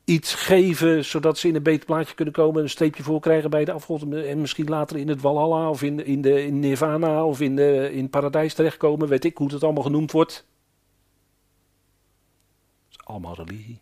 iets 0.05 0.35
geven 0.35 1.05
zodat 1.05 1.39
ze 1.39 1.49
in 1.49 1.55
een 1.55 1.63
beter 1.63 1.87
plaatje 1.87 2.15
kunnen 2.15 2.35
komen, 2.35 2.63
een 2.63 2.71
streepje 2.71 3.03
voor 3.03 3.21
krijgen 3.21 3.51
bij 3.51 3.65
de 3.65 3.73
afgod 3.73 4.03
en 4.13 4.41
misschien 4.41 4.69
later 4.69 4.97
in 4.97 5.09
het 5.09 5.21
Walhalla 5.21 5.71
of 5.71 5.83
in, 5.83 6.07
in, 6.07 6.21
de, 6.21 6.47
in 6.47 6.61
Nirvana 6.61 7.25
of 7.25 7.41
in, 7.41 7.57
de, 7.57 7.91
in 7.93 8.11
paradijs 8.11 8.55
terechtkomen, 8.55 9.09
weet 9.09 9.25
ik 9.25 9.37
hoe 9.37 9.53
het 9.53 9.63
allemaal 9.63 9.83
genoemd 9.83 10.13
wordt. 10.13 10.45
Allemaal 13.05 13.35
religie. 13.35 13.81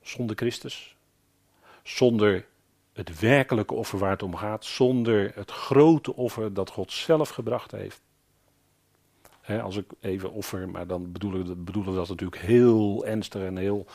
Zonder 0.00 0.36
Christus, 0.36 0.96
zonder 1.82 2.46
het 2.92 3.20
werkelijke 3.20 3.74
offer 3.74 3.98
waar 3.98 4.10
het 4.10 4.22
om 4.22 4.36
gaat, 4.36 4.64
zonder 4.64 5.32
het 5.34 5.50
grote 5.50 6.14
offer 6.14 6.54
dat 6.54 6.70
God 6.70 6.92
zelf 6.92 7.28
gebracht 7.28 7.70
heeft 7.70 8.02
als 9.46 9.76
ik 9.76 9.90
even 10.00 10.32
offer, 10.32 10.68
maar 10.68 10.86
dan 10.86 11.12
bedoelen 11.12 11.46
we, 11.46 11.54
bedoelen 11.54 11.92
we 11.92 11.98
dat 11.98 12.08
natuurlijk 12.08 12.42
heel 12.42 13.06
ernstig 13.06 13.42
en 13.42 13.56
heel 13.56 13.86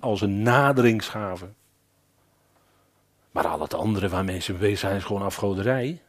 als 0.00 0.20
een 0.20 0.42
naderingsgave. 0.42 1.48
Maar 3.30 3.46
al 3.46 3.60
het 3.60 3.74
andere 3.74 4.08
waar 4.08 4.24
mensen 4.24 4.58
bezig 4.58 4.78
zijn 4.78 4.96
is 4.96 5.04
gewoon 5.04 5.22
afgoderij. 5.22 6.02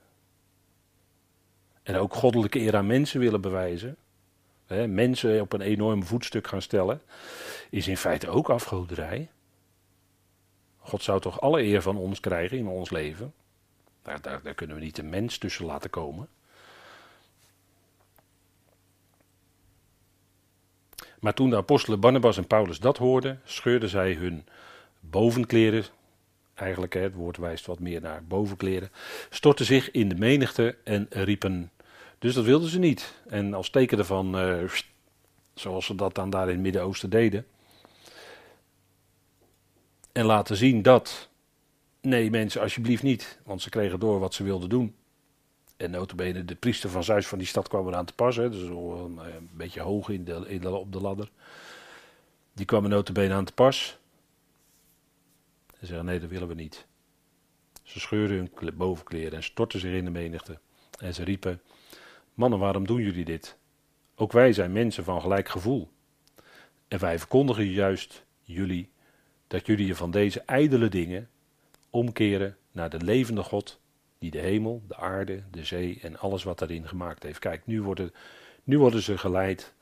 En 1.83 1.95
ook 1.95 2.13
goddelijke 2.13 2.59
eer 2.59 2.75
aan 2.75 2.87
mensen 2.87 3.19
willen 3.19 3.41
bewijzen. 3.41 3.97
Mensen 4.87 5.41
op 5.41 5.53
een 5.53 5.61
enorm 5.61 6.03
voetstuk 6.03 6.47
gaan 6.47 6.61
stellen. 6.61 7.01
Is 7.69 7.87
in 7.87 7.97
feite 7.97 8.27
ook 8.29 8.49
afgoderij. 8.49 9.29
God 10.77 11.03
zou 11.03 11.21
toch 11.21 11.41
alle 11.41 11.61
eer 11.61 11.81
van 11.81 11.97
ons 11.97 12.19
krijgen 12.19 12.57
in 12.57 12.67
ons 12.67 12.89
leven. 12.89 13.33
Daar, 14.01 14.21
daar, 14.21 14.53
kunnen 14.53 14.75
we 14.75 14.81
niet 14.81 14.97
een 14.97 15.09
mens 15.09 15.37
tussen 15.37 15.65
laten 15.65 15.89
komen. 15.89 16.29
Maar 21.19 21.33
toen 21.33 21.49
de 21.49 21.55
apostelen 21.55 21.99
Barnabas 21.99 22.37
en 22.37 22.47
Paulus 22.47 22.79
dat 22.79 22.97
hoorden, 22.97 23.41
scheurden 23.43 23.89
zij 23.89 24.13
hun 24.13 24.45
bovenkleren, 24.99 25.83
eigenlijk 26.53 26.93
het 26.93 27.13
woord 27.13 27.37
wijst 27.37 27.65
wat 27.65 27.79
meer 27.79 28.01
naar 28.01 28.23
bovenkleren, 28.23 28.91
stortten 29.29 29.65
zich 29.65 29.91
in 29.91 30.09
de 30.09 30.15
menigte 30.15 30.77
en 30.83 31.07
riepen. 31.09 31.71
Dus 32.19 32.33
dat 32.33 32.45
wilden 32.45 32.69
ze 32.69 32.79
niet. 32.79 33.13
En 33.27 33.53
als 33.53 33.69
teken 33.69 33.97
daarvan 33.97 34.39
uh, 34.39 34.69
zoals 35.53 35.85
ze 35.85 35.95
dat 35.95 36.15
dan 36.15 36.29
daar 36.29 36.47
in 36.47 36.53
het 36.53 36.61
Midden-Oosten 36.61 37.09
deden. 37.09 37.47
En 40.11 40.25
laten 40.25 40.55
zien 40.55 40.81
dat, 40.81 41.29
nee 42.01 42.29
mensen, 42.29 42.61
alsjeblieft 42.61 43.03
niet, 43.03 43.39
want 43.43 43.61
ze 43.61 43.69
kregen 43.69 43.99
door 43.99 44.19
wat 44.19 44.33
ze 44.33 44.43
wilden 44.43 44.69
doen. 44.69 44.95
En 45.77 45.91
notabene, 45.91 46.45
de 46.45 46.55
priester 46.55 46.89
van 46.89 47.03
Zeus 47.03 47.27
van 47.27 47.37
die 47.37 47.47
stad 47.47 47.67
kwam 47.67 47.87
eraan 47.87 48.05
te 48.05 48.13
passen, 48.13 48.51
dus 48.51 48.61
een, 48.61 49.17
een 49.17 49.49
beetje 49.51 49.81
hoog 49.81 50.09
in 50.09 50.23
de, 50.23 50.69
op 50.69 50.91
de 50.91 51.01
ladder. 51.01 51.29
Die 52.53 52.65
kwam 52.65 52.85
er 52.85 53.31
aan 53.31 53.45
te 53.45 53.53
pas. 53.53 53.97
En 55.79 55.87
zeggen, 55.87 56.05
nee, 56.05 56.19
dat 56.19 56.29
willen 56.29 56.47
we 56.47 56.53
niet. 56.53 56.85
Ze 57.83 57.99
scheurden 57.99 58.37
hun 58.37 58.75
bovenkleren 58.77 59.33
en 59.33 59.43
stortten 59.43 59.79
zich 59.79 59.93
in 59.93 60.05
de 60.05 60.11
menigte. 60.11 60.59
En 60.97 61.13
ze 61.13 61.23
riepen, 61.23 61.61
mannen, 62.39 62.59
waarom 62.59 62.87
doen 62.87 63.01
jullie 63.01 63.25
dit? 63.25 63.57
Ook 64.15 64.31
wij 64.31 64.53
zijn 64.53 64.71
mensen 64.71 65.03
van 65.03 65.21
gelijk 65.21 65.49
gevoel. 65.49 65.89
En 66.87 66.99
wij 66.99 67.19
verkondigen 67.19 67.65
juist 67.65 68.25
jullie 68.41 68.91
dat 69.47 69.65
jullie 69.65 69.87
je 69.87 69.95
van 69.95 70.11
deze 70.11 70.41
ijdele 70.41 70.89
dingen 70.89 71.29
omkeren 71.89 72.57
naar 72.71 72.89
de 72.89 73.03
levende 73.03 73.43
God, 73.43 73.79
die 74.19 74.31
de 74.31 74.39
hemel, 74.39 74.83
de 74.87 74.95
aarde, 74.95 75.43
de 75.51 75.63
zee 75.63 75.99
en 76.01 76.17
alles 76.17 76.43
wat 76.43 76.59
daarin 76.59 76.87
gemaakt 76.87 77.23
heeft. 77.23 77.39
Kijk, 77.39 77.65
nu 77.65 77.81
worden, 77.81 78.13
nu 78.63 78.79
worden 78.79 79.01
ze 79.01 79.17
geleid 79.17 79.73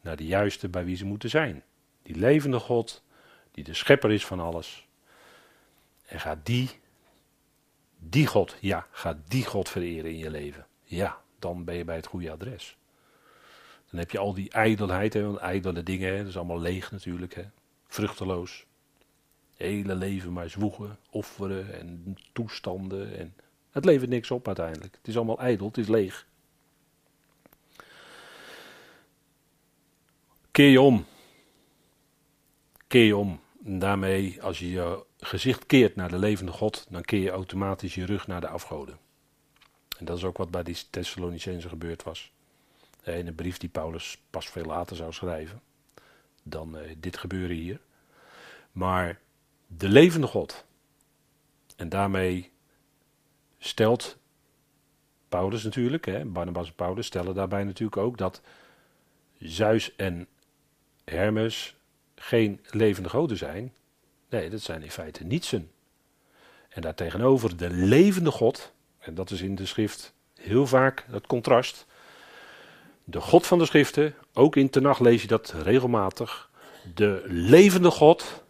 naar 0.00 0.16
de 0.16 0.26
juiste 0.26 0.68
bij 0.68 0.84
wie 0.84 0.96
ze 0.96 1.04
moeten 1.04 1.30
zijn. 1.30 1.62
Die 2.02 2.16
levende 2.16 2.58
God, 2.58 3.02
die 3.50 3.64
de 3.64 3.74
schepper 3.74 4.12
is 4.12 4.26
van 4.26 4.40
alles. 4.40 4.86
En 6.06 6.20
ga 6.20 6.40
die, 6.42 6.70
die 7.98 8.26
God, 8.26 8.56
ja, 8.60 8.86
ga 8.90 9.18
die 9.28 9.44
God 9.44 9.68
vereren 9.68 10.10
in 10.10 10.18
je 10.18 10.30
leven. 10.30 10.66
Ja, 10.84 11.24
dan 11.46 11.64
ben 11.64 11.76
je 11.76 11.84
bij 11.84 11.96
het 11.96 12.06
goede 12.06 12.30
adres. 12.30 12.76
Dan 13.90 14.00
heb 14.00 14.10
je 14.10 14.18
al 14.18 14.34
die 14.34 14.50
ijdelheid, 14.50 15.12
hè, 15.12 15.24
want 15.24 15.38
ijdele 15.38 15.82
dingen, 15.82 16.10
hè, 16.10 16.18
dat 16.18 16.26
is 16.26 16.36
allemaal 16.36 16.60
leeg 16.60 16.90
natuurlijk, 16.90 17.34
hè, 17.34 17.44
vruchteloos. 17.86 18.66
hele 19.56 19.94
leven 19.94 20.32
maar 20.32 20.50
zwoegen, 20.50 20.98
offeren 21.10 21.78
en 21.78 22.16
toestanden. 22.32 23.18
En 23.18 23.34
het 23.70 23.84
levert 23.84 24.10
niks 24.10 24.30
op 24.30 24.46
uiteindelijk. 24.46 24.94
Het 24.96 25.08
is 25.08 25.16
allemaal 25.16 25.38
ijdel, 25.38 25.66
het 25.66 25.78
is 25.78 25.88
leeg. 25.88 26.26
Keer 30.50 30.70
je 30.70 30.80
om. 30.80 31.04
Keer 32.86 33.04
je 33.04 33.16
om. 33.16 33.40
En 33.64 33.78
daarmee, 33.78 34.42
als 34.42 34.58
je 34.58 34.70
je 34.70 35.04
gezicht 35.18 35.66
keert 35.66 35.96
naar 35.96 36.08
de 36.08 36.18
levende 36.18 36.52
God, 36.52 36.86
dan 36.90 37.02
keer 37.02 37.20
je 37.20 37.30
automatisch 37.30 37.94
je 37.94 38.04
rug 38.04 38.26
naar 38.26 38.40
de 38.40 38.48
afgoden. 38.48 38.98
En 39.98 40.04
dat 40.04 40.16
is 40.16 40.24
ook 40.24 40.36
wat 40.36 40.50
bij 40.50 40.62
die 40.62 40.76
Thessalonicenzen 40.90 41.70
gebeurd 41.70 42.02
was. 42.02 42.32
In 43.04 43.26
een 43.26 43.34
brief 43.34 43.58
die 43.58 43.68
Paulus 43.68 44.18
pas 44.30 44.48
veel 44.48 44.64
later 44.64 44.96
zou 44.96 45.12
schrijven 45.12 45.60
dan 46.48 46.78
eh, 46.78 46.94
dit 46.98 47.16
gebeuren 47.16 47.56
hier. 47.56 47.80
Maar 48.72 49.20
de 49.66 49.88
levende 49.88 50.26
God. 50.26 50.64
En 51.76 51.88
daarmee 51.88 52.52
stelt 53.58 54.16
Paulus 55.28 55.62
natuurlijk, 55.62 56.04
hè, 56.04 56.24
Barnabas 56.24 56.66
en 56.66 56.74
Paulus 56.74 57.06
stellen 57.06 57.34
daarbij 57.34 57.64
natuurlijk 57.64 57.96
ook 57.96 58.18
dat 58.18 58.40
Zeus 59.38 59.96
en 59.96 60.26
Hermes 61.04 61.76
geen 62.14 62.60
levende 62.70 63.08
goden 63.08 63.36
zijn. 63.36 63.74
Nee, 64.28 64.50
dat 64.50 64.60
zijn 64.60 64.82
in 64.82 64.90
feite 64.90 65.24
nietsen. 65.24 65.70
En 66.68 66.82
daartegenover 66.82 67.56
de 67.56 67.70
levende 67.70 68.30
God, 68.30 68.72
en 69.06 69.14
dat 69.14 69.30
is 69.30 69.40
in 69.40 69.54
de 69.54 69.66
schrift 69.66 70.12
heel 70.34 70.66
vaak 70.66 71.06
het 71.10 71.26
contrast. 71.26 71.86
De 73.04 73.20
God 73.20 73.46
van 73.46 73.58
de 73.58 73.64
schriften, 73.64 74.14
ook 74.34 74.56
in 74.56 74.70
Tenach 74.70 74.98
lees 74.98 75.22
je 75.22 75.28
dat 75.28 75.54
regelmatig. 75.62 76.50
De 76.94 77.22
levende 77.26 77.90
God 77.90 78.44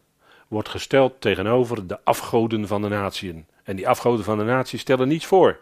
wordt 0.48 0.68
gesteld 0.68 1.20
tegenover 1.20 1.86
de 1.86 1.98
afgoden 2.04 2.66
van 2.66 2.82
de 2.82 2.88
natieën. 2.88 3.46
En 3.62 3.76
die 3.76 3.88
afgoden 3.88 4.24
van 4.24 4.38
de 4.38 4.44
natie 4.44 4.78
stellen 4.78 5.08
niets 5.08 5.26
voor. 5.26 5.60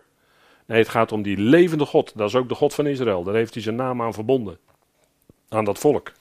Nee, 0.66 0.78
het 0.78 0.88
gaat 0.88 1.12
om 1.12 1.22
die 1.22 1.36
levende 1.36 1.86
God. 1.86 2.12
Dat 2.14 2.28
is 2.28 2.34
ook 2.34 2.48
de 2.48 2.54
God 2.54 2.74
van 2.74 2.86
Israël. 2.86 3.24
Daar 3.24 3.34
heeft 3.34 3.54
hij 3.54 3.62
zijn 3.62 3.76
naam 3.76 4.02
aan 4.02 4.14
verbonden. 4.14 4.58
Aan 5.48 5.64
dat 5.64 5.78
volk. 5.78 6.12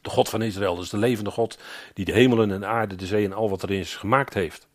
De 0.00 0.10
God 0.10 0.28
van 0.28 0.42
Israël, 0.42 0.74
dus 0.74 0.90
de 0.90 0.96
levende 0.96 1.30
God 1.30 1.58
die 1.94 2.04
de 2.04 2.12
hemelen 2.12 2.50
en 2.50 2.60
de 2.60 2.66
aarde, 2.66 2.96
de 2.96 3.06
zee 3.06 3.24
en 3.24 3.32
al 3.32 3.50
wat 3.50 3.62
erin 3.62 3.78
is 3.78 3.96
gemaakt 3.96 4.34
heeft. 4.34 4.66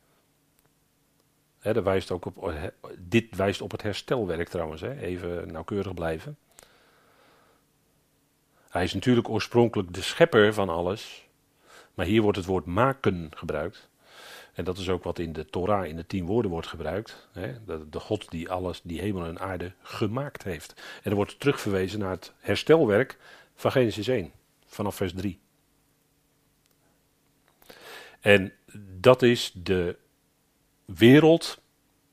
Dat 1.62 1.84
wijst 1.84 2.12
ook 2.12 2.26
op, 2.26 2.53
dit 2.97 3.36
wijst 3.36 3.62
op 3.62 3.72
het 3.72 3.82
herstelwerk 3.82 4.49
trouwens, 4.49 4.82
even 4.82 5.51
nauwkeurig 5.51 5.93
blijven. 5.93 6.38
Hij 8.70 8.84
is 8.84 8.93
natuurlijk 8.93 9.30
oorspronkelijk 9.30 9.93
de 9.93 10.01
schepper 10.01 10.53
van 10.53 10.70
alles, 10.70 11.28
maar 11.93 12.05
hier 12.05 12.22
wordt 12.22 12.38
het 12.38 12.45
woord 12.45 12.66
maken 12.66 13.30
gebruikt. 13.36 13.89
En 14.53 14.64
dat 14.64 14.78
is 14.78 14.89
ook 14.89 15.03
wat 15.03 15.20
in 15.20 15.34
de 15.34 15.45
Torah 15.45 15.86
in 15.86 15.95
de 15.95 16.05
tien 16.05 16.26
woorden 16.26 16.51
wordt 16.51 16.68
gebruikt. 16.68 17.28
Hè? 17.32 17.53
De, 17.89 17.99
God 17.99 18.32
die 18.32 18.49
alles, 18.49 18.82
die 18.84 18.99
hemel 18.99 19.26
en 19.26 19.39
aarde 19.39 19.72
gemaakt 19.82 20.43
heeft. 20.43 20.74
En 21.03 21.10
er 21.10 21.16
wordt 21.16 21.39
terugverwezen 21.39 21.99
naar 21.99 22.12
het 22.12 22.34
herstelwerk 22.39 23.18
van 23.55 23.72
Genesis 23.72 24.07
1, 24.07 24.32
vanaf 24.66 24.95
vers 24.95 25.14
3. 25.14 25.39
En 28.20 28.53
dat 28.99 29.22
is 29.22 29.51
de 29.53 29.97
wereld, 30.95 31.59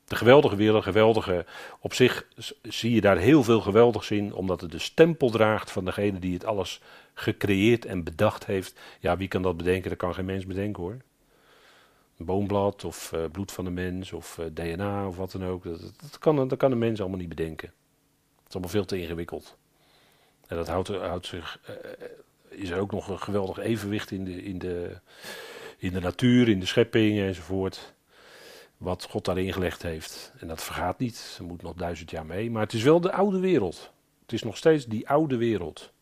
de 0.04 0.16
geweldige 0.16 0.56
wereld, 0.56 0.82
geweldige. 0.82 1.46
Op 1.80 1.94
zich 1.94 2.26
zie 2.62 2.94
je 2.94 3.00
daar 3.00 3.16
heel 3.16 3.42
veel 3.42 3.60
geweldigs 3.60 4.10
in, 4.10 4.34
omdat 4.34 4.60
het 4.60 4.70
de 4.70 4.78
stempel 4.78 5.30
draagt 5.30 5.70
van 5.70 5.84
degene 5.84 6.18
die 6.18 6.34
het 6.34 6.44
alles 6.44 6.80
gecreëerd 7.14 7.84
en 7.84 8.04
bedacht 8.04 8.46
heeft. 8.46 8.78
Ja, 9.00 9.16
wie 9.16 9.28
kan 9.28 9.42
dat 9.42 9.56
bedenken? 9.56 9.88
Dat 9.88 9.98
kan 9.98 10.14
geen 10.14 10.24
mens 10.24 10.46
bedenken 10.46 10.82
hoor 10.82 10.96
een 12.18 12.26
boomblad 12.26 12.84
of 12.84 13.12
uh, 13.12 13.24
bloed 13.32 13.52
van 13.52 13.64
de 13.64 13.70
mens 13.70 14.12
of 14.12 14.38
eh, 14.38 14.46
DNA 14.52 15.06
of 15.06 15.16
wat 15.16 15.32
dan 15.32 15.44
ook. 15.44 15.64
Dat, 15.64 16.18
kan, 16.18 16.48
dat 16.48 16.58
kan 16.58 16.72
een 16.72 16.78
mens 16.78 17.00
allemaal 17.00 17.18
niet 17.18 17.28
bedenken. 17.28 17.68
Het 18.36 18.48
is 18.48 18.52
allemaal 18.52 18.70
veel 18.70 18.84
te 18.84 19.00
ingewikkeld. 19.00 19.56
En 20.46 20.56
dat 20.56 20.68
houdt, 20.68 20.88
houdt 20.88 21.26
zich, 21.26 21.60
uh, 21.70 21.76
is 22.48 22.70
er 22.70 22.78
ook 22.78 22.92
nog 22.92 23.08
een 23.08 23.18
geweldig 23.18 23.58
evenwicht 23.58 24.10
in 24.10 24.24
de, 24.24 24.42
in, 24.42 24.58
de, 24.58 24.98
in 25.78 25.92
de 25.92 26.00
natuur, 26.00 26.48
in 26.48 26.60
de 26.60 26.66
schepping 26.66 27.18
enzovoort. 27.18 27.94
Wat 28.76 29.06
God 29.10 29.24
daarin 29.24 29.52
gelegd 29.52 29.82
heeft. 29.82 30.32
En 30.38 30.48
dat 30.48 30.62
vergaat 30.62 30.98
niet, 30.98 31.36
er 31.38 31.44
moet 31.44 31.62
nog 31.62 31.74
duizend 31.74 32.10
jaar 32.10 32.26
mee. 32.26 32.50
Maar 32.50 32.62
het 32.62 32.72
is 32.72 32.82
wel 32.82 33.00
de 33.00 33.12
oude 33.12 33.38
wereld. 33.38 33.90
Het 34.22 34.32
is 34.32 34.42
nog 34.42 34.56
steeds 34.56 34.86
die 34.86 35.08
oude 35.08 35.36
wereld. 35.36 35.92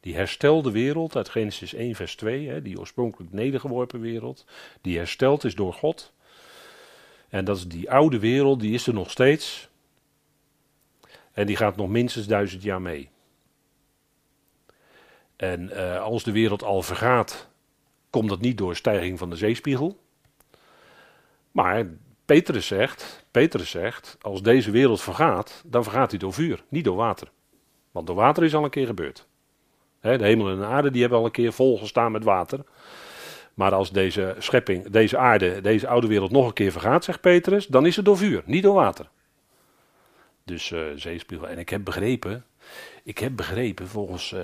Die 0.00 0.14
herstelde 0.14 0.70
wereld 0.70 1.16
uit 1.16 1.28
Genesis 1.28 1.74
1, 1.74 1.94
vers 1.94 2.16
2, 2.16 2.48
hè, 2.48 2.62
die 2.62 2.78
oorspronkelijk 2.78 3.32
nedergeworpen 3.32 4.00
wereld, 4.00 4.44
die 4.80 4.96
hersteld 4.96 5.44
is 5.44 5.54
door 5.54 5.72
God. 5.72 6.12
En 7.28 7.44
dat 7.44 7.56
is 7.56 7.68
die 7.68 7.90
oude 7.90 8.18
wereld, 8.18 8.60
die 8.60 8.74
is 8.74 8.86
er 8.86 8.94
nog 8.94 9.10
steeds. 9.10 9.68
En 11.32 11.46
die 11.46 11.56
gaat 11.56 11.76
nog 11.76 11.88
minstens 11.88 12.26
duizend 12.26 12.62
jaar 12.62 12.82
mee. 12.82 13.10
En 15.36 15.62
uh, 15.62 16.00
als 16.00 16.22
de 16.22 16.32
wereld 16.32 16.62
al 16.62 16.82
vergaat, 16.82 17.48
komt 18.10 18.28
dat 18.28 18.40
niet 18.40 18.58
door 18.58 18.76
stijging 18.76 19.18
van 19.18 19.30
de 19.30 19.36
zeespiegel. 19.36 20.00
Maar 21.50 21.86
Petrus 22.32 22.66
zegt, 22.66 23.26
Petrus 23.30 23.70
zegt, 23.70 24.16
als 24.20 24.42
deze 24.42 24.70
wereld 24.70 25.02
vergaat, 25.02 25.62
dan 25.66 25.82
vergaat 25.82 26.10
hij 26.10 26.18
door 26.18 26.32
vuur, 26.32 26.64
niet 26.68 26.84
door 26.84 26.96
water. 26.96 27.30
Want 27.90 28.06
door 28.06 28.16
water 28.16 28.44
is 28.44 28.54
al 28.54 28.64
een 28.64 28.70
keer 28.70 28.86
gebeurd 28.86 29.26
de 30.00 30.24
hemel 30.24 30.50
en 30.50 30.58
de 30.58 30.64
aarde 30.64 30.90
die 30.90 31.00
hebben 31.00 31.18
al 31.18 31.24
een 31.24 31.30
keer 31.30 31.52
volgestaan 31.52 32.12
met 32.12 32.24
water. 32.24 32.64
Maar 33.54 33.74
als 33.74 33.90
deze 33.90 34.36
schepping, 34.38 34.90
deze 34.90 35.18
aarde, 35.18 35.60
deze 35.60 35.88
oude 35.88 36.06
wereld 36.06 36.30
nog 36.30 36.46
een 36.46 36.52
keer 36.52 36.72
vergaat, 36.72 37.04
zegt 37.04 37.20
Petrus, 37.20 37.66
dan 37.66 37.86
is 37.86 37.96
het 37.96 38.04
door 38.04 38.16
vuur, 38.16 38.42
niet 38.46 38.62
door 38.62 38.74
water. 38.74 39.08
Dus 40.44 40.70
uh, 40.70 40.82
zeespiegel. 40.94 41.48
En 41.48 41.58
ik 41.58 41.68
heb 41.68 41.84
begrepen, 41.84 42.44
ik 43.04 43.18
heb 43.18 43.36
begrepen 43.36 43.88
volgens 43.88 44.32
uh, 44.32 44.40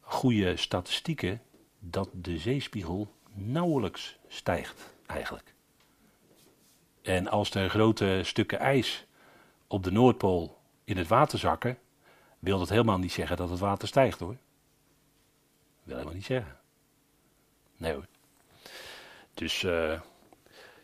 goede 0.00 0.56
statistieken, 0.56 1.40
dat 1.78 2.08
de 2.12 2.38
zeespiegel 2.38 3.14
nauwelijks 3.34 4.18
stijgt 4.28 4.94
eigenlijk. 5.06 5.51
En 7.02 7.28
als 7.28 7.50
er 7.50 7.70
grote 7.70 8.20
stukken 8.22 8.58
ijs 8.58 9.06
op 9.66 9.84
de 9.84 9.92
Noordpool 9.92 10.58
in 10.84 10.96
het 10.96 11.08
water 11.08 11.38
zakken, 11.38 11.78
wil 12.38 12.58
dat 12.58 12.68
helemaal 12.68 12.98
niet 12.98 13.12
zeggen 13.12 13.36
dat 13.36 13.50
het 13.50 13.58
water 13.58 13.88
stijgt 13.88 14.18
hoor 14.18 14.36
wil 15.82 15.94
helemaal 15.94 16.14
niet 16.14 16.24
zeggen. 16.24 16.56
Nee 17.76 17.92
hoor. 17.92 18.06
Dus 19.34 19.62
uh, 19.62 20.00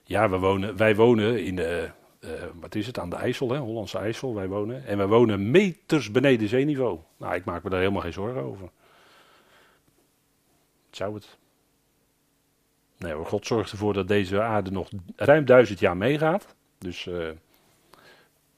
ja, 0.04 0.28
we 0.28 0.38
wonen, 0.38 0.76
wij 0.76 0.96
wonen 0.96 1.44
in 1.44 1.56
de, 1.56 1.90
uh, 2.20 2.30
wat 2.54 2.74
is 2.74 2.86
het, 2.86 2.98
aan 2.98 3.10
de 3.10 3.16
IJssel, 3.16 3.50
hè, 3.50 3.58
Hollandse 3.58 3.98
IJssel, 3.98 4.34
wij 4.34 4.48
wonen. 4.48 4.86
En 4.86 4.96
wij 4.96 5.06
wonen 5.06 5.50
meters 5.50 6.10
beneden 6.10 6.48
zeeniveau. 6.48 6.98
Nou, 7.16 7.34
ik 7.34 7.44
maak 7.44 7.62
me 7.62 7.70
daar 7.70 7.80
helemaal 7.80 8.02
geen 8.02 8.12
zorgen 8.12 8.42
over. 8.42 8.70
Zou 10.90 11.14
het. 11.14 11.36
Nee 12.99 13.14
God 13.14 13.46
zorgt 13.46 13.70
ervoor 13.70 13.92
dat 13.92 14.09
deze 14.09 14.42
aarde 14.42 14.70
nog 14.70 14.88
ruim 15.16 15.44
duizend 15.44 15.78
jaar 15.78 15.96
meegaat. 15.96 16.55
Dus 16.78 17.07
uh, 17.07 17.28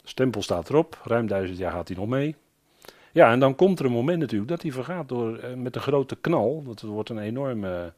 stempel 0.02 0.42
staat 0.42 0.68
erop, 0.68 1.00
ruim 1.04 1.26
duizend 1.26 1.58
jaar 1.58 1.72
gaat 1.72 1.88
hij 1.88 1.96
nog 1.96 2.08
mee. 2.08 2.36
Ja, 3.12 3.32
en 3.32 3.40
dan 3.40 3.54
komt 3.54 3.78
er 3.78 3.84
een 3.84 3.92
moment 3.92 4.18
natuurlijk 4.18 4.50
dat 4.50 4.62
hij 4.62 4.72
vergaat 4.72 5.08
door, 5.08 5.38
eh, 5.38 5.54
met 5.54 5.74
een 5.76 5.82
grote 5.82 6.16
knal. 6.16 6.62
Dat 6.66 6.80
wordt 6.80 7.08
een 7.08 7.18
enorme. 7.18 7.92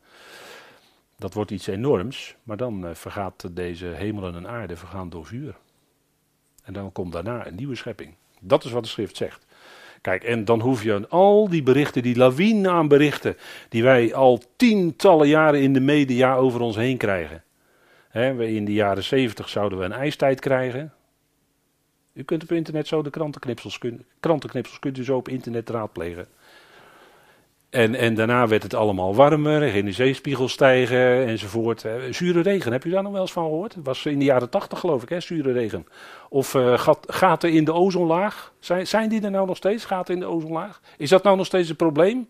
Dat 1.17 1.35
wordt 1.35 1.51
iets 1.51 1.67
enorms. 1.67 2.37
Maar 2.43 2.57
dan 2.57 2.87
eh, 2.87 2.95
vergaat 2.95 3.57
deze 3.57 3.87
hemel 3.87 4.35
en 4.35 4.49
aarde 4.49 4.77
vergaan 4.77 5.11
door 5.11 5.27
vuur. 5.27 5.55
En 6.63 6.73
dan 6.73 6.93
komt 6.93 7.13
daarna 7.13 7.47
een 7.47 7.55
nieuwe 7.55 7.75
schepping. 7.75 8.15
Dat 8.41 8.65
is 8.65 8.71
wat 8.71 8.83
de 8.83 8.89
schrift 8.89 9.17
zegt. 9.17 9.47
Kijk, 10.03 10.25
en 10.25 10.45
dan 10.45 10.61
hoef 10.61 10.83
je 10.83 11.09
al 11.09 11.49
die 11.49 11.63
berichten, 11.63 12.03
die 12.03 12.17
lawine 12.17 12.71
aan 12.71 12.89
berichten, 12.89 13.37
die 13.69 13.83
wij 13.83 14.15
al 14.15 14.43
tientallen 14.57 15.29
jaren 15.29 15.61
in 15.61 15.73
de 15.73 15.81
media 15.81 16.35
over 16.35 16.61
ons 16.61 16.77
heen 16.77 16.97
krijgen. 16.97 17.43
in 18.39 18.65
de 18.65 18.73
jaren 18.73 19.05
zeventig 19.05 19.49
zouden 19.49 19.79
we 19.79 19.85
een 19.85 19.93
ijstijd 19.93 20.41
krijgen. 20.41 20.93
U 22.15 22.23
kunt 22.23 22.43
op 22.43 22.53
internet 22.53 22.87
zo 22.87 23.03
de 23.03 23.11
krantenknipsels, 23.11 23.79
krantenknipsels 24.21 24.79
kunt 24.79 24.99
u 24.99 25.05
zo 25.05 25.17
op 25.17 25.29
internet 25.29 25.71
raadplegen. 25.71 26.27
En, 27.73 27.95
en 27.95 28.15
daarna 28.15 28.49
werd 28.49 28.63
het 28.63 28.75
allemaal 28.75 29.15
warmer, 29.15 29.71
ging 29.71 29.85
de 29.85 29.93
zeespiegel 29.93 30.49
stijgen 30.49 31.27
enzovoort. 31.27 31.85
Zure 32.11 32.41
regen, 32.41 32.73
heb 32.73 32.85
u 32.85 32.91
daar 32.91 33.03
nog 33.03 33.13
wel 33.13 33.21
eens 33.21 33.33
van 33.33 33.45
gehoord? 33.45 33.75
Het 33.75 33.85
was 33.85 34.07
in 34.07 34.19
de 34.19 34.25
jaren 34.25 34.51
tachtig 34.51 34.79
geloof 34.79 35.03
ik, 35.03 35.09
hè, 35.09 35.21
zure 35.21 35.53
regen. 35.53 35.87
Of 36.29 36.55
uh, 36.55 36.79
gat, 36.79 37.07
gaten 37.09 37.53
in 37.53 37.65
de 37.65 37.73
ozonlaag. 37.73 38.53
Zijn, 38.59 38.87
zijn 38.87 39.09
die 39.09 39.23
er 39.23 39.31
nou 39.31 39.47
nog 39.47 39.57
steeds, 39.57 39.85
gaten 39.85 40.15
in 40.15 40.21
de 40.21 40.27
ozonlaag? 40.27 40.81
Is 40.97 41.09
dat 41.09 41.23
nou 41.23 41.37
nog 41.37 41.47
steeds 41.47 41.69
een 41.69 41.77
probleem? 41.77 42.29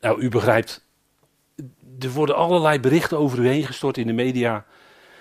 Nou, 0.00 0.20
u 0.20 0.28
begrijpt, 0.28 0.84
er 1.98 2.10
worden 2.10 2.36
allerlei 2.36 2.80
berichten 2.80 3.18
over 3.18 3.38
u 3.38 3.48
heen 3.48 3.64
gestort 3.64 3.96
in 3.96 4.06
de 4.06 4.12
media. 4.12 4.64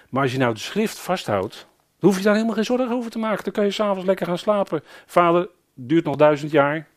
Maar 0.10 0.24
als 0.24 0.32
je 0.32 0.38
nou 0.38 0.54
de 0.54 0.60
schrift 0.60 1.00
vasthoudt, 1.00 1.68
hoef 2.00 2.18
je 2.18 2.24
daar 2.24 2.34
helemaal 2.34 2.56
geen 2.56 2.66
zorgen 2.66 2.92
over 2.92 3.12
te 3.12 3.20
maken. 3.20 3.44
Dan 3.44 3.54
kan 3.54 3.66
je 3.66 3.72
s'avonds 3.72 4.06
lekker 4.06 4.26
gaan 4.26 4.38
slapen. 4.38 4.84
Vader, 5.06 5.50
duurt 5.74 6.06
nog 6.06 6.16
duizend 6.16 6.52
jaar. 6.52 6.88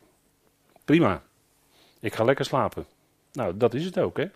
Prima. 0.84 1.22
Ik 2.00 2.14
ga 2.14 2.24
lekker 2.24 2.44
slapen. 2.44 2.86
Nou, 3.32 3.56
dat 3.56 3.74
is 3.74 3.84
het 3.84 3.98
ook, 3.98 4.16
hè. 4.16 4.26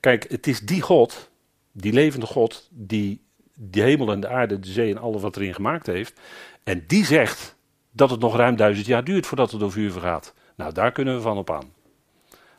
Kijk, 0.00 0.30
het 0.30 0.46
is 0.46 0.60
die 0.60 0.80
God, 0.80 1.30
die 1.72 1.92
levende 1.92 2.26
God, 2.26 2.68
die 2.70 3.20
de 3.54 3.80
hemel 3.80 4.12
en 4.12 4.20
de 4.20 4.28
aarde, 4.28 4.58
de 4.58 4.68
zee 4.68 4.90
en 4.90 4.98
alles 4.98 5.22
wat 5.22 5.36
erin 5.36 5.54
gemaakt 5.54 5.86
heeft. 5.86 6.20
En 6.64 6.84
die 6.86 7.04
zegt 7.04 7.56
dat 7.90 8.10
het 8.10 8.20
nog 8.20 8.36
ruim 8.36 8.56
duizend 8.56 8.86
jaar 8.86 9.04
duurt 9.04 9.26
voordat 9.26 9.50
het 9.50 9.60
door 9.60 9.72
vuur 9.72 9.92
vergaat. 9.92 10.34
Nou, 10.56 10.72
daar 10.72 10.92
kunnen 10.92 11.14
we 11.14 11.20
van 11.20 11.38
op 11.38 11.50
aan. 11.50 11.72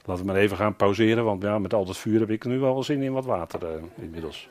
Laten 0.06 0.26
we 0.26 0.32
maar 0.32 0.42
even 0.42 0.58
gaan 0.58 0.76
pauzeren, 0.76 1.24
want 1.24 1.42
ja, 1.42 1.60
met 1.60 1.74
al 1.74 1.86
dat 1.86 1.98
vuur 1.98 2.20
heb 2.20 2.30
ik 2.30 2.46
nu 2.46 2.60
wel 2.60 2.84
zin 2.84 3.02
in 3.02 3.14
wat 3.14 3.26
water 3.26 3.62
uh, 3.64 3.84
inmiddels. 3.96 4.50